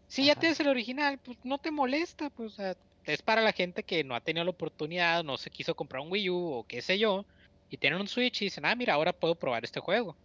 si 0.08 0.26
ya 0.26 0.34
tienes 0.34 0.60
el 0.60 0.68
original, 0.68 1.18
pues 1.18 1.38
no 1.42 1.58
te 1.58 1.70
molesta, 1.70 2.28
pues, 2.30 2.52
o 2.52 2.56
sea, 2.56 2.76
es 3.06 3.22
para 3.22 3.42
la 3.42 3.52
gente 3.52 3.82
que 3.84 4.04
no 4.04 4.14
ha 4.14 4.20
tenido 4.20 4.44
la 4.44 4.50
oportunidad, 4.50 5.24
no 5.24 5.36
se 5.38 5.50
quiso 5.50 5.74
comprar 5.74 6.02
un 6.02 6.10
Wii 6.12 6.30
U 6.30 6.52
o 6.52 6.64
qué 6.64 6.82
sé 6.82 6.98
yo, 6.98 7.26
y 7.70 7.78
tienen 7.78 8.00
un 8.00 8.08
Switch 8.08 8.42
y 8.42 8.46
dicen, 8.46 8.64
ah, 8.66 8.74
mira, 8.76 8.94
ahora 8.94 9.12
puedo 9.12 9.34
probar 9.36 9.64
este 9.64 9.80
juego. 9.80 10.16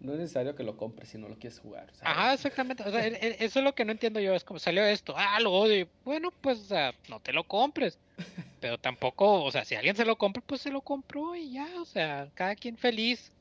no 0.00 0.14
es 0.14 0.18
necesario 0.18 0.54
que 0.56 0.64
lo 0.64 0.76
compres 0.76 1.10
si 1.10 1.18
no 1.18 1.28
lo 1.28 1.38
quieres 1.38 1.60
jugar, 1.60 1.92
Ajá, 2.00 2.22
¿sabes? 2.24 2.40
exactamente. 2.40 2.82
O 2.82 2.90
sea, 2.90 3.06
e- 3.06 3.14
e- 3.14 3.36
eso 3.44 3.60
es 3.60 3.64
lo 3.64 3.74
que 3.74 3.84
no 3.84 3.92
entiendo 3.92 4.18
yo. 4.20 4.34
Es 4.34 4.42
como 4.44 4.58
salió 4.58 4.84
esto. 4.84 5.14
Ah, 5.16 5.38
lo 5.40 5.52
odio. 5.52 5.88
Bueno, 6.04 6.30
pues, 6.40 6.58
o 6.60 6.64
sea, 6.64 6.92
no 7.08 7.20
te 7.20 7.32
lo 7.32 7.44
compres. 7.44 7.98
Pero 8.60 8.78
tampoco, 8.78 9.44
o 9.44 9.50
sea, 9.52 9.64
si 9.64 9.76
alguien 9.76 9.94
se 9.96 10.04
lo 10.04 10.16
compra, 10.18 10.42
pues 10.46 10.60
se 10.60 10.70
lo 10.72 10.80
compró 10.82 11.36
y 11.36 11.52
ya. 11.52 11.68
O 11.80 11.84
sea, 11.84 12.30
cada 12.34 12.56
quien 12.56 12.76
feliz. 12.76 13.32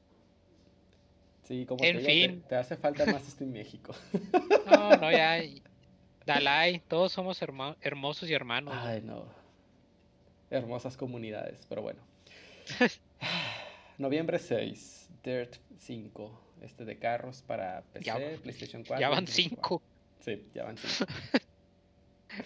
Sí, 1.44 1.66
como 1.66 1.84
En 1.84 2.02
te 2.04 2.12
digo, 2.12 2.34
te- 2.44 2.50
te, 2.50 2.56
hace 2.56 2.78
falta 2.78 3.06
más 3.08 3.28
esto 3.28 3.44
en 3.44 3.52
México. 3.54 3.96
No, 4.66 4.98
no, 4.98 5.12
ya. 5.12 5.40
Dalai, 6.36 6.80
todos 6.88 7.12
somos 7.12 7.42
herma- 7.42 7.76
hermosos 7.82 8.30
y 8.30 8.34
hermanos. 8.34 8.74
Ay, 8.78 9.02
no. 9.02 9.26
Hermosas 10.50 10.98
comunidades, 10.98 11.66
pero 11.70 11.82
bueno. 11.82 12.00
Noviembre 13.98 14.40
6, 14.40 15.10
Dirt 15.24 15.56
5, 15.78 16.42
este 16.62 16.86
de 16.86 16.98
carros 16.98 17.42
para 17.44 17.82
PC, 17.94 18.06
Ya- 18.06 18.18
PlayStation 18.42 18.84
4. 18.84 19.00
ya 19.00 19.10
van 19.10 19.26
Xbox 19.28 19.38
One. 19.40 19.50
cinco. 19.50 19.82
Sí, 20.20 20.44
ya 20.54 20.64
van 20.66 20.78
5. 20.78 21.12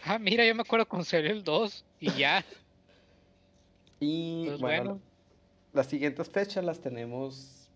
Ah, 0.04 0.18
mira, 0.18 0.44
yo 0.44 0.56
me 0.56 0.64
acuerdo 0.64 0.88
cuando 0.88 1.06
salió 1.06 1.30
el 1.32 1.44
2 1.44 1.86
y 2.00 2.10
ya. 2.14 2.44
Y 4.00 4.46
Pues 4.48 4.60
bueno, 4.60 4.84
bueno. 4.96 5.02
las 5.74 5.86
siguientes 5.86 6.28
fechas 6.28 6.64
las 6.66 6.80
tenemos 6.82 7.70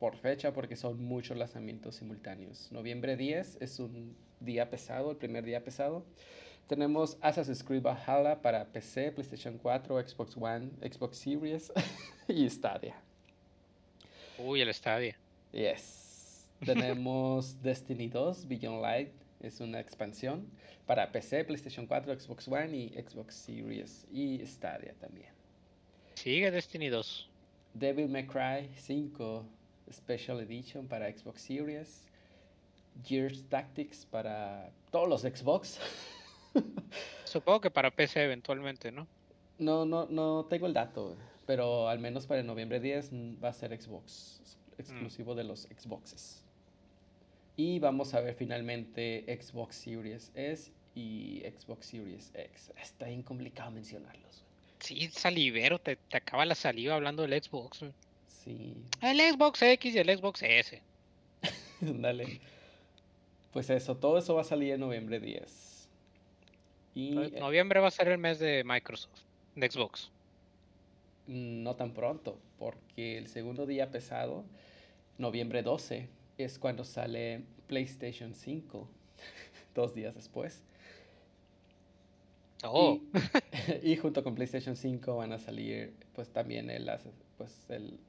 por 0.00 0.16
fecha 0.16 0.52
porque 0.52 0.74
son 0.74 1.02
muchos 1.04 1.36
lanzamientos 1.36 1.94
simultáneos. 1.94 2.70
Noviembre 2.72 3.16
10 3.16 3.58
es 3.60 3.78
un 3.78 4.16
día 4.44 4.68
pesado, 4.68 5.10
el 5.10 5.16
primer 5.16 5.44
día 5.44 5.62
pesado. 5.62 6.04
Tenemos 6.66 7.18
Assassin's 7.20 7.62
Creed 7.62 7.82
Valhalla 7.82 8.40
para 8.40 8.64
PC, 8.64 9.12
PlayStation 9.12 9.58
4, 9.58 10.08
Xbox 10.08 10.36
One, 10.36 10.70
Xbox 10.80 11.18
Series 11.18 11.72
y 12.28 12.48
Stadia. 12.48 12.94
Uy, 14.38 14.60
el 14.60 14.68
estadio. 14.68 15.14
Yes. 15.52 16.46
Tenemos 16.64 17.60
Destiny 17.62 18.08
2, 18.08 18.46
Beyond 18.48 18.82
Light, 18.82 19.12
es 19.40 19.60
una 19.60 19.80
expansión 19.80 20.46
para 20.86 21.10
PC, 21.10 21.44
PlayStation 21.44 21.86
4, 21.86 22.18
Xbox 22.18 22.48
One 22.48 22.76
y 22.76 22.88
Xbox 22.90 23.34
Series 23.34 24.06
y 24.12 24.40
Stadia 24.46 24.94
también. 25.00 25.30
Sigue 26.14 26.50
Destiny 26.50 26.88
2. 26.88 27.28
Devil 27.74 28.08
May 28.08 28.26
Cry 28.26 28.68
5 28.76 29.44
Special 29.92 30.40
Edition 30.40 30.86
para 30.86 31.10
Xbox 31.10 31.42
Series. 31.42 32.06
Gears 33.04 33.48
Tactics 33.48 34.06
para 34.06 34.70
todos 34.90 35.08
los 35.08 35.22
Xbox. 35.22 35.78
Supongo 37.24 37.60
que 37.60 37.70
para 37.70 37.90
PC 37.90 38.24
eventualmente, 38.24 38.92
¿no? 38.92 39.06
No, 39.58 39.84
no, 39.84 40.06
no 40.06 40.46
tengo 40.48 40.66
el 40.66 40.74
dato, 40.74 41.16
pero 41.46 41.88
al 41.88 41.98
menos 41.98 42.26
para 42.26 42.40
el 42.40 42.46
noviembre 42.46 42.80
10 42.80 43.10
va 43.42 43.48
a 43.48 43.52
ser 43.52 43.80
Xbox, 43.80 44.56
exclusivo 44.78 45.34
de 45.34 45.44
los 45.44 45.62
Xboxes. 45.62 46.44
Y 47.56 47.78
vamos 47.78 48.14
a 48.14 48.20
ver 48.20 48.34
finalmente 48.34 49.24
Xbox 49.40 49.76
Series 49.76 50.32
S 50.34 50.72
y 50.94 51.42
Xbox 51.56 51.86
Series 51.86 52.32
X. 52.34 52.72
Está 52.80 53.06
bien 53.06 53.22
complicado 53.22 53.70
mencionarlos. 53.70 54.44
Sí, 54.80 55.08
salivero, 55.10 55.78
te, 55.78 55.96
te 55.96 56.16
acaba 56.16 56.44
la 56.44 56.54
saliva 56.54 56.94
hablando 56.94 57.22
del 57.22 57.40
Xbox. 57.40 57.84
Sí. 58.26 58.74
El 59.00 59.20
Xbox 59.20 59.62
X 59.62 59.94
y 59.94 59.98
el 59.98 60.18
Xbox 60.18 60.42
S. 60.42 60.82
Dale. 61.80 62.40
Pues 63.52 63.70
eso, 63.70 63.96
todo 63.96 64.18
eso 64.18 64.34
va 64.34 64.42
a 64.42 64.44
salir 64.44 64.72
en 64.74 64.80
noviembre 64.80 65.20
10. 65.20 65.88
Y 66.94 67.14
Pues, 67.14 67.32
Noviembre 67.32 67.80
va 67.80 67.88
a 67.88 67.90
ser 67.90 68.08
el 68.08 68.18
mes 68.18 68.38
de 68.38 68.64
Microsoft, 68.64 69.20
de 69.54 69.70
Xbox. 69.70 70.10
mm, 71.26 71.62
no 71.62 71.76
tan 71.76 71.92
pronto, 71.94 72.38
porque 72.58 73.18
el 73.18 73.28
segundo 73.28 73.66
día 73.66 73.90
pesado, 73.90 74.44
noviembre 75.18 75.62
12, 75.62 76.08
es 76.38 76.58
cuando 76.58 76.84
sale 76.84 77.44
PlayStation 77.66 78.34
5, 78.34 78.88
dos 79.74 79.94
días 79.94 80.14
después. 80.14 80.64
Oh, 82.64 83.00
Y, 83.02 83.10
y 83.82 83.96
junto 83.96 84.22
con 84.24 84.34
PlayStation 84.34 84.76
5 84.76 85.16
van 85.16 85.32
a 85.32 85.38
salir 85.38 85.94
pues 86.14 86.30
también 86.32 86.70
el, 86.70 86.90
pues 87.36 87.68
el 87.70 88.00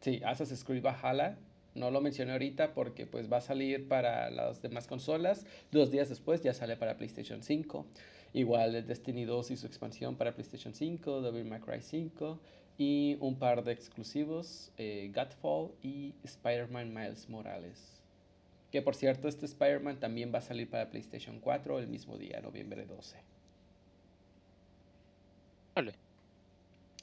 sí, 0.00 0.20
Assassin's 0.24 0.64
Creed 0.64 0.82
Valhalla. 0.82 1.38
No 1.74 1.90
lo 1.90 2.00
mencioné 2.00 2.32
ahorita 2.32 2.72
porque 2.72 3.06
pues 3.06 3.32
va 3.32 3.38
a 3.38 3.40
salir 3.40 3.88
para 3.88 4.30
las 4.30 4.62
demás 4.62 4.86
consolas. 4.86 5.44
Dos 5.72 5.90
días 5.90 6.08
después 6.08 6.42
ya 6.42 6.54
sale 6.54 6.76
para 6.76 6.96
PlayStation 6.96 7.42
5. 7.42 7.86
Igual 8.32 8.86
Destiny 8.86 9.24
2 9.24 9.52
y 9.52 9.56
su 9.56 9.66
expansión 9.66 10.16
para 10.16 10.34
PlayStation 10.34 10.74
5, 10.74 11.22
Devil 11.22 11.44
May 11.44 11.60
Cry 11.60 11.80
5 11.80 12.40
y 12.78 13.16
un 13.20 13.38
par 13.38 13.62
de 13.62 13.72
exclusivos, 13.72 14.72
eh, 14.76 15.12
Godfall 15.14 15.72
y 15.82 16.14
Spider-Man 16.24 16.92
Miles 16.92 17.28
Morales. 17.28 18.00
Que 18.72 18.82
por 18.82 18.96
cierto, 18.96 19.28
este 19.28 19.46
Spider-Man 19.46 20.00
también 20.00 20.32
va 20.34 20.38
a 20.38 20.42
salir 20.42 20.68
para 20.68 20.90
PlayStation 20.90 21.38
4 21.38 21.78
el 21.78 21.86
mismo 21.86 22.18
día, 22.18 22.40
noviembre 22.40 22.86
12. 22.86 23.16
Órale. 25.76 25.94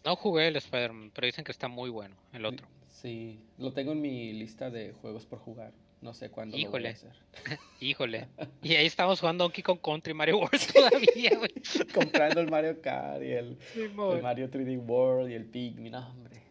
No 0.04 0.16
jugué 0.16 0.48
el 0.48 0.56
Spider-Man, 0.58 1.12
pero 1.14 1.28
dicen 1.28 1.46
que 1.46 1.52
está 1.52 1.68
muy 1.68 1.90
bueno 1.90 2.16
el 2.34 2.46
otro. 2.46 2.68
Sí, 3.02 3.39
lo 3.58 3.74
tengo 3.74 3.93
en 3.93 4.02
mi 4.02 4.32
lista 4.34 4.70
de 4.70 4.93
juegos 4.93 5.26
por 5.26 5.39
jugar. 5.39 5.72
No 6.02 6.14
sé 6.14 6.30
cuándo 6.30 6.56
lo 6.56 6.62
voy 6.62 6.68
Híjole. 6.68 6.89
a 6.89 6.91
hacer. 6.91 7.12
Híjole. 7.80 8.28
Y 8.64 8.76
ahí 8.76 8.86
estamos 8.86 9.20
jugando 9.20 9.43
Donkey 9.43 9.64
Kong 9.64 9.80
Country 9.84 10.14
Mario 10.14 10.38
World 10.39 10.62
todavía, 10.74 11.38
güey. 11.38 11.52
Comprando 11.93 12.39
el 12.41 12.49
Mario 12.49 12.80
Kart 12.82 13.24
y 13.24 13.32
el. 13.32 13.58
Mario 14.22 14.49
3D 14.49 14.78
World 14.88 15.32
y 15.32 15.34
el 15.34 15.45
Pikmin, 15.45 15.91
no, 15.93 16.08
hombre. 16.10 16.41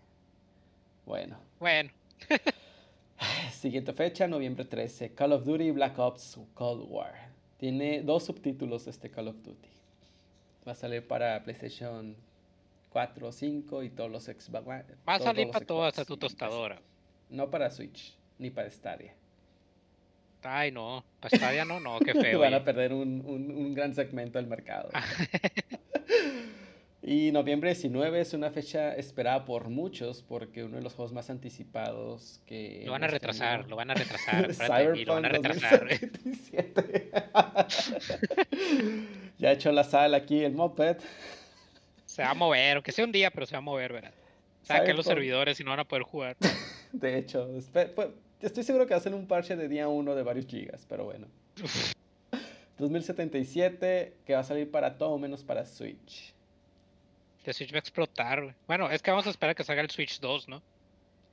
Bueno, 1.06 1.38
Bueno, 1.58 1.90
siguiente 3.52 3.92
fecha, 3.92 4.28
noviembre 4.28 4.64
13, 4.64 5.12
Call 5.14 5.32
of 5.32 5.44
Duty 5.44 5.72
Black 5.72 5.98
Ops 5.98 6.38
Cold 6.54 6.86
War. 6.88 7.12
Tiene 7.58 8.02
dos 8.02 8.24
subtítulos 8.24 8.86
este 8.86 9.10
Call 9.10 9.28
of 9.28 9.42
Duty. 9.42 9.68
Va 10.66 10.72
a 10.72 10.74
salir 10.76 11.06
para 11.06 11.42
PlayStation 11.42 12.16
4, 12.90 13.32
5 13.32 13.82
y 13.84 13.90
todos 13.90 14.10
los 14.10 14.24
Xbox. 14.24 14.66
va 14.68 14.84
a 15.14 15.18
salir 15.18 15.50
para 15.50 15.64
todas 15.64 15.88
hasta 15.90 16.04
tu 16.04 16.16
tostadora. 16.16 16.80
No 17.30 17.48
para 17.50 17.70
Switch, 17.70 18.16
ni 18.38 18.50
para 18.50 18.68
Stadia. 18.70 19.14
Ay, 20.42 20.72
no, 20.72 21.04
para 21.20 21.36
Stadia 21.36 21.64
no, 21.64 21.80
no, 21.80 21.98
qué 22.00 22.12
feo. 22.20 22.40
Van 22.40 22.54
a 22.54 22.56
oye. 22.56 22.64
perder 22.64 22.92
un, 22.92 23.22
un- 23.26 23.50
un 23.50 23.74
gran 23.74 23.94
segmento 23.94 24.38
del 24.38 24.46
mercado. 24.48 24.90
y 27.02 27.30
noviembre 27.32 27.70
19 27.70 28.20
es 28.20 28.34
una 28.34 28.50
fecha 28.50 28.94
esperada 28.94 29.44
por 29.44 29.68
muchos 29.68 30.22
porque 30.22 30.64
uno 30.64 30.76
de 30.76 30.82
los 30.82 30.94
juegos 30.94 31.12
más 31.12 31.30
anticipados 31.30 32.40
que... 32.46 32.82
Lo 32.86 32.92
van 32.92 33.04
a 33.04 33.06
retrasar, 33.06 33.60
tenido- 33.60 33.70
lo 33.70 33.76
van 33.76 33.90
a 33.90 33.94
retrasar. 33.94 34.48
mí, 34.96 35.04
lo 35.04 35.14
van 35.14 35.24
a 35.26 35.28
retrasar. 35.28 35.80
2077. 35.88 37.10
ya 39.38 39.52
echó 39.52 39.72
la 39.72 39.84
sal 39.84 40.14
aquí 40.14 40.42
el 40.42 40.52
moped. 40.54 40.96
Se 42.20 42.24
va 42.26 42.30
a 42.32 42.34
mover, 42.34 42.76
aunque 42.76 42.92
sea 42.92 43.04
un 43.06 43.12
día, 43.12 43.30
pero 43.30 43.46
se 43.46 43.52
va 43.52 43.58
a 43.58 43.62
mover, 43.62 43.94
¿verdad? 43.94 44.12
Saquen 44.62 44.94
los 44.96 45.06
Cyberpunk. 45.06 45.06
servidores 45.06 45.58
y 45.60 45.64
no 45.64 45.70
van 45.70 45.80
a 45.80 45.84
poder 45.88 46.02
jugar. 46.02 46.36
De 46.92 47.16
hecho, 47.16 47.48
pues, 47.94 48.08
estoy 48.42 48.62
seguro 48.62 48.86
que 48.86 48.92
hacen 48.94 49.14
un 49.14 49.26
parche 49.26 49.56
de 49.56 49.68
día 49.68 49.88
1 49.88 50.14
de 50.14 50.22
varios 50.22 50.46
gigas, 50.46 50.84
pero 50.88 51.04
bueno. 51.04 51.26
2077 52.78 54.16
que 54.26 54.34
va 54.34 54.40
a 54.40 54.44
salir 54.44 54.70
para 54.70 54.98
todo 54.98 55.16
menos 55.18 55.42
para 55.44 55.64
Switch. 55.64 56.34
El 57.44 57.54
Switch 57.54 57.72
va 57.72 57.76
a 57.76 57.80
explotar, 57.80 58.42
güey. 58.42 58.54
Bueno, 58.66 58.90
es 58.90 59.00
que 59.02 59.10
vamos 59.10 59.26
a 59.26 59.30
esperar 59.30 59.52
a 59.52 59.54
que 59.54 59.64
salga 59.64 59.80
el 59.82 59.90
Switch 59.90 60.20
2, 60.20 60.48
¿no? 60.48 60.62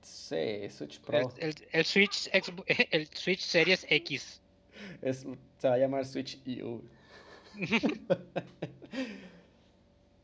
Sí, 0.01 0.69
Switch 0.69 1.01
Pro. 1.01 1.33
el- 1.37 1.55
el 1.71 1.85
Switch 1.85 2.29
el 2.91 3.07
Switch 3.07 3.41
Series 3.41 3.85
X. 3.89 4.41
Es, 5.01 5.25
se 5.57 5.67
va 5.67 5.73
a 5.73 5.77
llamar 5.77 6.05
Switch 6.05 6.39
EU. 6.45 6.81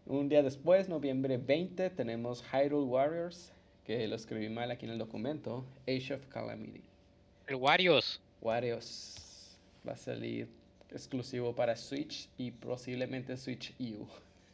Un 0.06 0.28
día 0.30 0.44
después, 0.44 0.90
noviembre 0.90 1.38
20, 1.38 1.90
tenemos 1.92 2.44
Hyrule 2.52 2.86
Warriors, 2.86 3.52
que 3.86 4.06
lo 4.08 4.16
escribí 4.16 4.50
mal 4.50 4.70
aquí 4.72 4.86
en 4.86 4.92
el 4.92 4.98
documento. 4.98 5.66
Age 5.88 6.14
of 6.14 6.26
Calamity. 6.28 6.82
El 7.48 7.56
Warriors. 7.56 8.20
Warriors 8.42 9.58
va 9.88 9.94
a 9.94 9.98
salir 9.98 10.50
exclusivo 10.92 11.56
para 11.56 11.76
Switch 11.76 12.28
y 12.38 12.52
posiblemente 12.52 13.36
Switch 13.38 13.74
EU. 13.80 14.06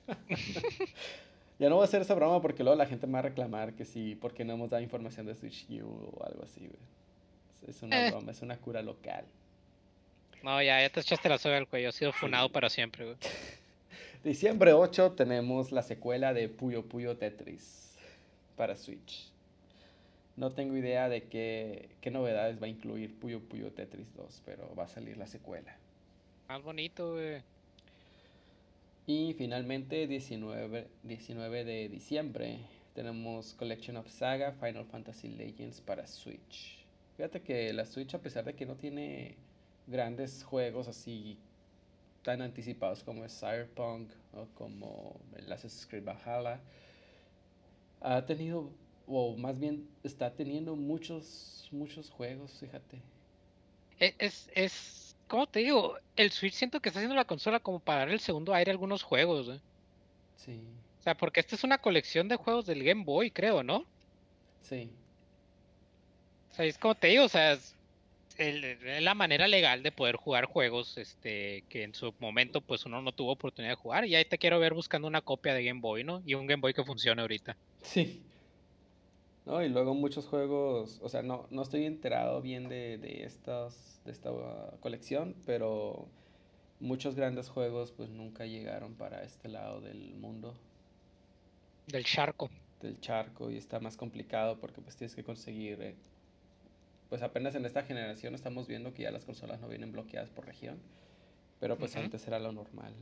ya 1.59 1.69
no 1.69 1.75
voy 1.75 1.83
a 1.83 1.85
hacer 1.85 2.01
esa 2.01 2.13
broma 2.15 2.41
porque 2.41 2.63
luego 2.63 2.77
la 2.77 2.85
gente 2.85 3.07
me 3.07 3.13
va 3.13 3.19
a 3.19 3.23
reclamar 3.23 3.73
que 3.73 3.85
sí, 3.85 4.15
porque 4.15 4.45
no 4.45 4.53
hemos 4.53 4.69
dado 4.69 4.83
información 4.83 5.25
de 5.25 5.35
Switch 5.35 5.65
EU 5.69 5.87
o 5.87 6.23
algo 6.25 6.43
así, 6.43 6.61
güey. 6.61 6.79
Es- 7.67 7.81
una 7.83 8.07
Eh. 8.07 8.11
broma, 8.11 8.31
es 8.31 8.41
una 8.41 8.57
cura 8.57 8.81
local. 8.81 9.25
No, 10.43 10.61
ya, 10.61 10.79
ya 10.81 10.89
te 10.89 11.01
echaste 11.01 11.27
la 11.27 11.37
soga 11.37 11.57
al 11.57 11.67
cuello. 11.67 11.89
Ha 11.89 11.91
sido 11.91 12.13
funado 12.13 12.49
para 12.51 12.69
siempre, 12.69 13.03
güey. 13.05 13.17
Diciembre 14.23 14.73
8 14.73 15.13
tenemos 15.13 15.71
la 15.71 15.81
secuela 15.81 16.33
de 16.33 16.49
Puyo 16.49 16.83
Puyo 16.83 17.15
Tetris 17.15 17.95
para 18.57 18.75
Switch. 18.75 19.31
No 20.35 20.51
tengo 20.51 20.75
idea 20.75 21.07
de 21.07 21.23
qué, 21.29 21.87
qué 22.01 22.11
novedades 22.11 22.61
va 22.61 22.65
a 22.65 22.69
incluir 22.69 23.17
Puyo 23.17 23.39
Puyo 23.39 23.71
Tetris 23.71 24.13
2, 24.15 24.41
pero 24.45 24.75
va 24.75 24.83
a 24.83 24.87
salir 24.89 25.15
la 25.15 25.25
secuela. 25.25 25.73
Más 26.49 26.61
bonito, 26.61 27.13
güey. 27.13 27.41
Y 29.07 29.35
finalmente 29.35 30.05
19, 30.05 30.87
19 31.03 31.63
de 31.63 31.87
diciembre 31.87 32.59
tenemos 32.93 33.53
Collection 33.53 33.95
of 33.95 34.09
Saga 34.09 34.51
Final 34.51 34.85
Fantasy 34.85 35.29
Legends 35.29 35.79
para 35.79 36.05
Switch. 36.05 36.85
Fíjate 37.15 37.41
que 37.41 37.71
la 37.71 37.85
Switch 37.85 38.13
a 38.13 38.19
pesar 38.19 38.43
de 38.43 38.53
que 38.53 38.65
no 38.65 38.75
tiene 38.75 39.35
grandes 39.87 40.43
juegos 40.43 40.89
así 40.89 41.37
tan 42.23 42.41
anticipados 42.41 43.03
como 43.03 43.25
es 43.25 43.37
Cyberpunk 43.39 44.11
o 44.33 44.47
como 44.55 45.19
el 45.35 45.51
Assassin's 45.51 45.87
Creed 45.87 46.03
Valhalla, 46.05 46.61
ha 48.01 48.25
tenido, 48.25 48.71
o 49.07 49.35
más 49.37 49.59
bien 49.59 49.87
está 50.03 50.35
teniendo 50.35 50.75
muchos, 50.75 51.67
muchos 51.71 52.09
juegos, 52.09 52.57
fíjate. 52.59 53.01
E- 53.99 54.15
Es, 54.19 54.49
es, 54.55 55.15
¿cómo 55.27 55.47
te 55.47 55.59
digo? 55.59 55.97
El 56.15 56.31
Switch 56.31 56.53
siento 56.53 56.79
que 56.81 56.89
está 56.89 56.99
haciendo 56.99 57.15
la 57.15 57.25
consola 57.25 57.59
como 57.59 57.79
para 57.79 57.99
dar 57.99 58.09
el 58.09 58.19
segundo 58.19 58.53
aire 58.53 58.71
a 58.71 58.73
algunos 58.73 59.03
juegos, 59.03 59.47
güey. 59.47 59.61
Sí, 60.35 60.63
O 60.99 61.01
sea, 61.03 61.17
porque 61.17 61.39
esta 61.41 61.55
es 61.55 61.63
una 61.65 61.79
colección 61.79 62.27
de 62.29 62.35
juegos 62.37 62.65
del 62.65 62.83
Game 62.83 63.03
Boy, 63.03 63.31
creo, 63.31 63.63
¿no? 63.63 63.87
sí, 64.61 64.91
O 66.51 66.53
sea, 66.55 66.65
es 66.65 66.77
como 66.77 66.95
te 66.95 67.07
digo, 67.07 67.25
o 67.25 67.29
sea, 67.29 67.53
es, 67.53 67.75
el- 68.39 68.63
es 68.63 69.03
la 69.03 69.13
manera 69.13 69.47
legal 69.47 69.83
de 69.83 69.91
poder 69.91 70.15
jugar 70.15 70.45
juegos 70.45 70.97
este, 70.97 71.63
que 71.69 71.83
en 71.83 71.93
su 71.93 72.13
momento 72.19 72.61
pues 72.61 72.85
uno 72.85 73.01
no 73.01 73.11
tuvo 73.11 73.31
oportunidad 73.33 73.73
de 73.73 73.75
jugar. 73.75 74.05
Y 74.05 74.15
ahí 74.15 74.25
te 74.25 74.37
quiero 74.37 74.59
ver 74.59 74.73
buscando 74.73 75.07
una 75.07 75.21
copia 75.21 75.53
de 75.53 75.63
Game 75.63 75.81
Boy, 75.81 76.03
¿no? 76.03 76.21
Y 76.25 76.33
un 76.33 76.47
Game 76.47 76.61
Boy 76.61 76.73
que 76.73 76.83
funcione 76.83 77.21
ahorita. 77.21 77.55
Sí. 77.83 78.21
No, 79.45 79.63
y 79.63 79.69
luego 79.69 79.93
muchos 79.95 80.27
juegos, 80.27 80.99
o 81.01 81.09
sea, 81.09 81.21
no, 81.23 81.47
no 81.49 81.63
estoy 81.63 81.85
enterado 81.85 82.41
bien 82.41 82.69
de, 82.69 82.97
de 82.99 83.23
estas, 83.23 83.99
de 84.05 84.11
esta 84.11 84.29
colección, 84.79 85.35
pero 85.45 86.07
muchos 86.79 87.15
grandes 87.15 87.49
juegos 87.49 87.91
pues 87.91 88.09
nunca 88.09 88.45
llegaron 88.45 88.93
para 88.95 89.23
este 89.23 89.47
lado 89.49 89.81
del 89.81 90.13
mundo, 90.15 90.53
Del 91.87 92.03
charco. 92.05 92.49
del 92.81 92.99
charco, 93.01 93.49
y 93.49 93.57
está 93.57 93.79
más 93.79 93.97
complicado 93.97 94.59
porque 94.59 94.81
pues 94.81 94.95
tienes 94.95 95.15
que 95.15 95.23
conseguir, 95.23 95.81
eh, 95.81 95.95
pues 97.09 97.23
apenas 97.23 97.55
en 97.55 97.65
esta 97.65 97.83
generación 97.83 98.35
estamos 98.35 98.67
viendo 98.67 98.93
que 98.93 99.03
ya 99.03 99.11
las 99.11 99.25
consolas 99.25 99.59
no 99.59 99.67
vienen 99.67 99.91
bloqueadas 99.91 100.29
por 100.29 100.45
región, 100.45 100.79
pero 101.59 101.77
pues 101.77 101.91
Ujú. 101.91 102.01
antes 102.01 102.25
era 102.27 102.39
lo 102.39 102.51
normal. 102.51 102.93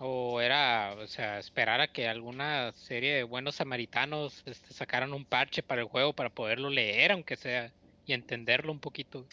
O 0.00 0.40
era, 0.40 0.94
o 0.98 1.06
sea, 1.08 1.38
esperar 1.38 1.80
a 1.80 1.88
que 1.88 2.08
alguna 2.08 2.72
serie 2.72 3.14
de 3.14 3.24
buenos 3.24 3.56
samaritanos 3.56 4.42
este, 4.46 4.72
sacaran 4.72 5.12
un 5.12 5.24
parche 5.24 5.62
para 5.62 5.82
el 5.82 5.88
juego 5.88 6.12
para 6.12 6.30
poderlo 6.30 6.70
leer, 6.70 7.12
aunque 7.12 7.36
sea, 7.36 7.72
y 8.06 8.12
entenderlo 8.12 8.72
un 8.72 8.78
poquito. 8.78 9.26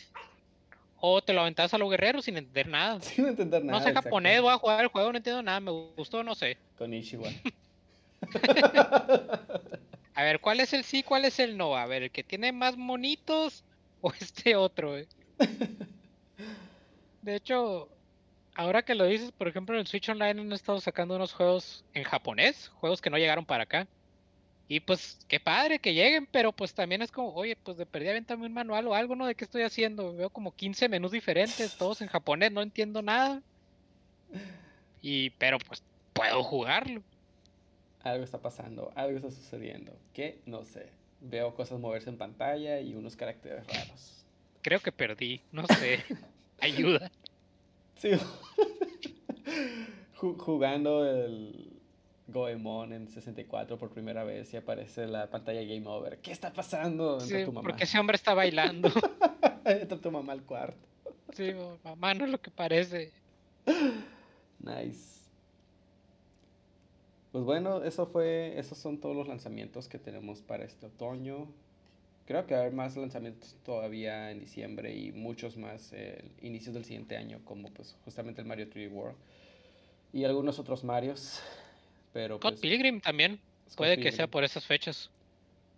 O 0.99 1.21
te 1.21 1.33
lo 1.33 1.41
aventas 1.41 1.73
a 1.73 1.77
los 1.77 1.89
guerreros 1.89 2.25
sin 2.25 2.35
entender 2.37 2.67
nada. 2.67 2.99
Sin 3.01 3.27
entender 3.27 3.63
nada. 3.63 3.79
no 3.79 3.85
sé 3.85 3.93
japonés, 3.93 4.41
voy 4.41 4.51
a 4.51 4.57
jugar 4.57 4.81
el 4.81 4.87
juego, 4.87 5.11
no 5.11 5.17
entiendo 5.17 5.43
nada, 5.43 5.59
me 5.59 5.71
gustó, 5.71 6.23
no 6.23 6.33
sé. 6.35 6.57
Con 6.77 6.93
Ishiwa. 6.93 7.29
A 10.15 10.23
ver, 10.23 10.39
¿cuál 10.39 10.59
es 10.61 10.73
el 10.73 10.83
sí, 10.83 11.03
cuál 11.03 11.25
es 11.25 11.39
el 11.39 11.57
no? 11.57 11.75
A 11.75 11.85
ver, 11.85 12.03
¿el 12.03 12.11
que 12.11 12.23
tiene 12.23 12.51
más 12.51 12.77
monitos 12.77 13.65
o 14.01 14.11
este 14.19 14.55
otro? 14.55 14.97
eh? 14.97 15.07
De 17.21 17.35
hecho, 17.35 17.89
ahora 18.55 18.83
que 18.83 18.95
lo 18.95 19.05
dices, 19.05 19.31
por 19.31 19.47
ejemplo, 19.47 19.75
en 19.75 19.81
el 19.81 19.87
Switch 19.87 20.09
Online 20.09 20.41
han 20.41 20.53
estado 20.53 20.79
sacando 20.81 21.15
unos 21.15 21.33
juegos 21.33 21.85
en 21.93 22.03
japonés, 22.03 22.69
juegos 22.69 23.01
que 23.01 23.09
no 23.09 23.17
llegaron 23.17 23.45
para 23.45 23.63
acá. 23.63 23.87
Y 24.67 24.79
pues, 24.81 25.19
qué 25.27 25.39
padre 25.39 25.79
que 25.79 25.93
lleguen, 25.93 26.27
pero 26.27 26.51
pues 26.53 26.73
también 26.73 27.01
es 27.01 27.11
como, 27.11 27.33
oye, 27.33 27.55
pues 27.57 27.77
de 27.77 27.85
perdida 27.85 28.11
avéntame 28.11 28.45
un 28.47 28.53
manual 28.53 28.87
o 28.87 28.95
algo, 28.95 29.15
¿no? 29.15 29.27
¿De 29.27 29.35
qué 29.35 29.43
estoy 29.45 29.63
haciendo? 29.63 30.15
Veo 30.15 30.29
como 30.31 30.55
15 30.55 30.89
menús 30.89 31.11
diferentes, 31.11 31.77
todos 31.77 32.01
en 32.01 32.07
japonés, 32.09 32.51
no 32.51 32.61
entiendo 32.61 33.01
nada. 33.03 33.43
Y, 35.01 35.29
pero 35.31 35.57
pues, 35.59 35.83
puedo 36.13 36.43
jugarlo. 36.43 37.03
Algo 38.05 38.23
está 38.23 38.39
pasando, 38.41 38.91
algo 38.95 39.17
está 39.17 39.31
sucediendo. 39.31 39.91
Que 40.13 40.41
no 40.45 40.63
sé. 40.63 40.89
Veo 41.21 41.55
cosas 41.55 41.79
moverse 41.79 42.09
en 42.09 42.17
pantalla 42.17 42.79
y 42.79 42.93
unos 42.95 43.15
caracteres 43.15 43.65
raros. 43.67 44.25
Creo 44.61 44.79
que 44.79 44.91
perdí, 44.91 45.41
no 45.51 45.65
sé. 45.67 46.03
Ayuda. 46.61 47.11
Sí. 47.97 48.11
Ju- 50.17 50.37
Jugando 50.37 51.05
el 51.05 51.71
Goemon 52.27 52.93
en 52.93 53.07
64 53.09 53.77
por 53.77 53.89
primera 53.91 54.23
vez 54.23 54.53
y 54.53 54.57
aparece 54.57 55.07
la 55.07 55.29
pantalla 55.29 55.61
Game 55.61 55.87
Over. 55.87 56.19
¿Qué 56.19 56.31
está 56.31 56.51
pasando? 56.53 57.19
Sí, 57.19 57.43
tu 57.45 57.51
mamá. 57.51 57.61
porque 57.67 57.83
ese 57.83 57.99
hombre 57.99 58.15
está 58.15 58.33
bailando. 58.33 58.89
Entra 59.65 59.97
tu 59.97 60.11
mamá 60.11 60.33
al 60.33 60.43
cuarto. 60.43 60.77
Sí, 61.33 61.51
mamá, 61.83 62.13
no 62.13 62.25
es 62.25 62.31
lo 62.31 62.41
que 62.41 62.51
parece. 62.51 63.11
Nice. 64.59 65.24
Pues 67.35 67.43
bueno, 67.43 67.83
eso 67.83 68.05
fue, 68.05 68.57
esos 68.57 68.77
son 68.77 68.97
todos 69.01 69.13
los 69.13 69.27
lanzamientos 69.27 69.89
que 69.89 69.99
tenemos 69.99 70.39
para 70.41 70.63
este 70.63 70.85
otoño. 70.85 71.49
Creo 72.25 72.47
que 72.47 72.53
va 72.53 72.61
a 72.61 72.63
haber 72.63 72.73
más 72.73 72.95
lanzamientos 72.95 73.57
todavía 73.65 74.31
en 74.31 74.39
diciembre 74.39 74.95
y 74.95 75.11
muchos 75.11 75.57
más 75.57 75.91
eh, 75.91 76.23
inicios 76.41 76.73
del 76.73 76.85
siguiente 76.85 77.17
año, 77.17 77.41
como 77.43 77.71
pues 77.71 77.97
justamente 78.05 78.39
el 78.39 78.47
Mario 78.47 78.69
3D 78.69 78.89
World 78.89 79.17
y 80.13 80.23
algunos 80.23 80.59
otros 80.59 80.85
Marios. 80.85 81.41
Pero 82.13 82.37
Scott 82.37 82.53
pues, 82.53 82.61
Pilgrim 82.61 83.01
también. 83.01 83.41
Scott 83.65 83.79
Puede 83.79 83.99
que 83.99 84.13
sea 84.13 84.27
por 84.27 84.45
esas 84.45 84.65
fechas. 84.65 85.09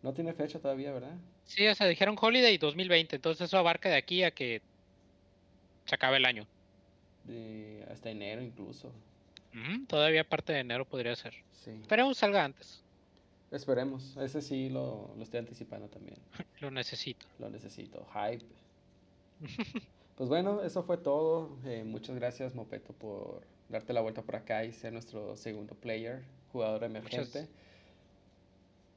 No 0.04 0.14
tiene 0.14 0.34
fecha 0.34 0.60
todavía, 0.60 0.92
¿verdad? 0.92 1.18
Sí, 1.46 1.68
o 1.68 1.74
sea, 1.74 1.88
dijeron 1.88 2.18
Holiday 2.22 2.60
2020, 2.60 3.16
entonces 3.16 3.48
eso 3.48 3.58
abarca 3.58 3.90
de 3.90 3.96
aquí 3.96 4.22
a 4.22 4.30
que 4.30 4.62
se 5.88 5.96
acabe 5.96 6.18
el 6.18 6.26
año. 6.26 6.46
De- 7.24 7.84
hasta 7.90 8.12
enero 8.12 8.44
incluso. 8.44 8.92
Todavía 9.88 10.24
parte 10.24 10.54
de 10.54 10.60
enero 10.60 10.86
podría 10.86 11.16
ser. 11.16 11.34
Sí. 11.64 11.72
Esperemos 11.72 12.18
salga 12.18 12.44
antes. 12.44 12.84
Esperemos. 13.52 14.16
Ese 14.18 14.42
sí 14.42 14.70
lo, 14.70 15.14
lo 15.16 15.24
estoy 15.24 15.40
anticipando 15.40 15.88
también. 15.88 16.18
Lo 16.60 16.70
necesito. 16.70 17.26
Lo 17.40 17.50
necesito. 17.50 18.06
Hype. 18.14 18.46
Pues 20.18 20.30
bueno, 20.30 20.64
eso 20.64 20.82
fue 20.82 20.98
todo. 20.98 21.60
Eh, 21.64 21.84
muchas 21.86 22.16
gracias, 22.16 22.56
Mopeto, 22.56 22.92
por 22.92 23.44
darte 23.70 23.94
la 23.94 24.02
vuelta 24.02 24.24
por 24.24 24.36
acá 24.36 24.66
y 24.66 24.74
ser 24.74 24.92
nuestro 24.92 25.36
segundo 25.36 25.76
player, 25.76 26.24
jugador 26.52 26.84
emergente. 26.84 27.48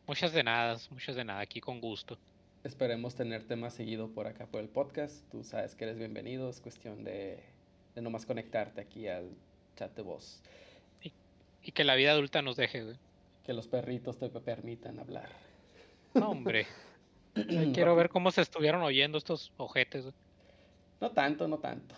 Muchas 0.06 0.32
de 0.32 0.42
nada, 0.42 0.78
muchas 0.90 1.16
de 1.16 1.24
nada, 1.24 1.40
aquí 1.40 1.60
con 1.60 1.78
gusto. 1.78 2.16
Esperemos 2.64 3.14
tenerte 3.14 3.54
más 3.54 3.74
seguido 3.74 4.08
por 4.08 4.26
acá 4.26 4.46
por 4.46 4.62
el 4.62 4.70
podcast. 4.70 5.22
Tú 5.30 5.44
sabes 5.44 5.74
que 5.74 5.84
eres 5.84 5.98
bienvenido. 5.98 6.48
Es 6.48 6.62
cuestión 6.62 7.04
de, 7.04 7.44
de 7.94 8.00
nomás 8.00 8.24
conectarte 8.24 8.80
aquí 8.80 9.06
al 9.06 9.28
chat 9.80 9.96
de 9.96 10.02
voz. 10.02 10.42
Y 11.62 11.72
que 11.72 11.84
la 11.84 11.94
vida 11.94 12.12
adulta 12.12 12.42
nos 12.42 12.56
deje, 12.56 12.84
güey. 12.84 12.96
Que 13.44 13.52
los 13.54 13.66
perritos 13.66 14.18
te 14.18 14.28
permitan 14.28 14.98
hablar. 14.98 15.28
No, 16.14 16.30
hombre. 16.30 16.66
Quiero 17.74 17.94
ver 17.96 18.08
cómo 18.10 18.30
se 18.30 18.42
estuvieron 18.42 18.82
oyendo 18.82 19.16
estos 19.18 19.52
ojetes. 19.56 20.02
güey. 20.04 20.14
No 21.00 21.10
tanto, 21.12 21.48
no 21.48 21.58
tanto. 21.58 21.94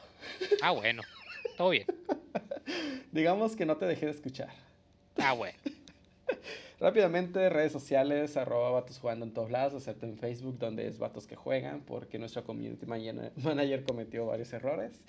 Ah, 0.62 0.70
bueno. 0.70 1.02
Todo 1.56 1.70
bien. 1.70 1.86
Digamos 3.12 3.56
que 3.56 3.66
no 3.66 3.76
te 3.76 3.86
dejé 3.86 4.06
de 4.06 4.12
escuchar. 4.12 4.50
Ah, 5.16 5.32
bueno. 5.32 5.58
Rápidamente, 6.80 7.48
redes 7.48 7.72
sociales, 7.72 8.36
arroba 8.36 8.70
vatos 8.70 8.98
jugando 8.98 9.24
en 9.24 9.32
todos 9.32 9.50
lados, 9.50 9.74
excepto 9.74 10.06
en 10.06 10.16
Facebook, 10.18 10.58
donde 10.58 10.86
es 10.88 10.98
vatos 10.98 11.26
que 11.26 11.36
juegan, 11.36 11.80
porque 11.82 12.18
nuestro 12.18 12.42
community 12.44 12.86
mana- 12.86 13.30
manager 13.36 13.84
cometió 13.84 14.26
varios 14.26 14.52
errores. 14.52 15.02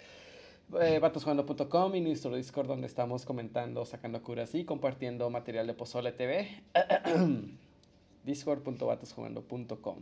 Eh, 0.81 0.97
vatosjugando.com 0.99 1.95
y 1.95 2.01
nuestro 2.01 2.35
Discord, 2.35 2.67
donde 2.67 2.87
estamos 2.87 3.25
comentando, 3.25 3.85
sacando 3.85 4.23
curas 4.23 4.55
y 4.55 4.65
compartiendo 4.65 5.29
material 5.29 5.67
de 5.67 5.73
Pozole 5.73 6.11
TV. 6.11 6.63
Discord.vatosjugando.com. 8.23 9.97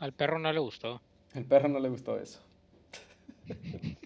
Al 0.00 0.12
perro 0.12 0.38
no 0.38 0.52
le 0.52 0.58
gustó. 0.58 1.00
El 1.34 1.44
perro 1.44 1.68
no 1.68 1.78
le 1.78 1.88
gustó 1.88 2.18
eso. 2.18 2.40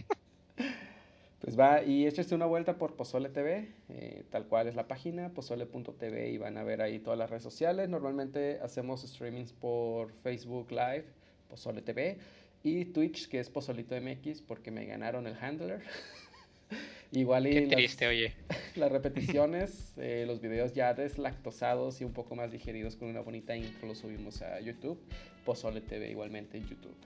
Pues 1.38 1.56
va 1.56 1.84
y 1.84 2.06
échese 2.06 2.34
una 2.34 2.46
vuelta 2.46 2.76
por 2.76 2.96
Pozole 2.96 3.28
TV, 3.28 3.72
eh, 3.90 4.24
tal 4.30 4.46
cual 4.46 4.66
es 4.66 4.74
la 4.74 4.88
página, 4.88 5.28
pozole.tv 5.32 6.30
y 6.30 6.38
van 6.38 6.58
a 6.58 6.64
ver 6.64 6.82
ahí 6.82 6.98
todas 6.98 7.16
las 7.16 7.30
redes 7.30 7.44
sociales. 7.44 7.88
Normalmente 7.88 8.58
hacemos 8.64 9.02
streamings 9.02 9.52
por 9.52 10.10
Facebook 10.10 10.72
Live, 10.72 11.04
Pozole 11.48 11.82
TV, 11.82 12.18
y 12.62 12.84
Twitch, 12.86 13.28
que 13.28 13.38
es 13.40 13.48
Pozolito 13.50 13.94
MX, 14.00 14.42
porque 14.42 14.70
me 14.70 14.84
ganaron 14.86 15.26
el 15.26 15.36
handler. 15.40 15.82
Igual 17.12 17.46
y 17.46 17.50
Qué 17.52 17.60
las- 17.62 17.70
triste, 17.76 18.06
oye. 18.08 18.34
las 18.76 18.90
repeticiones, 18.90 19.92
eh, 19.96 20.24
los 20.26 20.40
videos 20.40 20.74
ya 20.74 20.92
deslactosados 20.94 22.00
y 22.00 22.04
un 22.04 22.12
poco 22.12 22.34
más 22.34 22.50
digeridos 22.50 22.96
con 22.96 23.08
una 23.08 23.20
bonita 23.20 23.56
intro 23.56 23.86
los 23.86 23.98
subimos 23.98 24.42
a 24.42 24.60
YouTube. 24.60 24.98
Pozole 25.44 25.80
TV 25.80 26.10
igualmente 26.10 26.58
en 26.58 26.68
YouTube. 26.68 26.96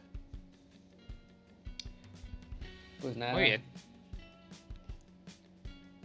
Pues 3.03 3.17
nada. 3.17 3.33
Muy 3.35 3.43
bien. 3.45 3.63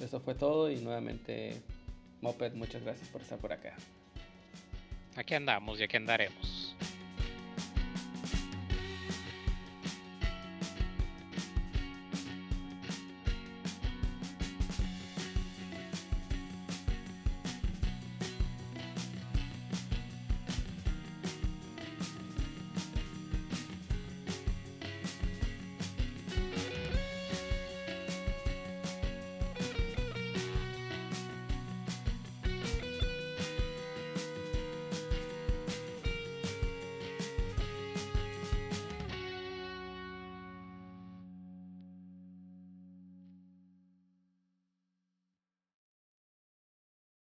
Eso 0.02 0.20
fue 0.20 0.36
todo 0.36 0.70
y 0.70 0.76
nuevamente 0.78 1.62
Moped, 2.22 2.54
muchas 2.54 2.84
gracias 2.84 3.08
por 3.10 3.22
estar 3.22 3.38
por 3.40 3.54
acá. 3.54 3.74
Aquí 5.16 5.34
andamos 5.34 5.80
y 5.80 5.84
aquí 5.84 5.96
andaremos. 5.96 6.65